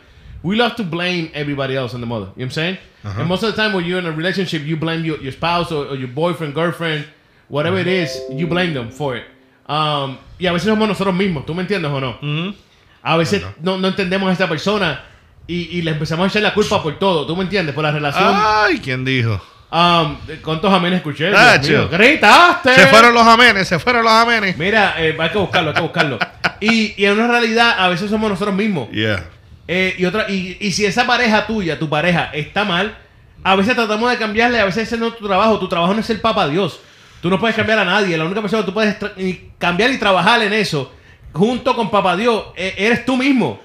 we 0.42 0.56
love 0.56 0.74
to 0.76 0.84
blame 0.84 1.30
everybody 1.34 1.74
else 1.76 1.94
on 1.94 2.00
the 2.00 2.06
mother. 2.06 2.26
You 2.36 2.44
know 2.44 2.44
what 2.44 2.44
I'm 2.46 2.50
saying? 2.50 2.78
Uh-huh. 3.04 3.20
And 3.20 3.28
most 3.28 3.42
of 3.44 3.54
the 3.54 3.60
time 3.60 3.72
when 3.72 3.84
you're 3.84 3.98
in 3.98 4.06
a 4.06 4.12
relationship, 4.12 4.62
you 4.64 4.76
blame 4.76 5.04
your, 5.04 5.20
your 5.22 5.32
spouse 5.32 5.70
or, 5.72 5.86
or 5.86 5.96
your 5.96 6.08
boyfriend, 6.08 6.54
girlfriend, 6.54 7.04
whatever 7.48 7.80
it 7.80 7.86
is, 7.86 8.22
you 8.30 8.46
blame 8.46 8.74
them 8.74 8.90
for 8.90 9.16
it. 9.16 9.24
Um, 9.68 10.16
y 10.38 10.46
a 10.46 10.52
veces 10.52 10.68
somos 10.68 10.88
nosotros 10.88 11.14
mismos, 11.14 11.44
¿tú 11.44 11.54
me 11.54 11.62
entiendes 11.62 11.90
o 11.90 12.00
no? 12.00 12.18
Ujú. 12.22 12.54
A 13.02 13.16
veces 13.16 13.42
no, 13.62 13.76
no 13.76 13.88
entendemos 13.88 14.28
a 14.28 14.32
esta 14.32 14.48
persona 14.48 15.02
y, 15.46 15.78
y 15.78 15.82
le 15.82 15.92
empezamos 15.92 16.24
a 16.24 16.28
echar 16.28 16.42
la 16.42 16.54
culpa 16.54 16.82
por 16.82 16.98
todo, 16.98 17.26
¿tú 17.26 17.36
me 17.36 17.42
entiendes? 17.42 17.74
Por 17.74 17.84
la 17.84 17.90
relación. 17.90 18.32
Ay, 18.34 18.78
¿quién 18.78 19.04
dijo? 19.04 19.40
Um, 19.70 20.16
¿Cuántos 20.42 20.72
amenes 20.72 20.98
escuché? 20.98 21.30
¡Gritaste! 21.90 22.74
Se 22.74 22.86
fueron 22.86 23.12
los 23.12 23.26
amenes, 23.26 23.68
se 23.68 23.78
fueron 23.78 24.02
los 24.04 24.12
amenes. 24.12 24.56
Mira, 24.56 24.94
eh, 24.96 25.14
hay 25.18 25.28
que 25.28 25.38
buscarlo, 25.38 25.70
hay 25.70 25.74
que 25.74 25.82
buscarlo. 25.82 26.18
y, 26.60 26.94
y 26.96 27.04
en 27.04 27.12
una 27.12 27.28
realidad, 27.28 27.74
a 27.78 27.88
veces 27.88 28.10
somos 28.10 28.30
nosotros 28.30 28.54
mismos. 28.56 28.90
Yeah. 28.90 29.26
Eh, 29.66 29.94
y, 29.98 30.06
otra, 30.06 30.30
y, 30.30 30.56
y 30.60 30.72
si 30.72 30.86
esa 30.86 31.06
pareja 31.06 31.46
tuya, 31.46 31.78
tu 31.78 31.90
pareja, 31.90 32.30
está 32.32 32.64
mal, 32.64 32.96
a 33.44 33.54
veces 33.56 33.74
tratamos 33.74 34.10
de 34.10 34.16
cambiarle, 34.16 34.58
a 34.58 34.64
veces 34.64 34.84
ese 34.84 34.96
no 34.96 35.08
es 35.08 35.18
tu 35.18 35.26
trabajo. 35.26 35.58
Tu 35.58 35.68
trabajo 35.68 35.92
no 35.92 36.00
es 36.00 36.06
ser 36.06 36.20
papa 36.22 36.48
Dios. 36.48 36.80
Tú 37.20 37.30
no 37.30 37.38
puedes 37.38 37.56
cambiar 37.56 37.78
a 37.80 37.84
nadie. 37.84 38.16
La 38.16 38.24
única 38.24 38.40
persona 38.40 38.62
que 38.62 38.66
tú 38.66 38.74
puedes 38.74 38.96
cambiar 39.58 39.90
y 39.90 39.98
trabajar 39.98 40.42
en 40.42 40.52
eso, 40.52 40.92
junto 41.32 41.74
con 41.74 41.90
papá 41.90 42.16
Dios, 42.16 42.46
eh, 42.56 42.74
eres 42.78 43.04
tú 43.04 43.16
mismo. 43.16 43.60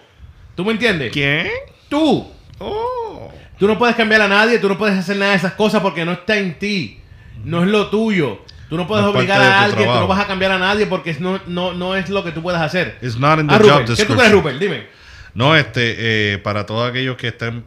¿Tú 0.56 0.66
me 0.66 0.72
entiendes? 0.72 1.12
¿Quién? 1.12 1.48
Tú. 1.90 2.28
Oh. 2.60 3.32
Tú 3.60 3.68
no 3.68 3.78
puedes 3.78 3.96
cambiar 3.96 4.22
a 4.22 4.28
nadie, 4.28 4.60
tú 4.60 4.68
no 4.68 4.78
puedes 4.78 4.98
hacer 4.98 5.18
nada 5.18 5.32
de 5.32 5.38
esas 5.38 5.54
cosas 5.54 5.82
porque 5.82 6.04
no 6.06 6.14
está 6.14 6.38
en 6.38 6.58
ti. 6.58 7.00
No 7.44 7.64
es 7.64 7.70
lo 7.70 7.90
tuyo. 7.90 8.40
Tú 8.70 8.78
no 8.78 8.88
puedes 8.88 9.06
No 9.06 9.12
obligar 9.12 9.40
a 9.42 9.62
alguien, 9.64 9.88
tú 9.88 9.94
no 10.00 10.08
vas 10.08 10.20
a 10.20 10.28
cambiar 10.28 10.52
a 10.52 10.58
nadie 10.58 10.88
porque 10.88 11.16
no, 11.20 11.40
no, 11.46 11.74
no 11.74 11.96
es 11.96 12.10
lo 12.10 12.24
que 12.24 12.32
tú 12.32 12.42
puedes 12.42 12.60
hacer. 12.60 12.98
It's 13.02 13.18
not 13.18 13.40
in 13.40 13.48
the 13.48 13.54
Ah, 13.56 13.60
job 13.62 13.96
¿Qué 13.96 14.06
tú 14.06 14.16
crees. 14.16 14.32
Rupert? 14.32 14.58
Dime. 14.58 14.88
No, 15.36 15.56
este, 15.56 16.34
eh, 16.34 16.38
para 16.40 16.66
todos 16.66 16.90
aquellos 16.90 17.16
que 17.18 17.28
estén 17.28 17.66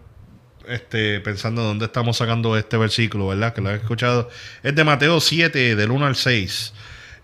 este, 0.69 1.21
pensando 1.21 1.63
dónde 1.63 1.87
estamos 1.87 2.17
sacando 2.17 2.57
este 2.57 2.77
versículo, 2.77 3.29
¿verdad? 3.29 3.55
Que 3.55 3.61
lo 3.61 3.71
han 3.71 3.77
escuchado. 3.77 4.29
Es 4.63 4.75
de 4.75 4.85
Mateo 4.85 5.21
7, 5.21 5.77
del 5.77 5.91
1 5.91 6.07
al 6.07 6.17
6. 6.17 6.73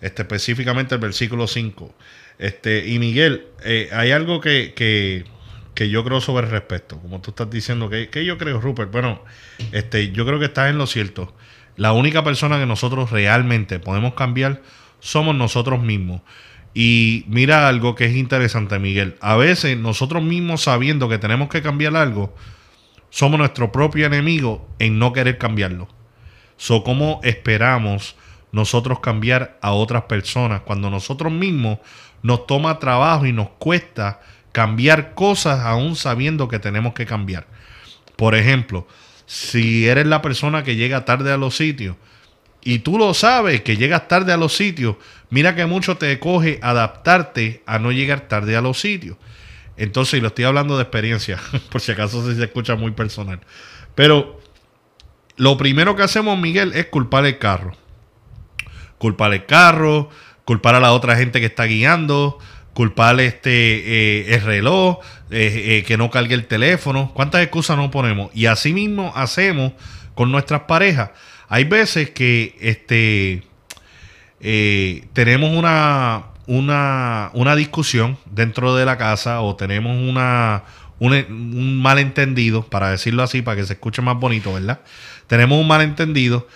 Este, 0.01 0.21
específicamente 0.21 0.95
el 0.95 1.01
versículo 1.01 1.47
5. 1.47 1.95
Este, 2.39 2.87
y 2.87 2.99
Miguel, 2.99 3.47
eh, 3.63 3.89
hay 3.91 4.11
algo 4.11 4.41
que, 4.41 4.73
que, 4.75 5.25
que 5.73 5.89
yo 5.89 6.03
creo 6.03 6.21
sobre 6.21 6.45
el 6.47 6.51
respecto. 6.51 6.99
Como 6.99 7.21
tú 7.21 7.31
estás 7.31 7.49
diciendo, 7.49 7.89
que, 7.89 8.09
que 8.09 8.25
yo 8.25 8.37
creo, 8.37 8.59
Rupert. 8.59 8.91
Bueno, 8.91 9.23
este, 9.71 10.11
yo 10.11 10.25
creo 10.25 10.39
que 10.39 10.45
estás 10.45 10.69
en 10.69 10.77
lo 10.77 10.87
cierto. 10.87 11.33
La 11.75 11.93
única 11.93 12.23
persona 12.23 12.59
que 12.59 12.65
nosotros 12.65 13.11
realmente 13.11 13.79
podemos 13.79 14.13
cambiar 14.13 14.61
somos 14.99 15.35
nosotros 15.35 15.81
mismos. 15.81 16.21
Y 16.73 17.25
mira 17.27 17.67
algo 17.67 17.95
que 17.95 18.05
es 18.05 18.15
interesante, 18.15 18.79
Miguel. 18.79 19.15
A 19.21 19.35
veces 19.35 19.77
nosotros 19.77 20.23
mismos 20.23 20.63
sabiendo 20.63 21.07
que 21.07 21.19
tenemos 21.19 21.49
que 21.49 21.61
cambiar 21.61 21.95
algo, 21.95 22.35
somos 23.13 23.37
nuestro 23.37 23.71
propio 23.71 24.07
enemigo 24.07 24.67
en 24.79 24.97
no 24.97 25.13
querer 25.13 25.37
cambiarlo. 25.37 25.87
So, 26.57 26.83
¿cómo 26.83 27.21
esperamos 27.23 28.15
nosotros 28.51 29.01
cambiar 29.01 29.59
a 29.61 29.73
otras 29.73 30.05
personas 30.05 30.61
cuando 30.61 30.89
nosotros 30.89 31.31
mismos 31.31 31.77
nos 32.23 32.47
toma 32.47 32.79
trabajo 32.79 33.27
y 33.27 33.31
nos 33.31 33.49
cuesta 33.59 34.19
cambiar 34.51 35.13
cosas 35.13 35.59
aún 35.59 35.95
sabiendo 35.95 36.47
que 36.47 36.57
tenemos 36.57 36.95
que 36.95 37.05
cambiar? 37.05 37.45
Por 38.15 38.33
ejemplo, 38.33 38.87
si 39.27 39.87
eres 39.87 40.07
la 40.07 40.23
persona 40.23 40.63
que 40.63 40.75
llega 40.75 41.05
tarde 41.05 41.31
a 41.31 41.37
los 41.37 41.55
sitios 41.55 41.95
y 42.63 42.79
tú 42.79 42.97
lo 42.97 43.13
sabes 43.13 43.61
que 43.61 43.77
llegas 43.77 44.07
tarde 44.07 44.33
a 44.33 44.37
los 44.37 44.57
sitios, 44.57 44.95
mira 45.29 45.53
que 45.53 45.67
mucho 45.67 45.97
te 45.97 46.17
coge 46.19 46.57
adaptarte 46.63 47.61
a 47.67 47.77
no 47.77 47.91
llegar 47.91 48.21
tarde 48.21 48.55
a 48.55 48.61
los 48.61 48.79
sitios. 48.79 49.17
Entonces, 49.77 50.15
y 50.15 50.21
lo 50.21 50.27
estoy 50.27 50.45
hablando 50.45 50.77
de 50.77 50.83
experiencia, 50.83 51.39
por 51.71 51.81
si 51.81 51.91
acaso 51.91 52.33
se 52.33 52.43
escucha 52.43 52.75
muy 52.75 52.91
personal. 52.91 53.39
Pero 53.95 54.39
lo 55.35 55.57
primero 55.57 55.95
que 55.95 56.03
hacemos, 56.03 56.37
Miguel, 56.37 56.73
es 56.73 56.87
culpar 56.87 57.25
el 57.25 57.37
carro. 57.39 57.75
culpar 58.97 59.33
el 59.33 59.45
carro, 59.45 60.09
culpar 60.45 60.75
a 60.75 60.79
la 60.79 60.93
otra 60.93 61.15
gente 61.17 61.39
que 61.39 61.47
está 61.47 61.65
guiando, 61.65 62.39
culpar 62.73 63.19
este 63.19 63.51
eh, 63.51 64.35
el 64.35 64.41
reloj, 64.41 64.99
eh, 65.29 65.79
eh, 65.79 65.83
que 65.83 65.97
no 65.97 66.09
cargue 66.09 66.35
el 66.35 66.45
teléfono. 66.45 67.11
¿Cuántas 67.13 67.41
excusas 67.41 67.77
nos 67.77 67.89
ponemos? 67.89 68.31
Y 68.33 68.47
así 68.47 68.73
mismo 68.73 69.11
hacemos 69.15 69.73
con 70.15 70.31
nuestras 70.31 70.61
parejas. 70.61 71.11
Hay 71.49 71.65
veces 71.65 72.11
que 72.11 72.55
este 72.59 73.43
tenemos 75.13 75.51
una, 75.51 76.32
una, 76.47 77.29
una 77.33 77.55
discusión 77.55 78.17
dentro 78.25 78.75
de 78.75 78.85
la 78.85 78.97
casa 78.97 79.41
o 79.41 79.55
tenemos 79.55 79.95
una, 79.97 80.63
un, 80.99 81.81
malentendido, 81.81 82.63
para 82.63 82.91
decirlo 82.91 83.23
así, 83.23 83.41
para 83.41 83.57
que 83.57 83.65
se 83.65 83.73
escuche 83.73 84.01
más 84.01 84.17
bonito, 84.17 84.53
¿verdad? 84.53 84.81
Tenemos 85.27 85.59
un 85.59 85.67
malentendido 85.67 86.47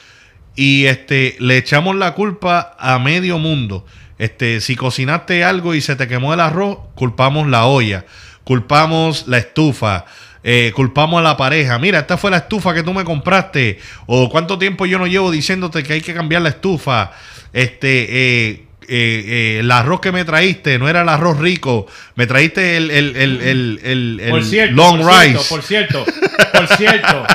y 0.55 0.85
este, 0.85 1.35
le 1.39 1.57
echamos 1.57 1.95
la 1.95 2.13
culpa 2.13 2.75
a 2.79 2.99
medio 2.99 3.37
mundo. 3.37 3.85
Este, 4.17 4.61
si 4.61 4.75
cocinaste 4.75 5.43
algo 5.43 5.75
y 5.75 5.81
se 5.81 5.95
te 5.95 6.07
quemó 6.07 6.33
el 6.33 6.39
arroz, 6.39 6.79
culpamos 6.95 7.47
la 7.47 7.65
olla, 7.65 8.05
culpamos 8.43 9.27
la 9.27 9.37
estufa, 9.37 10.05
eh, 10.43 10.71
culpamos 10.75 11.19
a 11.19 11.23
la 11.23 11.37
pareja. 11.37 11.77
Mira, 11.77 11.99
esta 11.99 12.17
fue 12.17 12.31
la 12.31 12.37
estufa 12.37 12.73
que 12.73 12.83
tú 12.83 12.93
me 12.93 13.03
compraste. 13.03 13.79
O 14.05 14.29
cuánto 14.29 14.57
tiempo 14.57 14.85
yo 14.85 14.97
no 14.97 15.05
llevo 15.05 15.29
diciéndote 15.29 15.83
que 15.83 15.93
hay 15.93 16.01
que 16.01 16.13
cambiar 16.13 16.41
la 16.41 16.49
estufa. 16.49 17.11
Este, 17.53 18.07
eh, 18.09 18.66
eh, 18.87 19.23
eh, 19.27 19.59
el 19.59 19.71
arroz 19.71 19.99
que 20.01 20.11
me 20.11 20.23
traíste 20.25 20.79
no 20.79 20.87
era 20.89 21.01
el 21.01 21.09
arroz 21.09 21.37
rico. 21.39 21.87
Me 22.15 22.25
traíste 22.27 22.77
el, 22.77 22.89
el, 22.91 23.15
el, 23.15 23.41
el, 23.41 23.79
el- 23.83 24.19
el 24.23 24.29
Por 24.31 24.43
cierto, 24.43 24.75
long 24.75 25.01
por 25.01 25.11
rice. 25.11 25.37
cierto, 25.37 25.49
por 25.49 25.61
cierto, 25.63 26.05
por 26.53 26.67
cierto. 26.77 27.27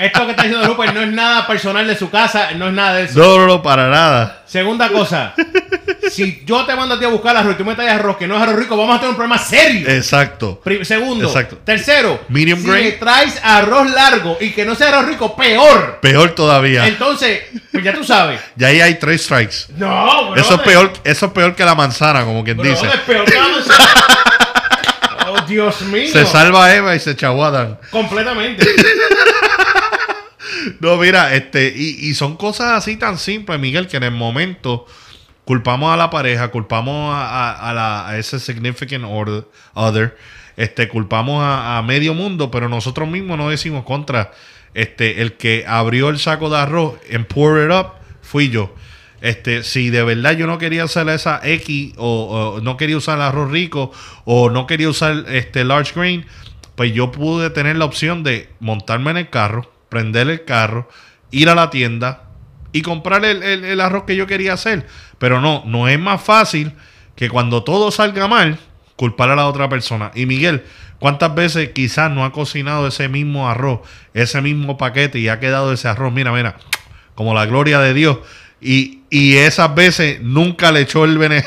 Esto 0.00 0.24
que 0.24 0.30
está 0.32 0.42
diciendo 0.44 0.66
Rupert 0.66 0.94
no 0.94 1.02
es 1.02 1.08
nada 1.12 1.46
personal 1.46 1.86
de 1.86 1.96
su 1.96 2.10
casa, 2.10 2.50
no 2.56 2.68
es 2.68 2.72
nada 2.74 2.94
de 2.96 3.04
eso. 3.04 3.18
No, 3.18 3.38
no, 3.38 3.46
no, 3.46 3.62
para 3.62 3.88
nada. 3.88 4.42
Segunda 4.46 4.88
cosa, 4.88 5.34
si 6.10 6.42
yo 6.44 6.64
te 6.64 6.76
mando 6.76 6.94
a 6.94 6.98
ti 6.98 7.04
a 7.04 7.08
buscar 7.08 7.36
arroz 7.36 7.54
y 7.54 7.58
tú 7.58 7.64
me 7.64 7.74
traes 7.74 7.92
arroz 7.92 8.16
que 8.16 8.26
no 8.28 8.36
es 8.36 8.42
arroz 8.42 8.56
rico, 8.56 8.76
vamos 8.76 8.94
a 8.96 8.98
tener 9.00 9.10
un 9.10 9.16
problema 9.16 9.38
serio. 9.38 9.88
Exacto. 9.88 10.60
Pri- 10.62 10.84
Segundo, 10.84 11.26
Exacto. 11.26 11.58
tercero, 11.64 12.20
Medium 12.28 12.60
si 12.60 12.66
grain. 12.68 12.84
me 12.84 12.92
traes 12.92 13.40
arroz 13.42 13.90
largo 13.90 14.36
y 14.40 14.50
que 14.50 14.64
no 14.64 14.74
sea 14.74 14.88
arroz 14.90 15.06
rico, 15.06 15.34
peor. 15.34 15.98
Peor 16.00 16.30
todavía. 16.36 16.86
Entonces, 16.86 17.40
pues 17.72 17.82
ya 17.82 17.92
tú 17.94 18.04
sabes. 18.04 18.40
Ya 18.56 18.68
ahí 18.68 18.80
hay 18.80 18.94
tres 18.96 19.22
strikes. 19.24 19.56
No, 19.76 20.30
bro, 20.30 20.40
Eso 20.40 20.54
es 20.54 20.60
peor, 20.60 20.92
eso 21.02 21.26
es 21.26 21.32
peor 21.32 21.56
que 21.56 21.64
la 21.64 21.74
manzana, 21.74 22.24
como 22.24 22.44
quien 22.44 22.56
Bro, 22.56 22.68
dice. 22.70 22.86
es 22.86 23.00
peor 23.00 23.24
que 23.24 23.34
la 23.36 23.48
manzana. 23.48 23.94
Oh, 25.26 25.40
Dios 25.46 25.80
mío. 25.82 26.06
Se 26.12 26.26
salva 26.26 26.72
Eva 26.74 26.94
y 26.94 27.00
se 27.00 27.16
chaguadan. 27.16 27.78
Completamente. 27.90 28.64
No, 30.84 30.98
mira, 30.98 31.34
este, 31.34 31.72
y, 31.74 32.12
son 32.12 32.36
cosas 32.36 32.72
así 32.72 32.96
tan 32.98 33.16
simples, 33.16 33.58
Miguel, 33.58 33.88
que 33.88 33.96
en 33.96 34.02
el 34.02 34.10
momento 34.10 34.84
culpamos 35.46 35.90
a 35.90 35.96
la 35.96 36.10
pareja, 36.10 36.48
culpamos 36.48 37.10
a, 37.14 37.70
a- 37.70 37.72
la, 37.72 38.18
ese 38.18 38.38
significant 38.38 39.02
other, 39.72 40.14
este, 40.58 40.86
culpamos 40.88 41.42
a, 41.42 41.78
a 41.78 41.82
medio 41.82 42.12
mundo, 42.12 42.50
pero 42.50 42.68
nosotros 42.68 43.08
mismos 43.08 43.38
no 43.38 43.48
decimos 43.48 43.84
contra. 43.84 44.32
Este, 44.74 45.22
el 45.22 45.38
que 45.38 45.64
abrió 45.66 46.10
el 46.10 46.18
saco 46.18 46.50
de 46.50 46.58
arroz 46.58 46.96
en 47.08 47.24
pour 47.24 47.64
it 47.64 47.70
up 47.72 47.92
fui 48.20 48.50
yo. 48.50 48.74
Este, 49.22 49.62
si 49.62 49.88
de 49.88 50.02
verdad 50.02 50.32
yo 50.32 50.46
no 50.46 50.58
quería 50.58 50.82
hacer 50.84 51.08
esa 51.08 51.40
X 51.42 51.94
o, 51.96 52.56
o 52.56 52.60
no 52.60 52.76
quería 52.76 52.98
usar 52.98 53.16
el 53.16 53.22
arroz 53.22 53.50
rico 53.50 53.90
o 54.26 54.50
no 54.50 54.66
quería 54.66 54.90
usar 54.90 55.24
este 55.28 55.64
large 55.64 55.94
grain, 55.94 56.26
pues 56.74 56.92
yo 56.92 57.10
pude 57.10 57.48
tener 57.48 57.76
la 57.76 57.86
opción 57.86 58.22
de 58.22 58.50
montarme 58.60 59.12
en 59.12 59.16
el 59.16 59.30
carro, 59.30 59.70
prender 59.94 60.28
el 60.28 60.44
carro, 60.44 60.88
ir 61.30 61.48
a 61.48 61.54
la 61.54 61.70
tienda 61.70 62.24
y 62.72 62.82
comprar 62.82 63.24
el, 63.24 63.42
el- 63.44 63.80
arroz 63.80 64.02
que 64.04 64.16
yo 64.16 64.26
quería 64.26 64.52
hacer. 64.54 64.86
Pero 65.18 65.40
no, 65.40 65.62
no 65.64 65.86
es 65.88 65.98
más 66.00 66.20
fácil 66.20 66.72
que 67.14 67.28
cuando 67.30 67.62
todo 67.62 67.92
salga 67.92 68.26
mal, 68.26 68.58
culpar 68.96 69.30
a 69.30 69.36
la 69.36 69.46
otra 69.46 69.68
persona. 69.68 70.10
Y 70.16 70.26
Miguel, 70.26 70.64
¿cuántas 70.98 71.32
veces 71.36 71.70
quizás 71.70 72.10
no 72.10 72.24
ha 72.24 72.32
cocinado 72.32 72.88
ese 72.88 73.08
mismo 73.08 73.48
arroz, 73.48 73.80
ese 74.12 74.40
mismo 74.42 74.76
paquete 74.76 75.20
y 75.20 75.28
ha 75.28 75.38
quedado 75.38 75.72
ese 75.72 75.86
arroz? 75.86 76.12
Mira, 76.12 76.32
mira, 76.32 76.56
como 77.14 77.32
la 77.32 77.46
gloria 77.46 77.78
de 77.78 77.94
Dios. 77.94 78.18
Y, 78.60 79.02
y 79.10 79.36
esas 79.36 79.72
veces 79.74 80.20
nunca 80.22 80.72
le 80.72 80.80
echó 80.80 81.04
el 81.04 81.18
bene 81.18 81.44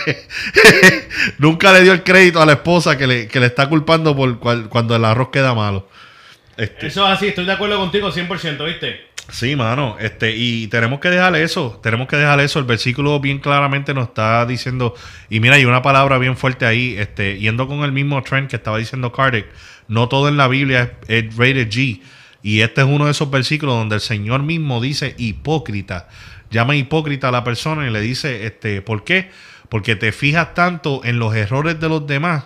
nunca 1.39 1.73
le 1.73 1.81
dio 1.81 1.91
el 1.93 2.03
crédito 2.03 2.41
a 2.41 2.45
la 2.45 2.53
esposa 2.53 2.97
que 2.97 3.07
le, 3.07 3.27
que 3.27 3.39
le 3.39 3.47
está 3.47 3.67
culpando 3.67 4.15
por 4.15 4.39
cual- 4.39 4.69
cuando 4.69 4.95
el 4.95 5.03
arroz 5.03 5.29
queda 5.31 5.53
malo. 5.53 5.87
Este, 6.57 6.87
Eso 6.87 7.05
es 7.05 7.13
así, 7.13 7.27
estoy 7.27 7.45
de 7.45 7.51
acuerdo 7.51 7.77
contigo 7.77 8.11
100%, 8.11 8.65
¿viste? 8.65 9.07
Sí, 9.29 9.55
mano, 9.55 9.97
este, 9.99 10.35
y 10.35 10.67
tenemos 10.67 10.99
que 10.99 11.09
dejar 11.09 11.35
eso, 11.35 11.79
tenemos 11.83 12.07
que 12.07 12.15
dejar 12.15 12.39
eso. 12.39 12.59
El 12.59 12.65
versículo 12.65 13.19
bien 13.19 13.39
claramente 13.39 13.93
nos 13.93 14.07
está 14.07 14.45
diciendo, 14.45 14.95
y 15.29 15.39
mira, 15.41 15.55
hay 15.55 15.65
una 15.65 15.81
palabra 15.81 16.17
bien 16.17 16.37
fuerte 16.37 16.65
ahí, 16.65 16.95
este, 16.97 17.37
yendo 17.37 17.67
con 17.67 17.83
el 17.83 17.91
mismo 17.91 18.21
trend 18.23 18.49
que 18.49 18.55
estaba 18.55 18.77
diciendo 18.77 19.11
Kardec, 19.11 19.47
no 19.89 20.07
todo 20.07 20.29
en 20.29 20.37
la 20.37 20.47
Biblia 20.47 20.93
es, 21.07 21.25
es 21.25 21.37
rated 21.37 21.69
G. 21.69 22.01
Y 22.41 22.61
este 22.61 22.81
es 22.81 22.87
uno 22.87 23.05
de 23.05 23.11
esos 23.11 23.29
versículos 23.29 23.75
donde 23.75 23.95
el 23.95 24.01
Señor 24.01 24.43
mismo 24.43 24.79
dice 24.79 25.13
hipócrita. 25.17 26.07
Llama 26.49 26.77
hipócrita 26.77 27.27
a 27.27 27.31
la 27.31 27.43
persona 27.43 27.85
y 27.85 27.91
le 27.91 27.99
dice, 27.99 28.45
este, 28.45 28.81
¿por 28.81 29.03
qué? 29.03 29.29
Porque 29.67 29.97
te 29.97 30.13
fijas 30.13 30.53
tanto 30.53 31.01
en 31.03 31.19
los 31.19 31.35
errores 31.35 31.77
de 31.81 31.89
los 31.89 32.07
demás 32.07 32.45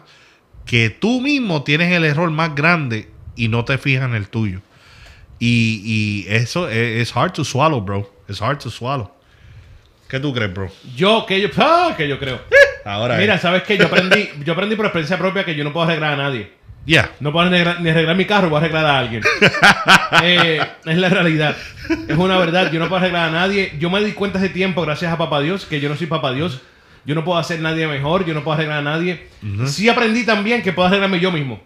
que 0.66 0.90
tú 0.90 1.22
mismo 1.22 1.64
tienes 1.64 1.92
el 1.92 2.06
error 2.06 2.32
más 2.32 2.56
grande 2.56 3.11
y 3.36 3.48
no 3.48 3.66
te 3.66 3.78
fijas 3.78 4.06
en 4.06 4.16
el 4.16 4.30
tuyo. 4.30 4.62
Y, 5.40 5.82
y 5.84 6.26
eso 6.34 6.70
es 6.70 7.10
es 7.10 7.16
hard 7.16 7.34
to 7.34 7.44
swallow, 7.44 7.82
bro. 7.82 8.10
It's 8.28 8.42
hard 8.42 8.60
to 8.60 8.70
swallow. 8.70 9.12
¿Qué 10.08 10.20
tú 10.20 10.34
crees, 10.34 10.54
bro? 10.54 10.70
Yo, 10.96 11.26
que 11.26 11.40
yo, 11.40 11.48
ah, 11.58 11.94
que 11.96 12.08
yo 12.08 12.20
creo. 12.20 12.42
Ahora 12.86 13.18
Mira, 13.18 13.36
es. 13.36 13.42
¿sabes 13.42 13.64
qué? 13.64 13.78
Yo 13.78 13.86
aprendí, 13.86 14.30
yo 14.46 14.54
aprendí 14.54 14.76
por 14.76 14.86
experiencia 14.86 15.18
propia 15.18 15.46
que 15.46 15.56
yo 15.56 15.64
no 15.64 15.72
puedo 15.72 15.88
arreglar 15.88 16.14
a 16.14 16.18
nadie. 16.18 16.52
Yeah. 16.86 17.12
No 17.20 17.32
puedo 17.32 17.50
ni 17.50 17.56
arreglar, 17.56 17.82
ni 17.82 17.90
arreglar 17.92 18.16
mi 18.18 18.26
carro, 18.26 18.50
voy 18.50 18.58
a 18.58 18.60
arreglar 18.60 18.86
a 18.86 19.00
alguien. 19.00 19.24
Eh, 20.24 20.60
es 20.86 20.98
la 20.98 21.08
realidad. 21.08 21.56
Es 22.08 22.18
una 22.18 22.38
verdad. 22.38 22.70
Yo 22.70 22.80
no 22.80 22.90
puedo 22.90 23.02
arreglar 23.02 23.30
a 23.30 23.32
nadie. 23.32 23.72
Yo 23.80 23.90
me 23.90 24.04
di 24.04 24.12
cuenta 24.12 24.40
hace 24.40 24.50
tiempo, 24.50 24.82
gracias 24.82 25.12
a 25.12 25.18
Papá 25.18 25.40
Dios, 25.40 25.66
que 25.66 25.80
yo 25.80 25.88
no 25.88 25.96
soy 25.96 26.08
Papá 26.08 26.34
Dios. 26.34 26.60
Yo 27.06 27.16
no 27.16 27.24
puedo 27.24 27.40
hacer 27.40 27.62
nadie 27.62 27.88
mejor. 27.88 28.26
Yo 28.26 28.34
no 28.34 28.44
puedo 28.44 28.56
arreglar 28.56 28.80
a 28.80 28.82
nadie. 28.82 29.28
Sí 29.66 29.88
aprendí 29.88 30.26
también 30.26 30.62
que 30.62 30.74
puedo 30.74 30.90
arreglarme 30.90 31.22
yo 31.22 31.32
mismo. 31.32 31.62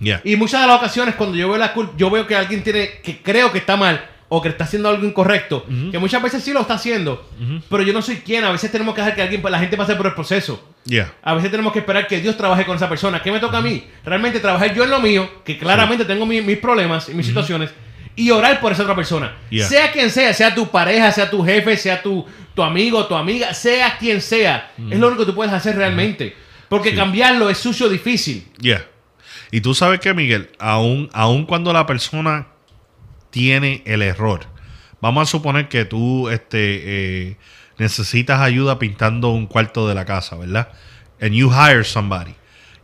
Yeah. 0.00 0.20
Y 0.24 0.36
muchas 0.36 0.62
de 0.62 0.66
las 0.66 0.76
ocasiones 0.78 1.14
cuando 1.14 1.36
yo 1.36 1.48
veo 1.48 1.58
la 1.58 1.72
culpa, 1.72 1.92
yo 1.96 2.10
veo 2.10 2.26
que 2.26 2.34
alguien 2.34 2.62
tiene, 2.62 3.00
que 3.02 3.20
creo 3.22 3.52
que 3.52 3.58
está 3.58 3.76
mal 3.76 4.04
o 4.28 4.40
que 4.40 4.48
está 4.48 4.64
haciendo 4.64 4.88
algo 4.88 5.04
incorrecto, 5.04 5.66
que 5.90 5.98
muchas 5.98 6.22
veces 6.22 6.42
sí 6.44 6.52
lo 6.52 6.60
está 6.60 6.74
haciendo, 6.74 7.28
pero 7.68 7.82
yo 7.82 7.92
no 7.92 8.00
soy 8.00 8.16
quien. 8.18 8.44
A 8.44 8.50
veces 8.52 8.70
tenemos 8.70 8.94
que 8.94 9.00
dejar 9.00 9.16
que 9.16 9.22
alguien, 9.22 9.42
la 9.50 9.58
gente 9.58 9.76
pase 9.76 9.96
por 9.96 10.06
el 10.06 10.14
proceso. 10.14 10.64
Yeah. 10.84 11.12
A 11.22 11.34
veces 11.34 11.50
tenemos 11.50 11.72
que 11.72 11.80
esperar 11.80 12.06
que 12.06 12.20
Dios 12.20 12.36
trabaje 12.36 12.64
con 12.64 12.76
esa 12.76 12.88
persona. 12.88 13.20
¿Qué 13.22 13.30
me 13.32 13.40
toca 13.40 13.58
a 13.58 13.60
mí? 13.60 13.84
Realmente 14.04 14.38
trabajar 14.40 14.72
yo 14.72 14.84
en 14.84 14.90
lo 14.90 15.00
mío, 15.00 15.28
que 15.44 15.58
claramente 15.58 16.04
tengo 16.04 16.24
mi- 16.26 16.40
mis 16.40 16.58
problemas 16.58 17.08
y 17.08 17.14
mis 17.14 17.26
situaciones, 17.26 17.70
y 18.16 18.30
orar 18.30 18.60
por 18.60 18.70
esa 18.72 18.82
otra 18.84 18.94
persona. 18.96 19.36
Yeah. 19.50 19.66
Sea 19.66 19.92
quien 19.92 20.10
sea, 20.10 20.32
sea 20.32 20.54
tu 20.54 20.68
pareja, 20.68 21.10
sea 21.12 21.28
tu 21.28 21.44
jefe, 21.44 21.76
sea 21.76 22.00
tu, 22.00 22.24
tu 22.54 22.62
amigo, 22.62 23.04
tu 23.06 23.16
amiga, 23.16 23.52
sea 23.52 23.98
quien 23.98 24.20
sea. 24.22 24.70
Es 24.90 24.98
lo 24.98 25.08
único 25.08 25.24
que 25.24 25.32
tú 25.32 25.34
puedes 25.34 25.52
hacer 25.52 25.74
realmente. 25.76 26.36
Porque 26.68 26.90
Sí. 26.90 26.96
cambiarlo 26.96 27.50
es 27.50 27.58
sucio 27.58 27.88
difícil. 27.88 28.46
Yeah. 28.60 28.86
Y 29.50 29.60
tú 29.60 29.74
sabes 29.74 30.00
que, 30.00 30.14
Miguel, 30.14 30.50
aún, 30.58 31.10
aún 31.12 31.46
cuando 31.46 31.72
la 31.72 31.86
persona 31.86 32.48
tiene 33.30 33.82
el 33.84 34.02
error, 34.02 34.46
vamos 35.00 35.28
a 35.28 35.30
suponer 35.30 35.68
que 35.68 35.84
tú 35.84 36.28
este, 36.28 37.28
eh, 37.30 37.36
necesitas 37.78 38.40
ayuda 38.40 38.78
pintando 38.78 39.30
un 39.30 39.46
cuarto 39.46 39.88
de 39.88 39.94
la 39.94 40.04
casa, 40.04 40.36
¿verdad? 40.36 40.68
And 41.20 41.32
you 41.32 41.50
hire 41.50 41.84
somebody. 41.84 42.34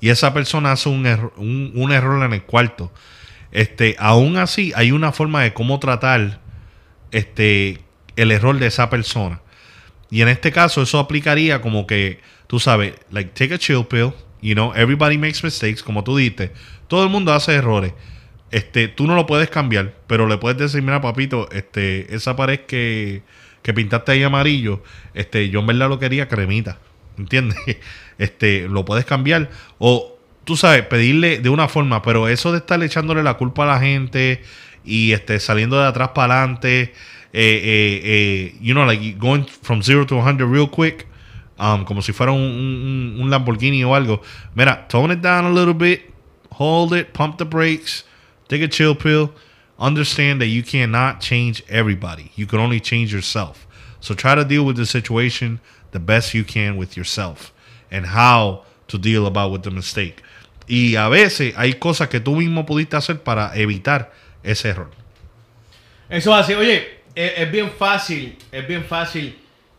Y 0.01 0.11
esa 0.11 0.35
persona 0.35 0.73
hace 0.73 0.89
un, 0.89 1.73
un 1.75 1.93
error 1.93 2.25
en 2.25 2.33
el 2.33 2.43
cuarto. 2.43 2.93
Este, 3.53 3.97
aún 3.99 4.37
así, 4.37 4.73
hay 4.77 4.93
una 4.93 5.13
forma 5.13 5.43
de 5.43 5.55
cómo 5.55 5.79
tratar 5.79 6.41
este, 7.13 7.81
el 8.17 8.33
error 8.33 8.59
de 8.59 8.67
esa 8.67 8.91
persona. 8.91 9.41
Y 10.11 10.23
en 10.23 10.29
este 10.29 10.53
caso, 10.53 10.83
eso 10.83 10.99
aplicaría 10.99 11.61
como 11.61 11.87
que, 11.87 12.21
tú 12.47 12.61
sabes, 12.61 12.95
like, 13.11 13.31
take 13.31 13.55
a 13.55 13.59
chill 13.59 13.87
pill, 13.87 14.13
you 14.41 14.55
know, 14.55 14.73
everybody 14.75 15.19
makes 15.19 15.43
mistakes, 15.43 15.83
como 15.83 16.05
tú 16.05 16.17
dices, 16.17 16.51
todo 16.89 17.05
el 17.05 17.11
mundo 17.11 17.33
hace 17.33 17.55
errores. 17.55 17.93
Este, 18.51 18.89
tú 18.89 19.07
no 19.07 19.15
lo 19.15 19.27
puedes 19.27 19.51
cambiar, 19.51 19.95
pero 20.07 20.27
le 20.27 20.39
puedes 20.39 20.59
decir, 20.59 20.83
mira, 20.83 21.01
papito, 21.01 21.49
este, 21.51 22.15
esa 22.15 22.37
pared 22.37 22.61
que, 22.61 23.23
que 23.63 23.75
pintaste 23.75 24.13
ahí 24.13 24.23
amarillo, 24.23 24.83
este, 25.15 25.49
yo 25.51 25.61
en 25.61 25.67
verdad 25.67 25.89
lo 25.89 25.99
quería 25.99 26.29
cremita, 26.29 26.79
¿entiendes? 27.19 27.59
Este, 28.19 28.67
lo 28.67 28.87
puedes 28.87 29.05
cambiar. 29.05 29.51
O, 29.77 30.17
tú 30.45 30.57
sabes, 30.57 30.87
pedirle 30.87 31.39
de 31.39 31.51
una 31.51 31.69
forma, 31.69 32.01
pero 32.01 32.29
eso 32.29 32.51
de 32.51 32.59
estar 32.59 32.83
echándole 32.83 33.23
la 33.23 33.35
culpa 33.35 33.65
a 33.65 33.67
la 33.67 33.79
gente 33.79 34.41
y 34.87 35.13
este, 35.13 35.39
saliendo 35.39 35.79
de 35.79 35.87
atrás 35.87 36.11
para 36.15 36.39
adelante, 36.39 36.95
eh, 37.33 37.61
eh, 37.63 38.01
eh, 38.05 38.57
you 38.63 38.73
know, 38.73 38.87
like 38.87 39.19
going 39.19 39.45
from 39.45 39.83
zero 39.83 40.07
to 40.07 40.17
100 40.17 40.51
real 40.51 40.71
quick, 40.71 41.07
um, 41.59 41.85
como 41.85 42.01
si 42.03 42.13
fuera 42.13 42.33
un, 42.33 43.31
Lamborghini 43.31 43.85
o 43.85 43.95
algo. 43.95 44.23
Mira, 44.55 44.87
tone 44.89 45.13
it 45.13 45.23
down 45.23 45.45
a 45.45 45.51
little 45.51 45.75
bit, 45.75 46.03
hold 46.53 46.93
it, 46.93 47.13
pump 47.13 47.39
the 47.39 47.45
brakes, 47.45 48.05
take 48.49 48.63
a 48.63 48.69
chill 48.69 48.95
pill. 48.95 49.33
Understand 49.79 50.41
that 50.41 50.47
you 50.47 50.63
cannot 50.63 51.21
change 51.21 51.63
everybody. 51.69 52.33
You 52.35 52.47
can 52.47 52.61
only 52.61 52.81
change 52.81 53.13
yourself. 53.13 53.67
So 54.01 54.15
try 54.15 54.35
to 54.35 54.43
deal 54.43 54.65
with 54.65 54.77
the 54.77 54.87
situation 54.87 55.61
the 55.91 55.99
best 55.99 56.33
you 56.33 56.45
can 56.45 56.79
with 56.79 56.97
yourself 56.97 57.53
and 57.91 58.07
how 58.07 58.65
to 58.89 58.97
deal 58.99 59.27
about 59.27 59.53
with 59.53 59.65
the 59.65 59.71
mistake. 59.71 60.23
Y 60.67 60.97
a 60.97 61.09
veces 61.11 61.55
hay 61.57 61.75
cosas 61.75 62.09
que 62.09 62.21
tú 62.21 62.37
mismo 62.37 62.65
pudiste 62.65 62.97
hacer 62.97 63.23
para 63.23 63.53
evitar 63.55 64.13
ese 64.43 64.71
error. 64.71 64.91
Eso 66.09 66.33
es 66.33 66.47
así. 66.47 66.55
Oye, 66.55 66.87
es 67.15 67.51
bien 67.51 67.71
fácil, 67.71 68.37
es 68.51 68.67
bien 68.67 68.85
fácil 68.85 69.37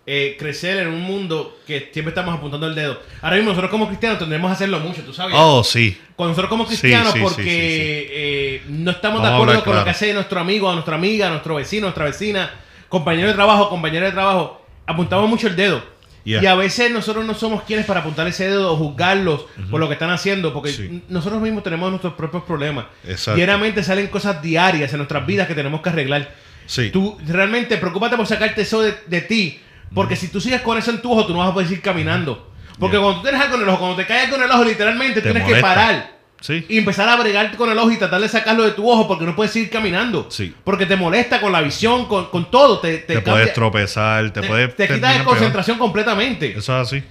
eh, 0.09 0.37
crecer 0.39 0.77
en 0.77 0.87
un 0.87 1.01
mundo 1.01 1.57
que 1.67 1.89
siempre 1.91 2.11
estamos 2.11 2.33
apuntando 2.33 2.65
el 2.65 2.73
dedo. 2.75 2.97
Ahora 3.21 3.35
mismo 3.35 3.49
nosotros 3.51 3.69
como 3.69 3.87
cristianos 3.87 4.17
tendremos 4.17 4.49
que 4.49 4.53
hacerlo 4.53 4.79
mucho, 4.79 5.01
¿tú 5.01 5.11
sabes? 5.11 5.35
Oh, 5.37 5.65
sí. 5.65 5.97
Con 6.15 6.29
nosotros 6.29 6.49
como 6.49 6.65
cristianos 6.65 7.11
Sí, 7.11 7.19
sí, 7.19 7.23
porque 7.23 7.43
sí, 7.43 7.49
eh, 7.49 8.61
no 8.69 8.91
estamos 8.91 9.21
Vamos 9.21 9.27
a 9.27 9.29
de 9.31 9.35
acuerdo 9.35 9.63
con 9.65 9.75
lo 9.75 9.83
que 9.83 9.89
hace 9.89 10.13
nuestro 10.13 10.39
amigo, 10.39 10.71
nuestra 10.71 10.95
amiga, 10.95 11.29
nuestro 11.29 11.55
vecino, 11.55 11.87
nuestra 11.87 12.05
vecina, 12.05 12.49
compañero 12.87 13.27
de 13.27 13.33
trabajo, 13.33 13.67
compañero 13.69 14.05
de 14.05 14.13
trabajo. 14.13 14.65
Apuntamos 14.85 15.29
mucho 15.29 15.47
el 15.47 15.57
dedo. 15.57 15.83
Yeah. 16.23 16.41
Y 16.41 16.45
a 16.45 16.55
veces 16.55 16.89
nosotros 16.89 17.25
no 17.25 17.33
somos 17.33 17.63
quienes 17.63 17.85
para 17.85 17.99
apuntar 17.99 18.27
ese 18.27 18.45
dedo 18.49 18.71
o 18.71 18.77
juzgarlos 18.77 19.45
por 19.69 19.79
lo 19.81 19.87
que 19.87 19.93
están 19.93 20.09
haciendo, 20.09 20.53
porque 20.53 20.71
Sí. 20.71 21.03
nosotros 21.09 21.41
mismos 21.41 21.63
tenemos 21.63 21.89
nuestros 21.89 22.13
propios 22.13 22.43
problemas. 22.43 22.85
Exacto. 23.05 23.35
Diariamente 23.35 23.83
salen 23.83 24.07
cosas 24.07 24.41
diarias 24.41 24.91
en 24.93 24.97
nuestras 24.99 25.25
vidas 25.25 25.47
que 25.47 25.55
tenemos 25.55 25.81
que 25.81 25.89
arreglar. 25.89 26.33
Sí. 26.65 26.91
Tú 26.91 27.17
realmente 27.25 27.75
preocúpate 27.77 28.15
por 28.15 28.25
sacarte 28.25 28.61
eso 28.61 28.81
de, 28.81 28.93
de 29.07 29.21
ti. 29.21 29.59
Porque 29.93 30.15
si 30.15 30.27
tú 30.27 30.39
sigues 30.41 30.61
con 30.61 30.77
eso 30.77 30.91
en 30.91 31.01
tu 31.01 31.11
ojo, 31.11 31.25
tú 31.25 31.33
no 31.33 31.39
vas 31.39 31.49
a 31.49 31.53
poder 31.53 31.67
seguir 31.67 31.81
caminando. 31.83 32.51
Porque 32.79 32.95
Yeah. 32.97 33.03
cuando 33.03 33.21
tú 33.21 33.27
tienes 33.27 33.41
algo 33.41 33.55
en 33.57 33.61
el 33.63 33.69
ojo, 33.69 33.79
cuando 33.79 33.95
te 33.97 34.05
cae 34.05 34.25
algo 34.25 34.35
en 34.35 34.43
el 34.43 34.51
ojo, 34.51 34.63
literalmente 34.63 35.21
Te 35.21 35.31
tienes 35.31 35.51
que 35.51 35.61
parar. 35.61 36.17
Sí. 36.39 36.63
Y 36.69 36.77
empezar 36.77 37.09
a 37.09 37.15
bregar 37.15 37.55
con 37.57 37.71
el 37.71 37.77
ojo 37.79 37.89
y 37.91 37.97
tratar 37.97 38.21
de 38.21 38.29
sacarlo 38.29 38.63
de 38.63 38.71
tu 38.71 38.87
ojo 38.87 39.07
porque 39.07 39.25
no 39.25 39.35
puedes 39.35 39.51
seguir 39.51 39.71
caminando. 39.71 40.27
Sí. 40.29 40.53
Porque 40.63 40.85
te 40.85 40.95
molesta 40.95 41.41
con 41.41 41.51
la 41.51 41.61
visión, 41.61 42.05
con, 42.05 42.25
con 42.29 42.51
todo. 42.51 42.77
Te, 42.79 42.97
te, 42.99 43.05
Te, 43.07 43.13
cambia- 43.15 43.33
puedes 43.33 43.53
tropezar, 43.53 44.29
te, 44.31 44.41
te, 44.41 44.47
puedes... 44.47 44.75
te 44.75 44.87
quitas 44.87 45.13
de 45.13 45.19
peor. 45.21 45.25
concentración 45.25 45.79
completamente. 45.79 46.51
Eso 46.55 46.79
es 46.79 46.87
así. 46.87 47.03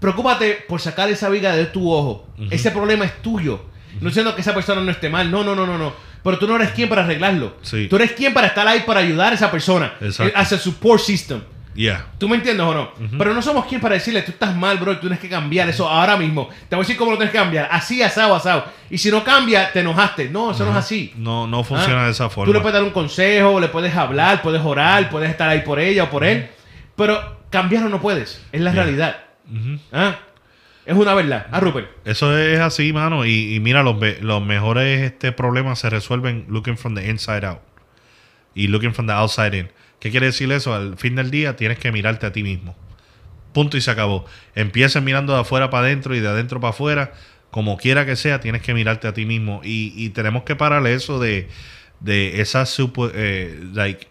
Preocúpate 0.00 0.64
por 0.68 0.80
sacar 0.80 1.08
esa 1.10 1.28
viga 1.28 1.54
de 1.54 1.66
tu 1.66 1.90
ojo. 1.92 2.26
Ese 2.50 2.70
problema 2.70 3.04
es 3.04 3.20
tuyo. 3.22 3.64
No 4.00 4.08
diciendo 4.08 4.34
que 4.34 4.40
esa 4.42 4.54
persona 4.54 4.80
no 4.82 4.90
esté 4.90 5.08
mal. 5.08 5.30
No, 5.30 5.42
no, 5.42 5.54
no, 5.54 5.66
no, 5.66 5.76
no. 5.78 5.92
Pero 6.22 6.38
tú 6.38 6.46
no 6.48 6.56
eres 6.56 6.70
quien 6.70 6.88
para 6.88 7.04
arreglarlo. 7.04 7.56
Sí. 7.62 7.86
Tú 7.88 7.96
eres 7.96 8.12
quien 8.12 8.34
para 8.34 8.48
estar 8.48 8.66
ahí 8.66 8.80
para 8.86 9.00
ayudar 9.00 9.32
a 9.32 9.34
esa 9.36 9.50
persona. 9.50 9.94
Exacto. 10.00 10.24
Eh, 10.28 10.32
As 10.34 10.52
a 10.52 10.58
support 10.58 11.00
system. 11.00 11.40
Yeah. 11.76 12.06
¿Tú 12.18 12.28
me 12.28 12.36
entiendes 12.36 12.66
o 12.66 12.72
no? 12.74 12.90
Pero 13.18 13.34
no 13.34 13.42
somos 13.42 13.66
quien 13.66 13.80
para 13.80 13.94
decirle, 13.94 14.22
tú 14.22 14.32
estás 14.32 14.56
mal, 14.56 14.78
bro, 14.78 14.94
tú 14.94 15.02
tienes 15.02 15.18
que 15.18 15.28
cambiar 15.28 15.68
eso 15.68 15.88
ahora 15.88 16.16
mismo. 16.16 16.48
Te 16.68 16.74
voy 16.74 16.82
a 16.82 16.86
decir 16.86 16.96
cómo 16.96 17.10
lo 17.12 17.18
tienes 17.18 17.32
que 17.32 17.38
cambiar. 17.38 17.68
Así, 17.70 18.02
asado, 18.02 18.34
asado. 18.34 18.64
Y 18.90 18.98
si 18.98 19.10
no 19.10 19.22
cambia, 19.22 19.70
te 19.72 19.80
enojaste. 19.80 20.28
No, 20.30 20.52
eso 20.52 20.64
no 20.64 20.70
es 20.72 20.76
así. 20.78 21.12
No, 21.16 21.46
no 21.46 21.62
funciona 21.62 22.02
Ah, 22.02 22.06
de 22.06 22.12
esa 22.12 22.30
forma. 22.30 22.46
Tú 22.50 22.54
le 22.54 22.60
puedes 22.60 22.74
dar 22.74 22.82
un 22.82 22.90
consejo, 22.90 23.60
le 23.60 23.68
puedes 23.68 23.94
hablar, 23.94 24.42
puedes 24.42 24.62
orar, 24.62 25.10
puedes 25.10 25.28
estar 25.30 25.48
ahí 25.48 25.60
por 25.60 25.78
ella 25.78 26.04
o 26.04 26.10
por 26.10 26.24
él. 26.24 26.48
Pero 26.96 27.36
cambiarlo 27.50 27.88
no 27.90 28.00
puedes. 28.00 28.42
Es 28.52 28.60
la 28.60 28.72
realidad. 28.72 29.18
Ah, 29.92 30.16
Es 30.86 30.96
una 30.96 31.14
verdad. 31.14 31.46
Ah, 31.50 31.60
Rupert. 31.60 31.88
Eso 32.06 32.36
es 32.38 32.58
así, 32.60 32.92
mano. 32.92 33.24
Y, 33.26 33.54
y 33.54 33.60
mira, 33.60 33.82
los, 33.82 33.96
los 34.20 34.42
mejores 34.42 35.02
este, 35.02 35.32
problemas 35.32 35.78
se 35.80 35.90
resuelven 35.90 36.46
looking 36.48 36.78
from 36.78 36.94
the 36.94 37.08
inside 37.08 37.44
out. 37.44 37.58
Y 38.54 38.68
looking 38.68 38.94
from 38.94 39.06
the 39.06 39.12
outside 39.12 39.54
in. 39.54 39.68
¿Qué 40.00 40.10
quiere 40.10 40.26
decir 40.26 40.50
eso? 40.52 40.74
Al 40.74 40.96
fin 40.96 41.16
del 41.16 41.30
día 41.30 41.56
tienes 41.56 41.78
que 41.78 41.92
mirarte 41.92 42.26
a 42.26 42.32
ti 42.32 42.42
mismo. 42.42 42.76
Punto 43.52 43.76
y 43.76 43.80
se 43.80 43.90
acabó. 43.90 44.26
Empiezas 44.54 45.02
mirando 45.02 45.32
de 45.34 45.40
afuera 45.40 45.70
para 45.70 45.86
adentro 45.86 46.14
y 46.14 46.20
de 46.20 46.28
adentro 46.28 46.60
para 46.60 46.70
afuera. 46.70 47.14
Como 47.50 47.78
quiera 47.78 48.04
que 48.04 48.16
sea, 48.16 48.40
tienes 48.40 48.62
que 48.62 48.74
mirarte 48.74 49.08
a 49.08 49.14
ti 49.14 49.24
mismo. 49.24 49.60
Y, 49.64 49.94
y 49.96 50.10
tenemos 50.10 50.42
que 50.42 50.56
parar 50.56 50.86
eso 50.86 51.18
de, 51.18 51.48
de 52.00 52.40
esa 52.40 52.66
super, 52.66 53.12
eh, 53.14 53.58
like, 53.72 54.06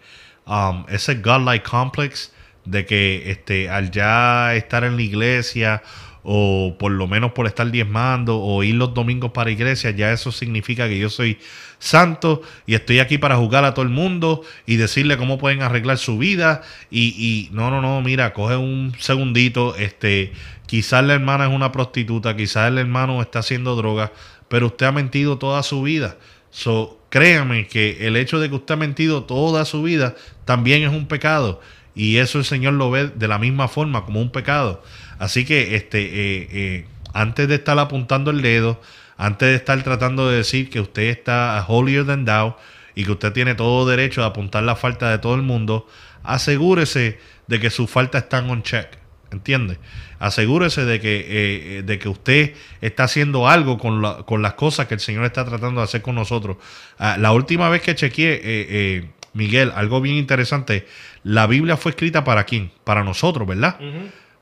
um, 0.46 0.84
ese 0.88 1.16
godlike 1.16 1.62
complex 1.62 2.32
de 2.64 2.84
que 2.84 3.30
este, 3.30 3.70
al 3.70 3.90
ya 3.90 4.54
estar 4.54 4.84
en 4.84 4.96
la 4.96 5.02
iglesia 5.02 5.82
o 6.28 6.74
por 6.76 6.90
lo 6.90 7.06
menos 7.06 7.30
por 7.30 7.46
estar 7.46 7.70
diezmando 7.70 8.42
o 8.42 8.64
ir 8.64 8.74
los 8.74 8.92
domingos 8.92 9.30
para 9.30 9.52
iglesia, 9.52 9.92
ya 9.92 10.10
eso 10.10 10.32
significa 10.32 10.88
que 10.88 10.98
yo 10.98 11.08
soy 11.08 11.38
santo 11.78 12.42
y 12.66 12.74
estoy 12.74 12.98
aquí 12.98 13.16
para 13.16 13.36
juzgar 13.36 13.64
a 13.64 13.74
todo 13.74 13.84
el 13.84 13.92
mundo 13.92 14.42
y 14.66 14.74
decirle 14.74 15.18
cómo 15.18 15.38
pueden 15.38 15.62
arreglar 15.62 15.98
su 15.98 16.18
vida 16.18 16.62
y, 16.90 17.14
y 17.16 17.54
no, 17.54 17.70
no, 17.70 17.80
no, 17.80 18.02
mira, 18.02 18.32
coge 18.32 18.56
un 18.56 18.92
segundito, 18.98 19.76
este, 19.76 20.32
quizás 20.66 21.04
la 21.04 21.14
hermana 21.14 21.46
es 21.46 21.52
una 21.54 21.70
prostituta, 21.70 22.36
quizás 22.36 22.72
el 22.72 22.78
hermano 22.78 23.22
está 23.22 23.38
haciendo 23.38 23.76
droga, 23.76 24.12
pero 24.48 24.66
usted 24.66 24.86
ha 24.86 24.92
mentido 24.92 25.38
toda 25.38 25.62
su 25.62 25.82
vida. 25.82 26.16
So, 26.50 26.98
créame 27.08 27.68
que 27.68 28.04
el 28.08 28.16
hecho 28.16 28.40
de 28.40 28.48
que 28.48 28.56
usted 28.56 28.74
ha 28.74 28.78
mentido 28.78 29.22
toda 29.22 29.64
su 29.64 29.84
vida 29.84 30.16
también 30.44 30.82
es 30.82 30.90
un 30.90 31.06
pecado. 31.06 31.60
Y 31.94 32.18
eso 32.18 32.38
el 32.38 32.44
Señor 32.44 32.74
lo 32.74 32.90
ve 32.90 33.08
de 33.08 33.28
la 33.28 33.38
misma 33.38 33.68
forma, 33.68 34.04
como 34.04 34.20
un 34.20 34.30
pecado. 34.30 34.82
Así 35.18 35.44
que 35.44 35.76
este, 35.76 36.02
eh, 36.04 36.48
eh, 36.52 36.84
antes 37.14 37.48
de 37.48 37.54
estar 37.56 37.78
apuntando 37.78 38.30
el 38.30 38.42
dedo, 38.42 38.80
antes 39.16 39.48
de 39.48 39.54
estar 39.56 39.82
tratando 39.82 40.28
de 40.28 40.36
decir 40.38 40.68
que 40.70 40.80
usted 40.80 41.04
está 41.04 41.64
holier 41.66 42.04
than 42.04 42.24
thou 42.24 42.56
y 42.94 43.04
que 43.04 43.12
usted 43.12 43.32
tiene 43.32 43.54
todo 43.54 43.86
derecho 43.88 44.22
a 44.22 44.26
apuntar 44.26 44.62
la 44.62 44.76
falta 44.76 45.10
de 45.10 45.18
todo 45.18 45.34
el 45.34 45.42
mundo, 45.42 45.86
asegúrese 46.22 47.18
de 47.46 47.60
que 47.60 47.70
su 47.70 47.86
falta 47.86 48.18
está 48.18 48.38
on 48.40 48.62
check. 48.62 48.88
¿Entiende? 49.32 49.78
Asegúrese 50.20 50.84
de 50.84 51.00
que, 51.00 51.26
eh, 51.28 51.82
de 51.82 51.98
que 51.98 52.08
usted 52.08 52.54
está 52.80 53.04
haciendo 53.04 53.48
algo 53.48 53.76
con, 53.76 54.00
la- 54.00 54.18
con 54.18 54.40
las 54.40 54.54
cosas 54.54 54.86
que 54.86 54.94
el 54.94 55.00
Señor 55.00 55.24
está 55.24 55.44
tratando 55.44 55.80
de 55.80 55.84
hacer 55.84 56.00
con 56.00 56.14
nosotros. 56.14 56.58
Ah, 56.98 57.16
la 57.18 57.32
última 57.32 57.68
vez 57.68 57.82
que 57.82 57.94
chequeé, 57.94 59.04
Miguel, 59.34 59.72
algo 59.74 60.00
bien 60.00 60.16
interesante, 60.16 60.86
la 61.24 61.46
Biblia 61.46 61.76
fue 61.76 61.90
escrita 61.90 62.22
para 62.24 62.44
quién? 62.44 62.70
Para 62.84 63.02
nosotros, 63.04 63.46
¿verdad? 63.48 63.76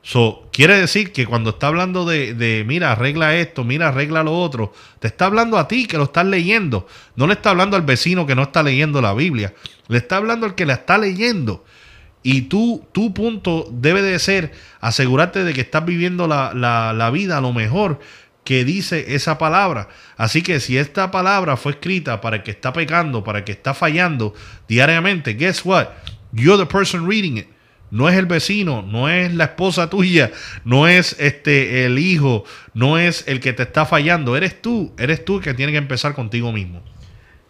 So, 0.07 0.47
quiere 0.53 0.77
decir 0.79 1.11
que 1.11 1.25
cuando 1.25 1.49
está 1.49 1.65
hablando 1.65 2.05
de, 2.05 2.63
mira, 2.67 2.91
arregla 2.91 3.35
esto, 3.37 3.63
mira, 3.63 3.87
arregla 3.87 4.21
lo 4.21 4.37
otro, 4.39 4.71
te 4.99 5.07
está 5.07 5.25
hablando 5.25 5.57
a 5.57 5.67
ti 5.67 5.87
que 5.87 5.97
lo 5.97 6.03
estás 6.03 6.27
leyendo. 6.27 6.85
No 7.15 7.25
le 7.25 7.33
está 7.33 7.49
hablando 7.49 7.75
al 7.75 7.81
vecino 7.81 8.27
que 8.27 8.35
no 8.35 8.43
está 8.43 8.61
leyendo 8.61 9.01
la 9.01 9.15
Biblia. 9.15 9.55
Le 9.87 9.97
está 9.97 10.17
hablando 10.17 10.45
al 10.45 10.53
que 10.53 10.67
la 10.67 10.73
está 10.75 10.99
leyendo. 10.99 11.65
Y 12.21 12.43
tú, 12.43 12.85
tu 12.91 13.15
punto 13.15 13.67
debe 13.71 14.03
de 14.03 14.19
ser 14.19 14.51
asegurarte 14.79 15.43
de 15.43 15.53
que 15.55 15.61
estás 15.61 15.83
viviendo 15.83 16.27
la, 16.27 16.53
la- 16.53 16.93
la 16.93 17.09
vida 17.09 17.39
a 17.39 17.41
lo 17.41 17.51
mejor 17.51 17.99
que 18.43 18.63
dice 18.63 19.15
esa 19.15 19.39
palabra. 19.39 19.89
Así 20.17 20.43
que 20.43 20.59
si 20.59 20.77
esta 20.77 21.09
palabra 21.09 21.57
fue 21.57 21.71
escrita 21.71 22.21
para 22.21 22.35
el 22.35 22.43
que 22.43 22.51
está 22.51 22.71
pecando, 22.73 23.23
para 23.23 23.39
el 23.39 23.43
que 23.43 23.53
está 23.53 23.73
fallando 23.73 24.35
diariamente, 24.67 25.33
guess 25.33 25.65
what? 25.65 25.87
You're 26.31 26.63
the 26.63 26.71
person 26.71 27.07
reading 27.09 27.37
it. 27.37 27.47
No 27.95 28.09
es 28.09 28.17
el 28.17 28.25
vecino, 28.25 28.81
no 28.81 29.07
es 29.07 29.33
la 29.33 29.45
esposa 29.45 29.89
tuya, 29.89 30.29
no 30.65 30.85
es 30.85 31.15
este 31.17 31.85
el 31.85 31.97
hijo, 31.97 32.43
no 32.73 32.97
es 32.97 33.23
el 33.25 33.39
que 33.39 33.53
te 33.53 33.63
está 33.63 33.85
fallando, 33.85 34.35
eres 34.35 34.61
tú, 34.61 34.93
eres 34.99 35.23
tú 35.23 35.37
el 35.37 35.43
que 35.45 35.53
tiene 35.53 35.71
que 35.71 35.77
empezar 35.77 36.13
contigo 36.13 36.51
mismo. 36.51 36.83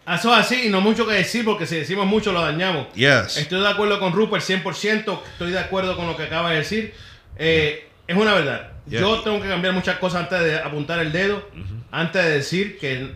Eso 0.06 0.32
es 0.32 0.38
así 0.38 0.66
y 0.66 0.68
no 0.68 0.80
mucho 0.80 1.04
que 1.04 1.14
decir 1.14 1.44
porque 1.44 1.66
si 1.66 1.74
decimos 1.74 2.06
mucho 2.06 2.30
lo 2.30 2.42
dañamos. 2.42 2.86
Yes. 2.94 3.38
Estoy 3.38 3.60
de 3.60 3.68
acuerdo 3.68 3.98
con 3.98 4.12
Rupert 4.12 4.44
100%, 4.44 5.20
estoy 5.32 5.50
de 5.50 5.58
acuerdo 5.58 5.96
con 5.96 6.06
lo 6.06 6.16
que 6.16 6.22
acaba 6.22 6.52
de 6.52 6.58
decir. 6.58 6.94
Eh, 7.36 7.88
es 8.06 8.16
una 8.16 8.32
verdad. 8.32 8.70
Yo 8.86 9.22
tengo 9.22 9.42
que 9.42 9.48
cambiar 9.48 9.74
muchas 9.74 9.98
cosas 9.98 10.22
antes 10.22 10.40
de 10.44 10.60
apuntar 10.60 11.00
el 11.00 11.10
dedo, 11.10 11.44
antes 11.90 12.22
de 12.22 12.30
decir 12.30 12.78
que, 12.78 13.10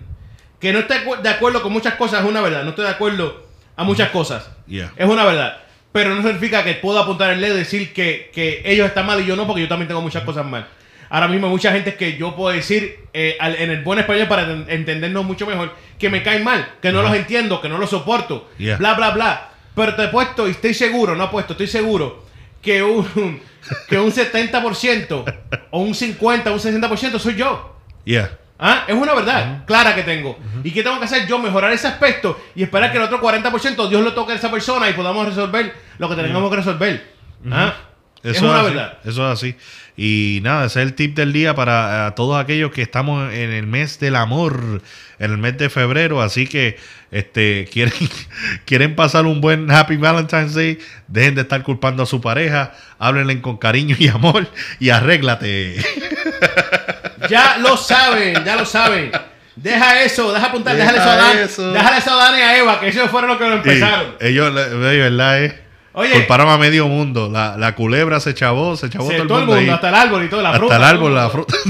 que 0.58 0.72
no 0.72 0.80
estoy 0.80 0.96
de 1.22 1.28
acuerdo 1.28 1.62
con 1.62 1.72
muchas 1.72 1.94
cosas, 1.94 2.24
es 2.24 2.28
una 2.28 2.40
verdad. 2.40 2.64
No 2.64 2.70
estoy 2.70 2.86
de 2.86 2.90
acuerdo 2.90 3.46
a 3.76 3.84
muchas 3.84 4.08
cosas. 4.08 4.50
Yeah. 4.66 4.92
Es 4.96 5.08
una 5.08 5.24
verdad. 5.24 5.69
Pero 5.92 6.14
no 6.14 6.22
significa 6.22 6.62
que 6.62 6.74
puedo 6.74 6.98
apuntar 7.00 7.32
el 7.32 7.40
dedo 7.40 7.56
y 7.56 7.58
decir 7.58 7.92
que, 7.92 8.30
que 8.32 8.62
ellos 8.64 8.86
están 8.86 9.06
mal 9.06 9.20
y 9.20 9.26
yo 9.26 9.34
no, 9.36 9.46
porque 9.46 9.62
yo 9.62 9.68
también 9.68 9.88
tengo 9.88 10.00
muchas 10.00 10.22
cosas 10.22 10.46
mal. 10.46 10.68
Ahora 11.08 11.26
mismo 11.26 11.46
hay 11.48 11.52
mucha 11.52 11.72
gente 11.72 11.94
que 11.96 12.16
yo 12.16 12.36
puedo 12.36 12.54
decir 12.54 13.00
eh, 13.12 13.36
al- 13.40 13.56
en 13.56 13.70
el 13.70 13.82
buen 13.82 13.98
español 13.98 14.28
para 14.28 14.46
enten- 14.46 14.66
entendernos 14.68 15.24
mucho 15.24 15.44
mejor 15.46 15.74
que 15.98 16.08
me 16.08 16.22
caen 16.22 16.44
mal, 16.44 16.74
que 16.80 16.92
no 16.92 17.00
Ajá. 17.00 17.08
los 17.08 17.18
entiendo, 17.18 17.60
que 17.60 17.68
no 17.68 17.78
los 17.78 17.90
soporto, 17.90 18.48
Yeah. 18.58 18.76
bla, 18.76 18.94
bla, 18.94 19.10
bla. 19.10 19.50
Pero 19.74 19.96
te 19.96 20.04
he 20.04 20.08
puesto 20.08 20.46
y 20.46 20.52
estoy 20.52 20.74
seguro, 20.74 21.16
no 21.16 21.24
he 21.24 21.28
puesto, 21.28 21.54
estoy 21.54 21.66
seguro 21.66 22.24
que 22.62 22.82
un, 22.84 23.40
que 23.88 23.98
un 23.98 24.12
70% 24.12 25.24
o 25.70 25.80
un 25.80 25.94
50, 25.94 26.52
un 26.52 26.58
60% 26.60 27.18
soy 27.18 27.34
yo. 27.34 27.76
Yeah. 28.04 28.30
¿Ah? 28.60 28.84
Es 28.86 28.94
una 28.94 29.14
verdad 29.14 29.64
clara 29.64 29.94
que 29.94 30.02
tengo. 30.02 30.38
¿Y 30.62 30.70
qué 30.70 30.82
tengo 30.82 30.98
que 30.98 31.06
hacer 31.06 31.26
yo? 31.26 31.38
Mejorar 31.38 31.72
ese 31.72 31.88
aspecto 31.88 32.38
y 32.54 32.62
esperar 32.62 32.92
que 32.92 32.98
el 32.98 33.04
otro 33.04 33.20
40% 33.20 33.88
Dios 33.88 34.02
lo 34.02 34.12
toque 34.12 34.32
a 34.32 34.36
esa 34.36 34.50
persona 34.50 34.88
y 34.90 34.92
podamos 34.92 35.26
resolver 35.26 35.74
lo 35.96 36.08
que 36.08 36.14
tengamos 36.14 36.50
que 36.50 36.56
resolver. 36.56 37.14
¿Ah? 37.50 37.74
Es 38.22 38.36
Eso 38.36 38.50
una 38.50 38.60
así, 38.60 38.68
verdad. 38.68 38.98
Eso 39.02 39.26
es 39.26 39.38
así. 39.38 39.56
Y 39.96 40.40
nada, 40.42 40.66
ese 40.66 40.80
es 40.80 40.88
el 40.88 40.94
tip 40.94 41.16
del 41.16 41.32
día 41.32 41.54
para 41.54 42.08
eh, 42.08 42.12
todos 42.16 42.38
aquellos 42.38 42.70
que 42.70 42.82
estamos 42.82 43.32
en 43.32 43.50
el 43.50 43.66
mes 43.66 43.98
del 43.98 44.14
amor, 44.14 44.82
en 45.18 45.30
el 45.30 45.38
mes 45.38 45.56
de 45.56 45.70
febrero. 45.70 46.20
Así 46.20 46.46
que 46.46 46.76
este 47.10 47.66
quieren, 47.72 47.94
quieren 48.66 48.94
pasar 48.94 49.24
un 49.24 49.40
buen 49.40 49.70
Happy 49.70 49.96
Valentine's 49.96 50.54
Day. 50.54 50.78
Dejen 51.08 51.34
de 51.34 51.42
estar 51.42 51.62
culpando 51.62 52.02
a 52.02 52.06
su 52.06 52.20
pareja. 52.20 52.74
Háblenle 52.98 53.40
con 53.40 53.56
cariño 53.56 53.96
y 53.98 54.08
amor 54.08 54.46
y 54.78 54.90
arréglate. 54.90 55.76
Ya 57.28 57.58
lo 57.58 57.76
saben, 57.76 58.44
ya 58.44 58.56
lo 58.56 58.64
saben. 58.64 59.10
Deja 59.56 60.02
eso, 60.02 60.32
deja 60.32 60.46
apuntar, 60.46 60.74
Deja 60.74 60.92
déjale 60.92 61.02
eso 61.02 61.10
a 61.10 61.16
Dan, 61.16 61.38
eso. 61.38 61.72
déjale 61.72 61.98
eso 61.98 62.10
a 62.12 62.16
Dan 62.16 62.38
y 62.38 62.42
a 62.42 62.58
Eva, 62.58 62.80
que 62.80 62.88
ellos 62.88 63.10
fueron 63.10 63.28
los 63.30 63.38
que 63.38 63.44
lo 63.46 63.54
empezaron. 63.56 64.14
Y 64.20 64.26
ellos, 64.28 64.54
verdad, 64.54 65.42
es. 65.44 65.54
Oye. 65.92 66.12
Culparon 66.12 66.48
a 66.48 66.56
medio 66.56 66.86
mundo. 66.86 67.28
La, 67.30 67.56
la 67.58 67.74
culebra 67.74 68.20
se 68.20 68.32
chavó, 68.32 68.76
se 68.76 68.88
chavó 68.88 69.10
Sí, 69.10 69.14
todo 69.16 69.22
el 69.22 69.28
todo 69.28 69.38
el 69.40 69.44
mundo. 69.46 69.56
mundo, 69.56 69.70
ahí. 69.72 69.74
hasta 69.74 69.88
el 69.88 69.94
árbol 69.96 70.24
y 70.24 70.28
toda 70.28 70.42
la 70.44 70.48
Hasta 70.50 70.58
fruta. 70.60 70.76
el 70.76 70.80
todo 70.80 70.90
árbol, 70.90 71.14
la 71.14 71.30
fruta. 71.30 71.54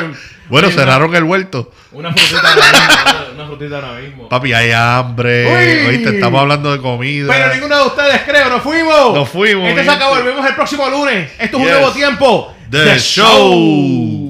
El 0.00 0.14
bueno, 0.48 0.66
Oye, 0.66 0.76
cerraron 0.76 1.14
el 1.14 1.22
huerto. 1.22 1.70
Una, 1.92 2.12
frutita 2.12 2.40
ahora 2.40 2.54
mismo. 2.56 3.34
Una 3.34 3.46
frutita 3.46 3.74
ahora 3.76 3.92
mismo. 4.00 4.28
Papi, 4.28 4.52
hay 4.52 4.72
hambre. 4.72 5.46
Uy. 5.46 5.86
Oíste, 5.94 6.14
estamos 6.16 6.40
hablando 6.40 6.72
de 6.72 6.80
comida. 6.80 7.32
Pero 7.32 7.54
ninguno 7.54 7.76
de 7.76 7.86
ustedes 7.86 8.22
creo, 8.26 8.48
nos 8.50 8.62
fuimos. 8.62 9.14
Nos 9.14 9.28
fuimos, 9.28 9.68
Este 9.68 9.84
se 9.84 9.90
acabó, 9.90 10.16
volvemos 10.16 10.44
el 10.44 10.54
próximo 10.56 10.88
lunes. 10.90 11.30
Esto 11.38 11.56
es 11.58 11.62
Yes. 11.62 11.72
un 11.72 11.78
nuevo 11.78 11.92
tiempo. 11.92 12.54
The 12.68 12.98
Show. 12.98 14.29